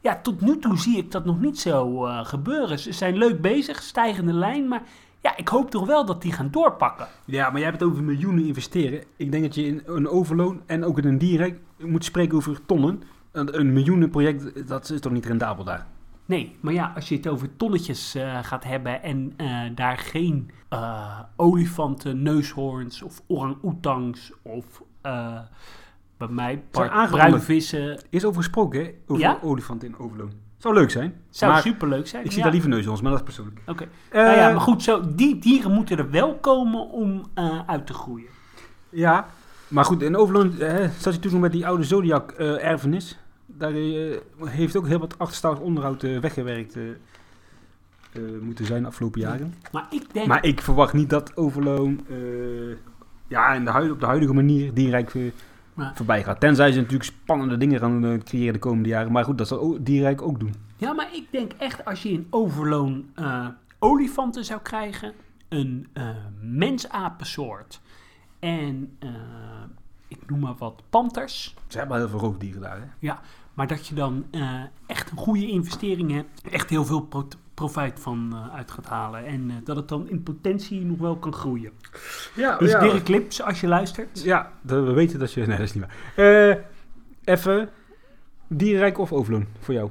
ja, 0.00 0.20
tot 0.22 0.40
nu 0.40 0.58
toe 0.58 0.78
zie 0.78 0.96
ik 0.96 1.10
dat 1.10 1.24
nog 1.24 1.40
niet 1.40 1.58
zo 1.58 2.06
eh, 2.06 2.24
gebeuren. 2.24 2.78
Ze 2.78 2.92
zijn 2.92 3.16
leuk 3.16 3.40
bezig, 3.40 3.82
stijgende 3.82 4.32
lijn, 4.32 4.68
maar 4.68 4.82
ja, 5.20 5.36
ik 5.36 5.48
hoop 5.48 5.70
toch 5.70 5.86
wel 5.86 6.06
dat 6.06 6.22
die 6.22 6.32
gaan 6.32 6.50
doorpakken. 6.50 7.08
Ja, 7.24 7.50
maar 7.50 7.60
jij 7.60 7.68
hebt 7.68 7.80
het 7.80 7.90
over 7.90 8.02
miljoenen 8.02 8.44
investeren. 8.44 9.04
Ik 9.16 9.30
denk 9.30 9.42
dat 9.44 9.54
je 9.54 9.66
in 9.66 9.82
een 9.84 10.08
overloon 10.08 10.62
en 10.66 10.84
ook 10.84 10.98
in 10.98 11.04
een 11.04 11.18
direct 11.18 11.60
moet 11.78 12.04
spreken 12.04 12.36
over 12.36 12.60
tonnen. 12.66 13.02
Een, 13.32 13.58
een 13.58 13.72
miljoenenproject, 13.72 14.68
dat 14.68 14.90
is 14.90 15.00
toch 15.00 15.12
niet 15.12 15.26
rendabel 15.26 15.64
daar? 15.64 15.86
Nee, 16.26 16.56
maar 16.60 16.72
ja, 16.72 16.92
als 16.94 17.08
je 17.08 17.16
het 17.16 17.28
over 17.28 17.56
tonnetjes 17.56 18.14
eh, 18.14 18.38
gaat 18.42 18.64
hebben 18.64 19.02
en 19.02 19.32
eh, 19.36 19.60
daar 19.74 19.98
geen 19.98 20.50
eh, 20.68 21.20
olifanten, 21.36 22.22
neushoorns 22.22 23.02
of 23.02 23.22
orang-oetangs 23.26 24.32
of 24.42 24.82
bij 26.16 26.28
mij 26.28 26.62
bruinvissen, 27.10 28.00
Is 28.10 28.24
over 28.24 28.42
gesproken, 28.42 28.80
hè? 28.80 28.90
Over 29.06 29.22
Ja? 29.22 29.38
olifanten 29.42 29.88
in 29.88 29.98
overloon. 29.98 30.32
Zou 30.56 30.74
leuk 30.74 30.90
zijn. 30.90 31.14
zou 31.30 31.60
superleuk 31.60 32.06
zijn. 32.06 32.24
ik 32.24 32.28
zie 32.28 32.38
ja. 32.38 32.44
daar 32.44 32.52
liever 32.52 32.70
neushoorns, 32.70 33.00
maar 33.00 33.10
dat 33.10 33.20
is 33.20 33.26
persoonlijk. 33.26 33.60
Oké. 33.66 33.88
Nou 34.12 34.36
ja, 34.36 34.50
maar 34.50 34.60
goed, 34.60 34.82
zo, 34.82 35.14
die 35.14 35.38
dieren 35.38 35.72
moeten 35.72 35.98
er 35.98 36.10
wel 36.10 36.34
komen 36.34 36.90
om 36.90 37.22
uit 37.66 37.86
te 37.86 37.94
groeien. 37.94 38.28
Ja, 38.90 39.26
maar 39.68 39.84
goed, 39.84 40.02
in 40.02 40.16
overloon 40.16 40.52
zat 40.98 41.14
je 41.14 41.20
toen 41.20 41.32
nog 41.32 41.40
met 41.40 41.52
die 41.52 41.66
oude 41.66 41.84
Zodiac 41.84 42.30
eh, 42.30 42.64
erfenis. 42.64 43.18
Daar 43.58 43.74
eh, 43.74 44.16
heeft 44.44 44.76
ook 44.76 44.86
heel 44.86 44.98
wat 44.98 45.18
achterstallig 45.18 45.60
onderhoud 45.60 46.02
eh, 46.02 46.18
weggewerkt 46.18 46.76
eh, 46.76 46.82
moeten 48.40 48.64
zijn 48.64 48.82
de 48.82 48.88
afgelopen 48.88 49.20
jaren. 49.20 49.54
Maar 49.72 49.86
ik 49.90 50.12
denk, 50.14 50.26
Maar 50.26 50.44
ik 50.44 50.60
verwacht 50.60 50.92
niet 50.92 51.10
dat 51.10 51.36
overloon 51.36 52.06
ja, 53.28 53.52
in 53.54 53.64
de 53.64 53.70
huid, 53.70 53.90
op 53.90 54.00
de 54.00 54.06
huidige 54.06 54.32
manier 54.32 54.72
Maar- 55.74 55.92
voorbij 55.94 56.24
gaat. 56.24 56.40
Tenzij 56.40 56.72
ze 56.72 56.78
natuurlijk 56.78 57.04
spannende 57.04 57.56
dingen 57.56 57.78
gaan 57.78 58.22
creëren 58.24 58.52
de 58.52 58.58
komende 58.58 58.88
jaren. 58.88 59.12
Maar 59.12 59.24
goed, 59.24 59.38
dat 59.38 59.48
zal 59.48 59.78
direct 59.80 60.22
ook 60.22 60.40
doen. 60.40 60.54
ja, 60.76 60.92
maar 60.92 61.08
ik 61.14 61.26
denk 61.30 61.52
echt 61.52 61.84
als 61.84 62.02
je 62.02 62.10
in 62.10 62.26
overloon 62.30 63.04
olifanten 63.78 64.44
zou 64.44 64.60
krijgen, 64.60 65.12
een 65.48 65.86
eh 65.92 66.08
mensapensoort 66.40 67.80
en 68.38 68.98
ik 70.08 70.30
noem 70.30 70.38
maar 70.38 70.54
wat 70.58 70.82
panters. 70.90 71.54
Ze 71.66 71.78
hebben 71.78 71.96
heel 71.96 72.08
veel 72.08 72.18
roofdieren 72.18 72.60
daar. 72.60 72.78
Hè? 72.80 73.06
Maar 73.54 73.66
dat 73.66 73.86
je 73.86 73.94
dan 73.94 74.24
eh, 74.30 74.60
echt 74.86 75.10
een 75.10 75.16
goede 75.16 75.46
investering 75.48 76.10
hebt. 76.12 76.40
Echt 76.50 76.70
heel 76.70 76.84
veel 76.84 77.00
pro- 77.00 77.28
profijt 77.54 78.00
van 78.00 78.30
eh, 78.32 78.54
uit 78.54 78.70
gaat 78.70 78.86
halen. 78.86 79.26
En 79.26 79.50
eh, 79.50 79.56
dat 79.64 79.76
het 79.76 79.88
dan 79.88 80.08
in 80.08 80.22
potentie 80.22 80.84
nog 80.84 80.98
wel 80.98 81.16
kan 81.16 81.32
groeien. 81.32 81.72
Ja, 82.34 82.56
Dus 82.58 82.70
Dirk 82.78 83.08
Lips, 83.08 83.42
als 83.42 83.60
je 83.60 83.66
luistert. 83.66 84.22
Ja, 84.22 84.52
de- 84.62 84.80
we 84.80 84.92
weten 84.92 85.18
dat 85.18 85.32
je... 85.32 85.40
Nee, 85.46 85.56
dat 85.56 85.66
is 85.66 85.74
niet 85.74 85.84
waar. 86.16 86.58
Even, 87.24 87.68
dierenrijk 88.48 88.98
of 88.98 89.12
overloon 89.12 89.46
voor 89.58 89.74
jou? 89.74 89.90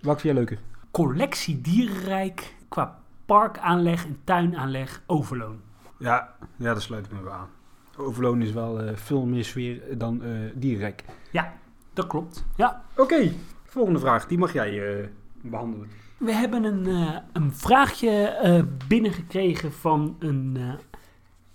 Welke 0.00 0.20
vind 0.20 0.34
jij 0.34 0.44
leuker? 0.44 0.58
Collectie 0.90 1.60
dierenrijk 1.60 2.54
qua 2.68 2.98
parkaanleg 3.26 4.04
en 4.06 4.18
tuinaanleg 4.24 5.02
overloon. 5.06 5.60
Ja, 5.98 6.34
ja, 6.56 6.72
dat 6.74 6.82
sluit 6.82 7.06
ik 7.06 7.12
me 7.12 7.22
wel 7.22 7.32
aan. 7.32 7.48
Overloon 7.96 8.42
is 8.42 8.52
wel 8.52 8.80
veel 8.94 9.26
meer 9.26 9.44
sfeer 9.44 9.98
dan 9.98 10.22
dierenrijk. 10.54 11.04
Ja, 11.30 11.52
dat 11.98 12.06
klopt. 12.06 12.44
Ja. 12.56 12.82
Oké, 12.96 13.32
volgende 13.64 13.98
vraag. 13.98 14.26
Die 14.26 14.38
mag 14.38 14.52
jij 14.52 14.98
eh, 14.98 15.06
behandelen. 15.42 15.88
We 16.18 16.32
hebben 16.32 16.64
een, 16.64 16.86
eh, 16.86 17.16
een 17.32 17.52
vraagje 17.52 18.10
eh, 18.10 18.62
binnengekregen 18.88 19.72
van 19.72 20.16
een, 20.18 20.58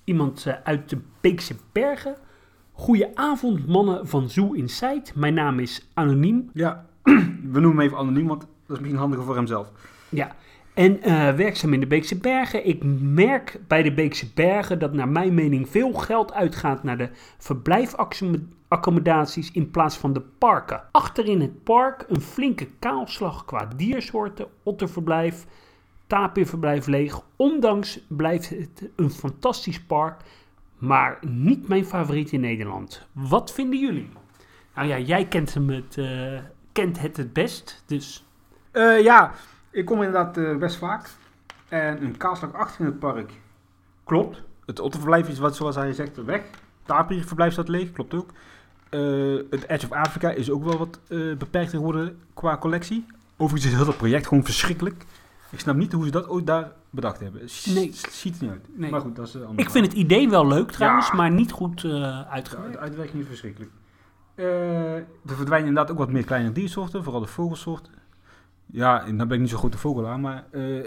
iemand 0.03 0.47
uit 0.63 0.89
de 0.89 0.97
Beekse 1.21 1.55
Bergen. 1.71 2.15
Goedenavond 2.71 3.67
mannen 3.67 4.07
van 4.07 4.29
Zoo 4.29 4.51
Insight. 4.53 5.15
Mijn 5.15 5.33
naam 5.33 5.59
is 5.59 5.87
Anoniem. 5.93 6.49
Ja, 6.53 6.85
we 7.53 7.59
noemen 7.59 7.69
hem 7.69 7.79
even 7.79 7.97
anoniem, 7.97 8.27
want 8.27 8.41
dat 8.41 8.49
is 8.75 8.79
misschien 8.79 8.99
handiger 8.99 9.25
voor 9.25 9.35
hemzelf. 9.35 9.71
Ja, 10.09 10.35
en 10.73 11.01
eh, 11.01 11.33
werkzaam 11.33 11.73
in 11.73 11.79
de 11.79 11.87
Beekse 11.87 12.17
Bergen. 12.17 12.67
Ik 12.67 12.83
merk 13.01 13.59
bij 13.67 13.83
de 13.83 13.93
Beekse 13.93 14.33
Bergen 14.33 14.79
dat 14.79 14.93
naar 14.93 15.09
mijn 15.09 15.33
mening 15.33 15.69
veel 15.69 15.93
geld 15.93 16.33
uitgaat 16.33 16.83
naar 16.83 16.97
de 16.97 17.09
verblijfaccommodaties 17.37 19.51
in 19.51 19.71
plaats 19.71 19.97
van 19.97 20.13
de 20.13 20.21
parken. 20.21 20.81
Achterin 20.91 21.41
het 21.41 21.63
park 21.63 22.05
een 22.07 22.21
flinke 22.21 22.67
kaalslag 22.79 23.45
qua 23.45 23.69
diersoorten, 23.75 24.47
otterverblijf, 24.63 25.45
tapirverblijf 26.07 26.87
leeg. 26.87 27.21
Ondanks 27.35 27.99
blijft 28.07 28.49
het 28.49 28.89
een 28.95 29.11
fantastisch 29.11 29.81
park, 29.81 30.21
maar 30.77 31.17
niet 31.21 31.67
mijn 31.67 31.85
favoriet 31.85 32.31
in 32.31 32.41
Nederland. 32.41 33.07
Wat 33.11 33.51
vinden 33.51 33.79
jullie? 33.79 34.09
Nou 34.75 34.87
ja, 34.87 34.99
jij 34.99 35.25
kent, 35.25 35.53
hem 35.53 35.69
het, 35.69 35.97
eh, 35.97 36.39
kent 36.71 36.99
het 36.99 37.17
het 37.17 37.33
best, 37.33 37.83
dus... 37.85 38.25
Eh, 38.71 39.03
ja, 39.03 39.31
ik 39.73 39.85
kom 39.85 39.97
inderdaad 40.03 40.37
eh, 40.37 40.55
best 40.57 40.75
vaak. 40.75 41.09
En 41.69 42.03
een 42.03 42.17
kaalslag 42.17 42.53
achter 42.53 42.79
in 42.79 42.85
het 42.85 42.99
park. 42.99 43.31
Klopt. 44.03 44.41
Het 44.65 44.79
otterverblijf 44.79 45.27
is 45.29 45.39
wat, 45.39 45.55
zoals 45.55 45.75
hij 45.75 45.93
zegt, 45.93 46.23
weg. 46.25 46.41
Tapirverblijf 46.83 47.53
staat 47.53 47.67
leeg, 47.67 47.91
klopt 47.91 48.13
ook. 48.13 48.29
Eh, 48.89 49.35
het 49.49 49.67
Edge 49.69 49.85
of 49.85 49.91
Africa 49.91 50.29
is 50.31 50.51
ook 50.51 50.63
wel 50.63 50.77
wat 50.77 50.99
eh, 51.07 51.17
beperkter 51.17 51.77
geworden 51.77 52.17
qua 52.33 52.57
collectie. 52.57 53.05
Overigens 53.37 53.71
is 53.71 53.77
heel 53.77 53.85
dat 53.87 53.97
project 53.97 54.27
gewoon 54.27 54.43
verschrikkelijk. 54.43 55.05
Ik 55.49 55.59
snap 55.59 55.75
niet 55.75 55.91
hoe 55.91 56.05
ze 56.05 56.11
dat 56.11 56.27
ooit 56.27 56.45
daar 56.47 56.71
bedacht 56.89 57.19
hebben. 57.19 57.49
S- 57.49 57.65
Nee. 57.65 57.91
Ziet 58.11 58.35
er 58.37 58.41
niet 58.43 58.51
uit. 58.51 58.67
Nee. 58.75 58.91
Maar 58.91 59.01
goed, 59.01 59.15
dat 59.15 59.27
is 59.27 59.33
een 59.33 59.53
Ik 59.57 59.69
vind 59.69 59.85
het 59.85 59.95
idee 59.95 60.29
wel 60.29 60.47
leuk 60.47 60.71
trouwens, 60.71 61.07
Ja. 61.07 61.13
maar 61.15 61.31
niet 61.31 61.51
goed 61.51 61.83
eh 61.83 61.91
De 61.91 62.25
uitgewerkt. 62.29 62.77
uitwerking 62.77 63.21
is 63.21 63.27
verschrikkelijk. 63.27 63.71
Eh, 64.35 64.95
er 64.95 65.05
verdwijnen 65.25 65.67
inderdaad 65.67 65.91
ook 65.91 65.97
wat 65.97 66.11
meer 66.11 66.23
kleine 66.23 66.51
diersoorten, 66.51 67.03
vooral 67.03 67.21
de 67.21 67.27
vogelsoorten. 67.27 67.93
Ja, 68.73 69.05
en 69.05 69.17
dan 69.17 69.27
ben 69.27 69.35
ik 69.35 69.41
niet 69.41 69.51
zo 69.51 69.57
grote 69.57 69.77
vogelaar, 69.77 70.19
maar 70.19 70.45
eh, 70.51 70.85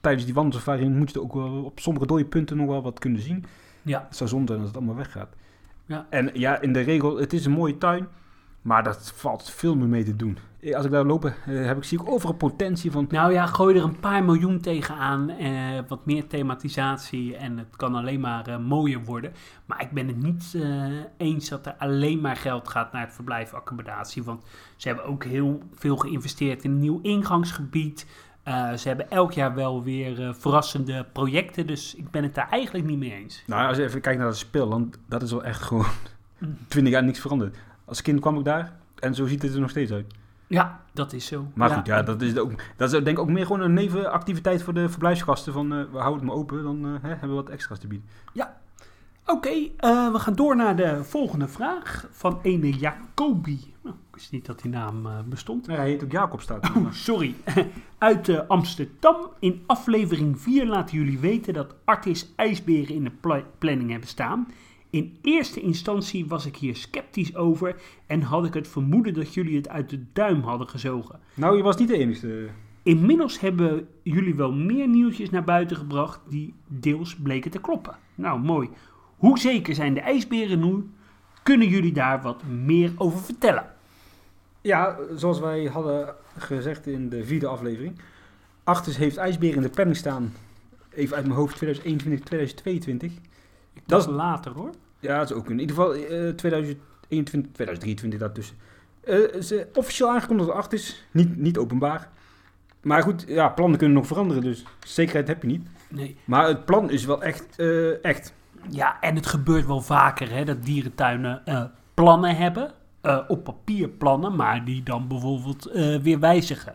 tijdens 0.00 0.24
die 0.24 0.34
wandelsafari 0.34 0.88
moet 0.88 1.12
je 1.12 1.22
ook 1.22 1.34
wel 1.34 1.64
op 1.64 1.80
sommige 1.80 2.06
dode 2.06 2.24
punten 2.24 2.56
nog 2.56 2.66
wel 2.66 2.82
wat 2.82 2.98
kunnen 2.98 3.20
zien. 3.20 3.44
Ja. 3.82 4.04
Het 4.08 4.16
zou 4.16 4.30
zonde 4.30 4.46
zijn 4.46 4.58
als 4.58 4.68
het 4.68 4.76
allemaal 4.76 4.96
weggaat. 4.96 5.34
Ja. 5.86 6.06
En 6.10 6.30
ja, 6.34 6.60
in 6.60 6.72
de 6.72 6.80
regel, 6.80 7.16
het 7.16 7.32
is 7.32 7.44
een 7.44 7.52
mooie 7.52 7.78
tuin, 7.78 8.08
maar 8.62 8.82
dat 8.82 9.12
valt 9.14 9.50
veel 9.50 9.76
meer 9.76 9.88
mee 9.88 10.04
te 10.04 10.16
doen. 10.16 10.38
Eh, 10.62 10.76
Als 10.76 10.84
ik 10.84 10.90
daar 10.90 11.04
loop, 11.04 11.24
eh, 11.24 11.32
heb 11.44 11.76
ik, 11.76 11.84
zie 11.84 12.00
ik 12.00 12.08
overal 12.08 12.34
potentie 12.34 12.90
van... 12.90 13.06
Nou 13.10 13.32
ja, 13.32 13.46
gooi 13.46 13.76
er 13.76 13.82
een 13.82 14.00
paar 14.00 14.24
miljoen 14.24 14.60
tegenaan, 14.60 15.30
eh, 15.30 15.78
wat 15.88 16.06
meer 16.06 16.26
thematisatie 16.26 17.36
en 17.36 17.58
het 17.58 17.76
kan 17.76 17.94
alleen 17.94 18.20
maar 18.20 18.46
eh, 18.46 18.58
mooier 18.58 19.04
worden. 19.04 19.32
Maar 19.66 19.82
ik 19.82 19.90
ben 19.90 20.06
het 20.06 20.22
niet 20.22 20.54
eh, 20.54 20.86
eens 21.16 21.48
dat 21.48 21.66
er 21.66 21.74
alleen 21.78 22.20
maar 22.20 22.36
geld 22.36 22.68
gaat 22.68 22.92
naar 22.92 23.04
het 23.04 23.14
verblijfaccommodatie, 23.14 24.22
want 24.22 24.42
ze 24.76 24.88
hebben 24.88 25.06
ook 25.06 25.24
heel 25.24 25.62
veel 25.74 25.96
geïnvesteerd 25.96 26.64
in 26.64 26.70
een 26.70 26.78
nieuw 26.78 27.00
ingangsgebied. 27.02 28.06
Ze 28.76 28.88
hebben 28.88 29.10
elk 29.10 29.32
jaar 29.32 29.54
wel 29.54 29.82
weer 29.82 30.34
verrassende 30.34 31.06
projecten, 31.12 31.66
dus 31.66 31.94
ik 31.94 32.10
ben 32.10 32.22
het 32.22 32.34
daar 32.34 32.48
eigenlijk 32.50 32.86
niet 32.86 32.98
mee 32.98 33.12
eens. 33.12 33.42
Nou, 33.46 33.68
als 33.68 33.76
je 33.76 33.82
even 33.82 34.00
kijkt 34.00 34.18
naar 34.18 34.28
het 34.28 34.36
speelland, 34.36 34.98
dat 35.08 35.22
is 35.22 35.30
wel 35.30 35.44
echt 35.44 35.62
gewoon 35.62 35.86
20 36.68 36.92
jaar 36.92 37.04
niks 37.04 37.20
veranderd. 37.20 37.56
Als 37.84 38.02
kind 38.02 38.20
kwam 38.20 38.38
ik 38.38 38.44
daar 38.44 38.72
en 38.98 39.14
zo 39.14 39.26
ziet 39.26 39.42
het 39.42 39.54
er 39.54 39.60
nog 39.60 39.70
steeds 39.70 39.92
uit. 39.92 40.14
Ja, 40.52 40.80
dat 40.92 41.12
is 41.12 41.26
zo. 41.26 41.46
Maar 41.54 41.70
goed, 41.70 41.86
ja, 41.86 42.02
dat 42.02 42.22
is, 42.22 42.36
ook, 42.38 42.52
dat 42.76 42.92
is 42.92 43.04
denk 43.04 43.08
ik 43.16 43.18
ook 43.18 43.28
meer 43.30 43.46
gewoon 43.46 43.60
een 43.60 43.72
nevenactiviteit 43.74 44.62
voor 44.62 44.74
de 44.74 44.88
verblijfsgasten. 44.88 45.52
Van, 45.52 45.72
eh, 45.72 45.78
we 45.92 45.98
houden 45.98 46.14
het 46.20 46.28
maar 46.28 46.36
open, 46.36 46.62
dan 46.62 46.84
eh, 46.86 47.02
hè, 47.02 47.08
hebben 47.08 47.28
we 47.28 47.34
wat 47.34 47.48
extra's 47.48 47.78
te 47.78 47.86
bieden. 47.86 48.08
Oké, 49.26 49.48
eh, 49.76 50.12
we 50.12 50.18
gaan 50.18 50.34
door 50.34 50.56
naar 50.56 50.76
de 50.76 51.04
volgende 51.04 51.48
vraag 51.48 52.06
van 52.10 52.38
ene 52.42 52.70
Jacobi. 52.70 53.74
Nou, 53.82 53.94
ik 54.08 54.14
wist 54.14 54.32
niet 54.32 54.46
dat 54.46 54.60
die 54.62 54.70
naam 54.70 55.06
eh, 55.06 55.12
bestond. 55.26 55.66
Ja, 55.66 55.74
hij 55.74 55.88
heet 55.88 56.04
ook 56.04 56.12
Jacob 56.12 56.40
staat. 56.40 56.64
er. 56.64 56.76
Oh, 56.76 56.92
sorry. 56.92 57.34
Uit 57.98 58.48
Amsterdam. 58.48 59.16
In 59.38 59.62
aflevering 59.66 60.40
4 60.40 60.66
laten 60.66 60.96
jullie 60.98 61.18
weten 61.18 61.54
dat 61.54 61.74
Artis 61.84 62.32
ijsberen 62.36 62.94
in 62.94 63.04
de 63.04 63.10
pla- 63.10 63.44
planning 63.58 63.90
hebben 63.90 64.08
staan. 64.08 64.48
In 64.92 65.18
eerste 65.22 65.60
instantie 65.60 66.26
was 66.26 66.46
ik 66.46 66.56
hier 66.56 66.76
sceptisch 66.76 67.36
over 67.36 67.76
en 68.06 68.22
had 68.22 68.44
ik 68.44 68.54
het 68.54 68.68
vermoeden 68.68 69.14
dat 69.14 69.34
jullie 69.34 69.56
het 69.56 69.68
uit 69.68 69.90
de 69.90 70.04
duim 70.12 70.42
hadden 70.42 70.68
gezogen. 70.68 71.20
nou, 71.34 71.56
je 71.56 71.62
was 71.62 71.76
niet 71.76 71.88
de 71.88 71.96
enige. 71.96 72.48
Inmiddels 72.82 73.40
hebben 73.40 73.88
jullie 74.02 74.34
wel 74.34 74.52
meer 74.52 74.88
nieuwtjes 74.88 75.30
naar 75.30 75.44
buiten 75.44 75.76
gebracht 75.76 76.20
die 76.28 76.54
deels 76.66 77.16
bleken 77.16 77.50
te 77.50 77.58
kloppen. 77.58 77.96
Nou, 78.14 78.40
mooi. 78.40 78.68
Hoe 79.16 79.38
zeker 79.38 79.74
zijn 79.74 79.94
de 79.94 80.00
ijsberen 80.00 80.60
nu? 80.60 80.90
Kunnen 81.42 81.68
jullie 81.68 81.92
daar 81.92 82.22
wat 82.22 82.42
meer 82.44 82.92
over 82.96 83.18
vertellen? 83.18 83.72
Ja, 84.60 84.98
zoals 85.14 85.40
wij 85.40 85.64
hadden 85.64 86.14
gezegd 86.38 86.86
in 86.86 87.08
de 87.08 87.24
vierde 87.24 87.46
aflevering. 87.46 88.00
Artis 88.64 88.96
heeft 88.96 89.16
ijsberen 89.16 89.56
in 89.56 89.62
de 89.62 89.68
planning 89.68 89.96
staan. 89.96 90.32
Even 90.90 91.16
uit 91.16 91.26
mijn 91.26 91.38
hoofd 91.38 91.56
2021, 91.56 92.26
2022. 92.26 93.31
Dat 93.86 94.00
is 94.00 94.06
later 94.06 94.52
hoor. 94.52 94.70
Ja, 95.00 95.18
dat 95.18 95.30
is 95.30 95.36
ook 95.36 95.50
in 95.50 95.58
ieder 95.60 95.76
geval 95.76 95.94
eh 95.94 96.28
2021, 96.28 97.52
2023 97.52 98.20
daartussen. 98.20 98.56
Eh 99.00 99.40
ze 99.40 99.66
officieel 99.74 100.10
aangekondigd 100.10 100.48
door 100.48 100.58
Artis, 100.58 101.04
niet, 101.10 101.36
niet 101.36 101.58
openbaar. 101.58 102.08
Maar 102.82 103.02
goed, 103.02 103.24
ja, 103.28 103.48
plannen 103.48 103.78
kunnen 103.78 103.96
nog 103.96 104.06
veranderen, 104.06 104.42
dus 104.42 104.64
zekerheid 104.86 105.28
heb 105.28 105.42
je 105.42 105.48
niet. 105.48 105.66
Nee. 105.88 106.16
Maar 106.24 106.46
het 106.48 106.64
plan 106.64 106.90
is 106.90 107.04
wel 107.04 107.22
echt, 107.22 107.58
eh, 107.58 108.04
echt. 108.04 108.34
Ja, 108.70 109.00
en 109.00 109.14
het 109.14 109.26
gebeurt 109.26 109.66
wel 109.66 109.80
vaker 109.80 110.30
hè, 110.30 110.44
dat 110.44 110.64
dierentuinen 110.64 111.46
eh, 111.46 111.64
plannen 111.94 112.36
hebben. 112.36 112.72
eh, 113.00 113.18
op 113.28 113.44
papier 113.44 113.88
plannen, 113.88 114.36
maar 114.36 114.64
die 114.64 114.82
dan 114.82 115.08
bijvoorbeeld 115.08 115.70
weer 116.02 116.18
wijzigen. 116.20 116.74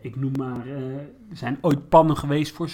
Ik 0.00 0.16
noem 0.16 0.32
maar, 0.38 0.66
er 1.30 1.36
zijn 1.36 1.58
ooit 1.60 1.88
plannen 1.88 2.16
geweest 2.16 2.54
voor 2.54 2.68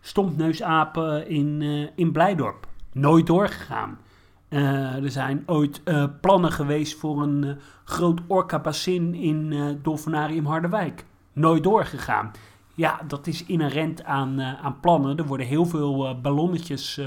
stompneusapen 0.00 1.28
in, 1.28 1.62
in 1.94 2.12
Blijdorp. 2.12 2.66
Nooit 2.98 3.26
doorgegaan. 3.26 3.98
Eh, 4.48 5.02
er 5.04 5.10
zijn 5.10 5.42
ooit 5.46 5.80
eh, 5.84 6.04
plannen 6.20 6.52
geweest 6.52 6.98
voor 6.98 7.22
een 7.22 7.44
eh, 7.44 7.50
groot 7.84 8.20
orca-bassin 8.26 9.14
in 9.14 9.78
Dolfinarium 9.82 10.46
Harderwijk. 10.46 11.04
Nooit 11.32 11.62
doorgegaan. 11.62 12.30
Ja, 12.74 13.00
dat 13.06 13.26
is 13.26 13.44
inherent 13.44 14.04
aan, 14.04 14.40
aan 14.40 14.80
plannen. 14.80 15.16
Er 15.16 15.26
worden 15.26 15.46
heel 15.46 15.66
veel 15.66 16.20
ballonnetjes 16.20 17.00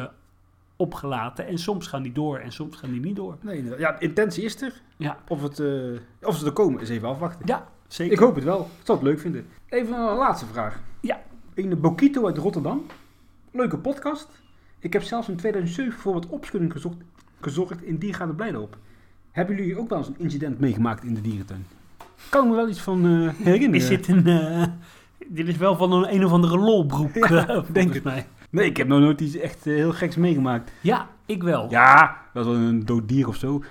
opgelaten. 0.75 1.47
En 1.47 1.57
soms 1.57 1.87
gaan 1.87 2.03
die 2.03 2.11
door 2.11 2.37
en 2.37 2.51
soms 2.51 2.75
gaan 2.75 2.91
die 2.91 3.01
niet 3.01 3.15
door. 3.15 3.37
Nee, 3.41 3.63
ja, 3.77 3.91
de 3.91 4.05
intentie 4.05 4.43
is 4.43 4.61
er. 4.61 4.81
Ja, 4.97 5.17
Of, 5.27 5.41
het, 5.41 5.61
of 6.21 6.37
ze 6.37 6.45
er 6.45 6.51
komen, 6.53 6.81
is 6.81 6.89
even 6.89 7.07
afwachten. 7.07 7.45
ja 7.45 7.67
zeker. 7.87 8.13
Ik 8.13 8.19
hoop 8.19 8.35
het 8.35 8.43
wel. 8.43 8.59
Ik 8.59 8.85
zal 8.85 8.95
het 8.95 9.03
leuk 9.03 9.19
vinden. 9.19 9.45
Even 9.69 9.93
een 9.93 10.17
laatste 10.17 10.45
vraag. 10.45 10.79
Ja. 11.01 11.21
Een 11.55 11.79
Bokito 11.81 12.25
uit 12.25 12.37
Rotterdam. 12.37 12.85
Leuke 13.51 13.77
podcast. 13.77 14.27
Ik 14.79 14.93
heb 14.93 15.01
zelfs 15.03 15.29
in 15.29 15.35
2007 15.35 15.99
voor 15.99 16.13
wat 16.13 16.27
opschudding 16.27 16.71
gezocht, 16.71 16.97
gezorgd 17.41 17.83
in 17.83 17.97
Diergaarde 17.97 18.33
Blijdorp. 18.33 18.77
Hebben 19.31 19.55
jullie 19.55 19.77
ook 19.79 19.89
wel 19.89 19.97
eens 19.97 20.07
een 20.07 20.15
incident 20.19 20.59
meegemaakt 20.59 21.03
in 21.03 21.13
de 21.13 21.21
dierentuin? 21.21 21.65
Kan 22.29 22.43
ik 22.43 22.49
me 22.49 22.55
wel 22.55 22.69
iets 22.69 22.81
van 22.81 23.05
eh, 23.05 23.29
herinneren. 23.45 23.75
Is 23.75 23.87
dit 23.87 24.07
een... 24.07 24.27
eh, 24.27 24.63
dit 25.27 25.47
is 25.47 25.57
wel 25.57 25.75
van 25.75 25.91
een, 25.91 26.13
een 26.13 26.25
of 26.25 26.31
andere 26.31 26.57
lolbroek, 26.57 27.15
Ja, 27.15 27.47
eh, 27.47 27.47
denk 27.47 27.65
volgens 27.65 27.93
het. 27.95 28.03
mij. 28.03 28.27
Nee, 28.49 28.65
ik 28.65 28.77
heb 28.77 28.87
nog 28.87 28.99
nooit 28.99 29.21
iets 29.21 29.35
echt 29.35 29.67
eh, 29.67 29.73
heel 29.75 29.91
geks 29.91 30.15
meegemaakt. 30.15 30.71
Ja, 30.81 31.07
ik 31.25 31.43
wel. 31.43 31.69
Ja, 31.69 32.17
dat 32.33 32.45
was 32.45 32.55
wel 32.55 32.63
een 32.63 32.85
dood 32.85 33.07
dier 33.07 33.27
of 33.27 33.35
zo. 33.35 33.63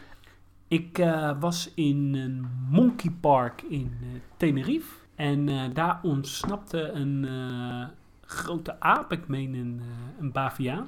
Ik 0.68 0.98
eh, 0.98 1.30
was 1.40 1.72
in 1.74 2.14
een 2.14 2.46
monkey 2.70 3.10
park 3.20 3.62
in 3.68 3.92
eh, 4.02 4.06
Tenerife. 4.36 4.94
En 5.14 5.48
eh, 5.48 5.62
daar 5.74 5.98
ontsnapte 6.02 6.90
een 6.90 7.24
eh, 7.28 7.84
grote 8.26 8.80
aap, 8.80 9.12
ik 9.12 9.28
meen 9.28 9.54
een, 9.54 9.80
eh, 9.80 10.20
een 10.20 10.32
baviaan. 10.32 10.86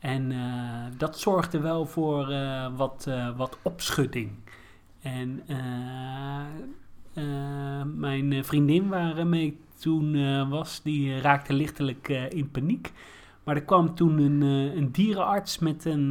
En 0.00 0.32
eh, 0.32 0.98
dat 0.98 1.18
zorgde 1.18 1.60
wel 1.60 1.86
voor 1.86 2.30
eh, 2.30 2.76
wat, 2.76 3.04
eh, 3.08 3.36
wat 3.36 3.58
opschudding. 3.62 4.30
En 5.02 5.42
mijn 7.94 8.44
vriendin 8.44 8.88
waarmee 8.88 9.46
ik 9.46 9.56
toen 9.78 10.48
was, 10.48 10.82
die 10.82 11.20
raakte 11.20 11.52
lichtelijk 11.52 12.08
in 12.08 12.50
paniek. 12.50 12.92
Maar 13.44 13.56
er 13.56 13.62
kwam 13.62 13.94
toen 13.94 14.18
een, 14.18 14.40
een 14.76 14.92
dierenarts 14.92 15.58
met 15.58 15.84
een, 15.84 16.08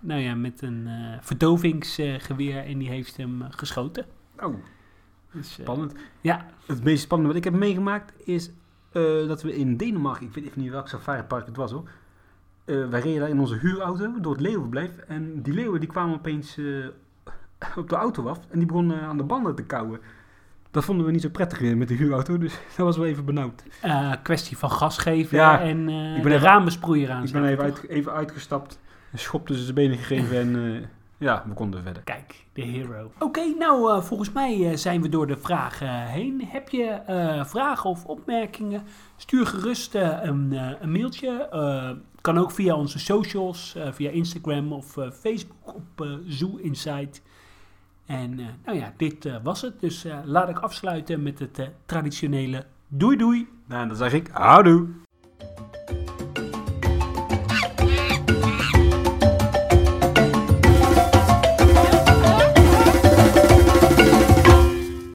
nou 0.00 0.20
ja, 0.20 0.34
met 0.34 0.62
een 0.62 0.88
verdovingsgeweer 1.20 2.64
en 2.64 2.78
die 2.78 2.88
heeft 2.88 3.16
hem 3.16 3.42
geschoten. 3.50 4.06
Oh, 4.40 4.54
Dus, 5.32 5.52
spannend. 5.52 5.94
ja, 6.20 6.46
Het 6.66 6.84
meest 6.84 7.02
spannende 7.02 7.32
wat 7.34 7.44
ik 7.44 7.52
heb 7.52 7.60
meegemaakt 7.60 8.26
is 8.26 8.50
dat 9.26 9.42
we 9.42 9.56
in 9.56 9.76
Denemarken, 9.76 10.26
ik 10.26 10.34
weet 10.34 10.44
even 10.44 10.60
niet 10.60 10.70
welk 10.70 10.88
safaripark 10.88 11.46
het 11.46 11.56
was 11.56 11.70
hoor. 11.70 11.88
Eh, 12.64 12.88
wij 12.88 13.00
reden 13.00 13.28
in 13.28 13.40
onze 13.40 13.54
huurauto 13.58 14.20
door 14.20 14.32
het 14.32 14.40
leeuwenblijf. 14.40 14.90
En 15.08 15.42
die 15.42 15.54
leeuwen 15.54 15.80
die 15.80 15.88
kwamen 15.88 16.14
opeens 16.14 16.56
eh, 16.58 16.64
op 17.76 17.88
de 17.88 17.96
auto 17.96 18.28
af 18.28 18.38
en 18.50 18.58
die 18.58 18.66
begonnen 18.66 19.00
aan 19.02 19.16
de 19.16 19.22
banden 19.24 19.54
te 19.54 19.64
kauwen. 19.64 20.00
Dat 20.70 20.84
vonden 20.84 21.06
we 21.06 21.12
niet 21.12 21.22
zo 21.22 21.28
prettig 21.28 21.62
eh, 21.62 21.74
met 21.74 21.88
de 21.88 21.94
huurauto, 21.94 22.38
dus 22.38 22.52
dat 22.76 22.86
was 22.86 22.96
wel 22.96 23.06
even 23.06 23.24
benauwd. 23.24 23.62
eh, 23.82 24.12
kwestie 24.22 24.56
van 24.58 24.70
gas 24.70 24.98
geven 24.98 25.38
Ja, 25.38 25.60
en 25.60 25.88
eh 25.88 26.16
ik 26.16 26.22
ben 26.22 26.32
even- 26.32 26.46
ramensproeier 26.46 27.22
Ik 27.24 27.32
ben 27.32 27.44
even, 27.44 27.64
uit, 27.64 27.88
even 27.88 28.12
uitgestapt, 28.12 28.78
een 29.12 29.18
schop 29.18 29.46
tussen 29.46 29.64
zijn 29.64 29.76
benen 29.76 29.96
gegeven 29.98 30.36
en 30.38 30.74
eh, 30.74 30.86
ja, 31.18 31.44
we 31.48 31.54
konden 31.54 31.82
verder. 31.82 32.02
Kijk, 32.02 32.44
de 32.52 32.62
hero. 32.62 33.12
Oké, 33.18 33.54
nou, 33.58 33.92
eh, 33.96 34.02
volgens 34.02 34.32
mij 34.32 34.70
eh, 34.70 34.76
zijn 34.76 35.02
we 35.02 35.08
door 35.08 35.26
de 35.26 35.36
vragen 35.36 36.06
heen. 36.06 36.42
Heb 36.46 36.68
je 36.68 36.84
eh, 36.86 37.44
vragen 37.44 37.90
of 37.90 38.04
opmerkingen? 38.04 38.82
Stuur 39.16 39.46
gerust 39.46 39.94
eh, 39.94 40.18
een, 40.22 40.48
eh, 40.52 40.70
een 40.80 40.92
mailtje. 40.92 41.48
Kan 42.22 42.38
ook 42.38 42.50
via 42.50 42.74
onze 42.74 42.98
socials, 42.98 43.74
eh, 43.74 43.92
via 43.92 44.10
Instagram 44.10 44.72
of 44.72 44.96
eh, 44.96 45.10
Facebook 45.10 45.74
op 45.74 46.00
eh 46.00 46.12
Zoo 46.26 46.56
Insight. 46.56 47.22
En 48.06 48.34
nou 48.64 48.78
ja, 48.78 48.94
dit 48.96 49.42
was 49.42 49.60
het. 49.60 49.80
Dus 49.80 50.06
laat 50.24 50.48
ik 50.48 50.58
afsluiten 50.58 51.22
met 51.22 51.38
het 51.38 51.70
traditionele 51.86 52.66
doei 52.88 53.16
doei. 53.16 53.48
Nou, 53.66 53.88
dan 53.88 53.96
zeg 53.96 54.12
ik, 54.12 54.28
houdoe! 54.32 55.01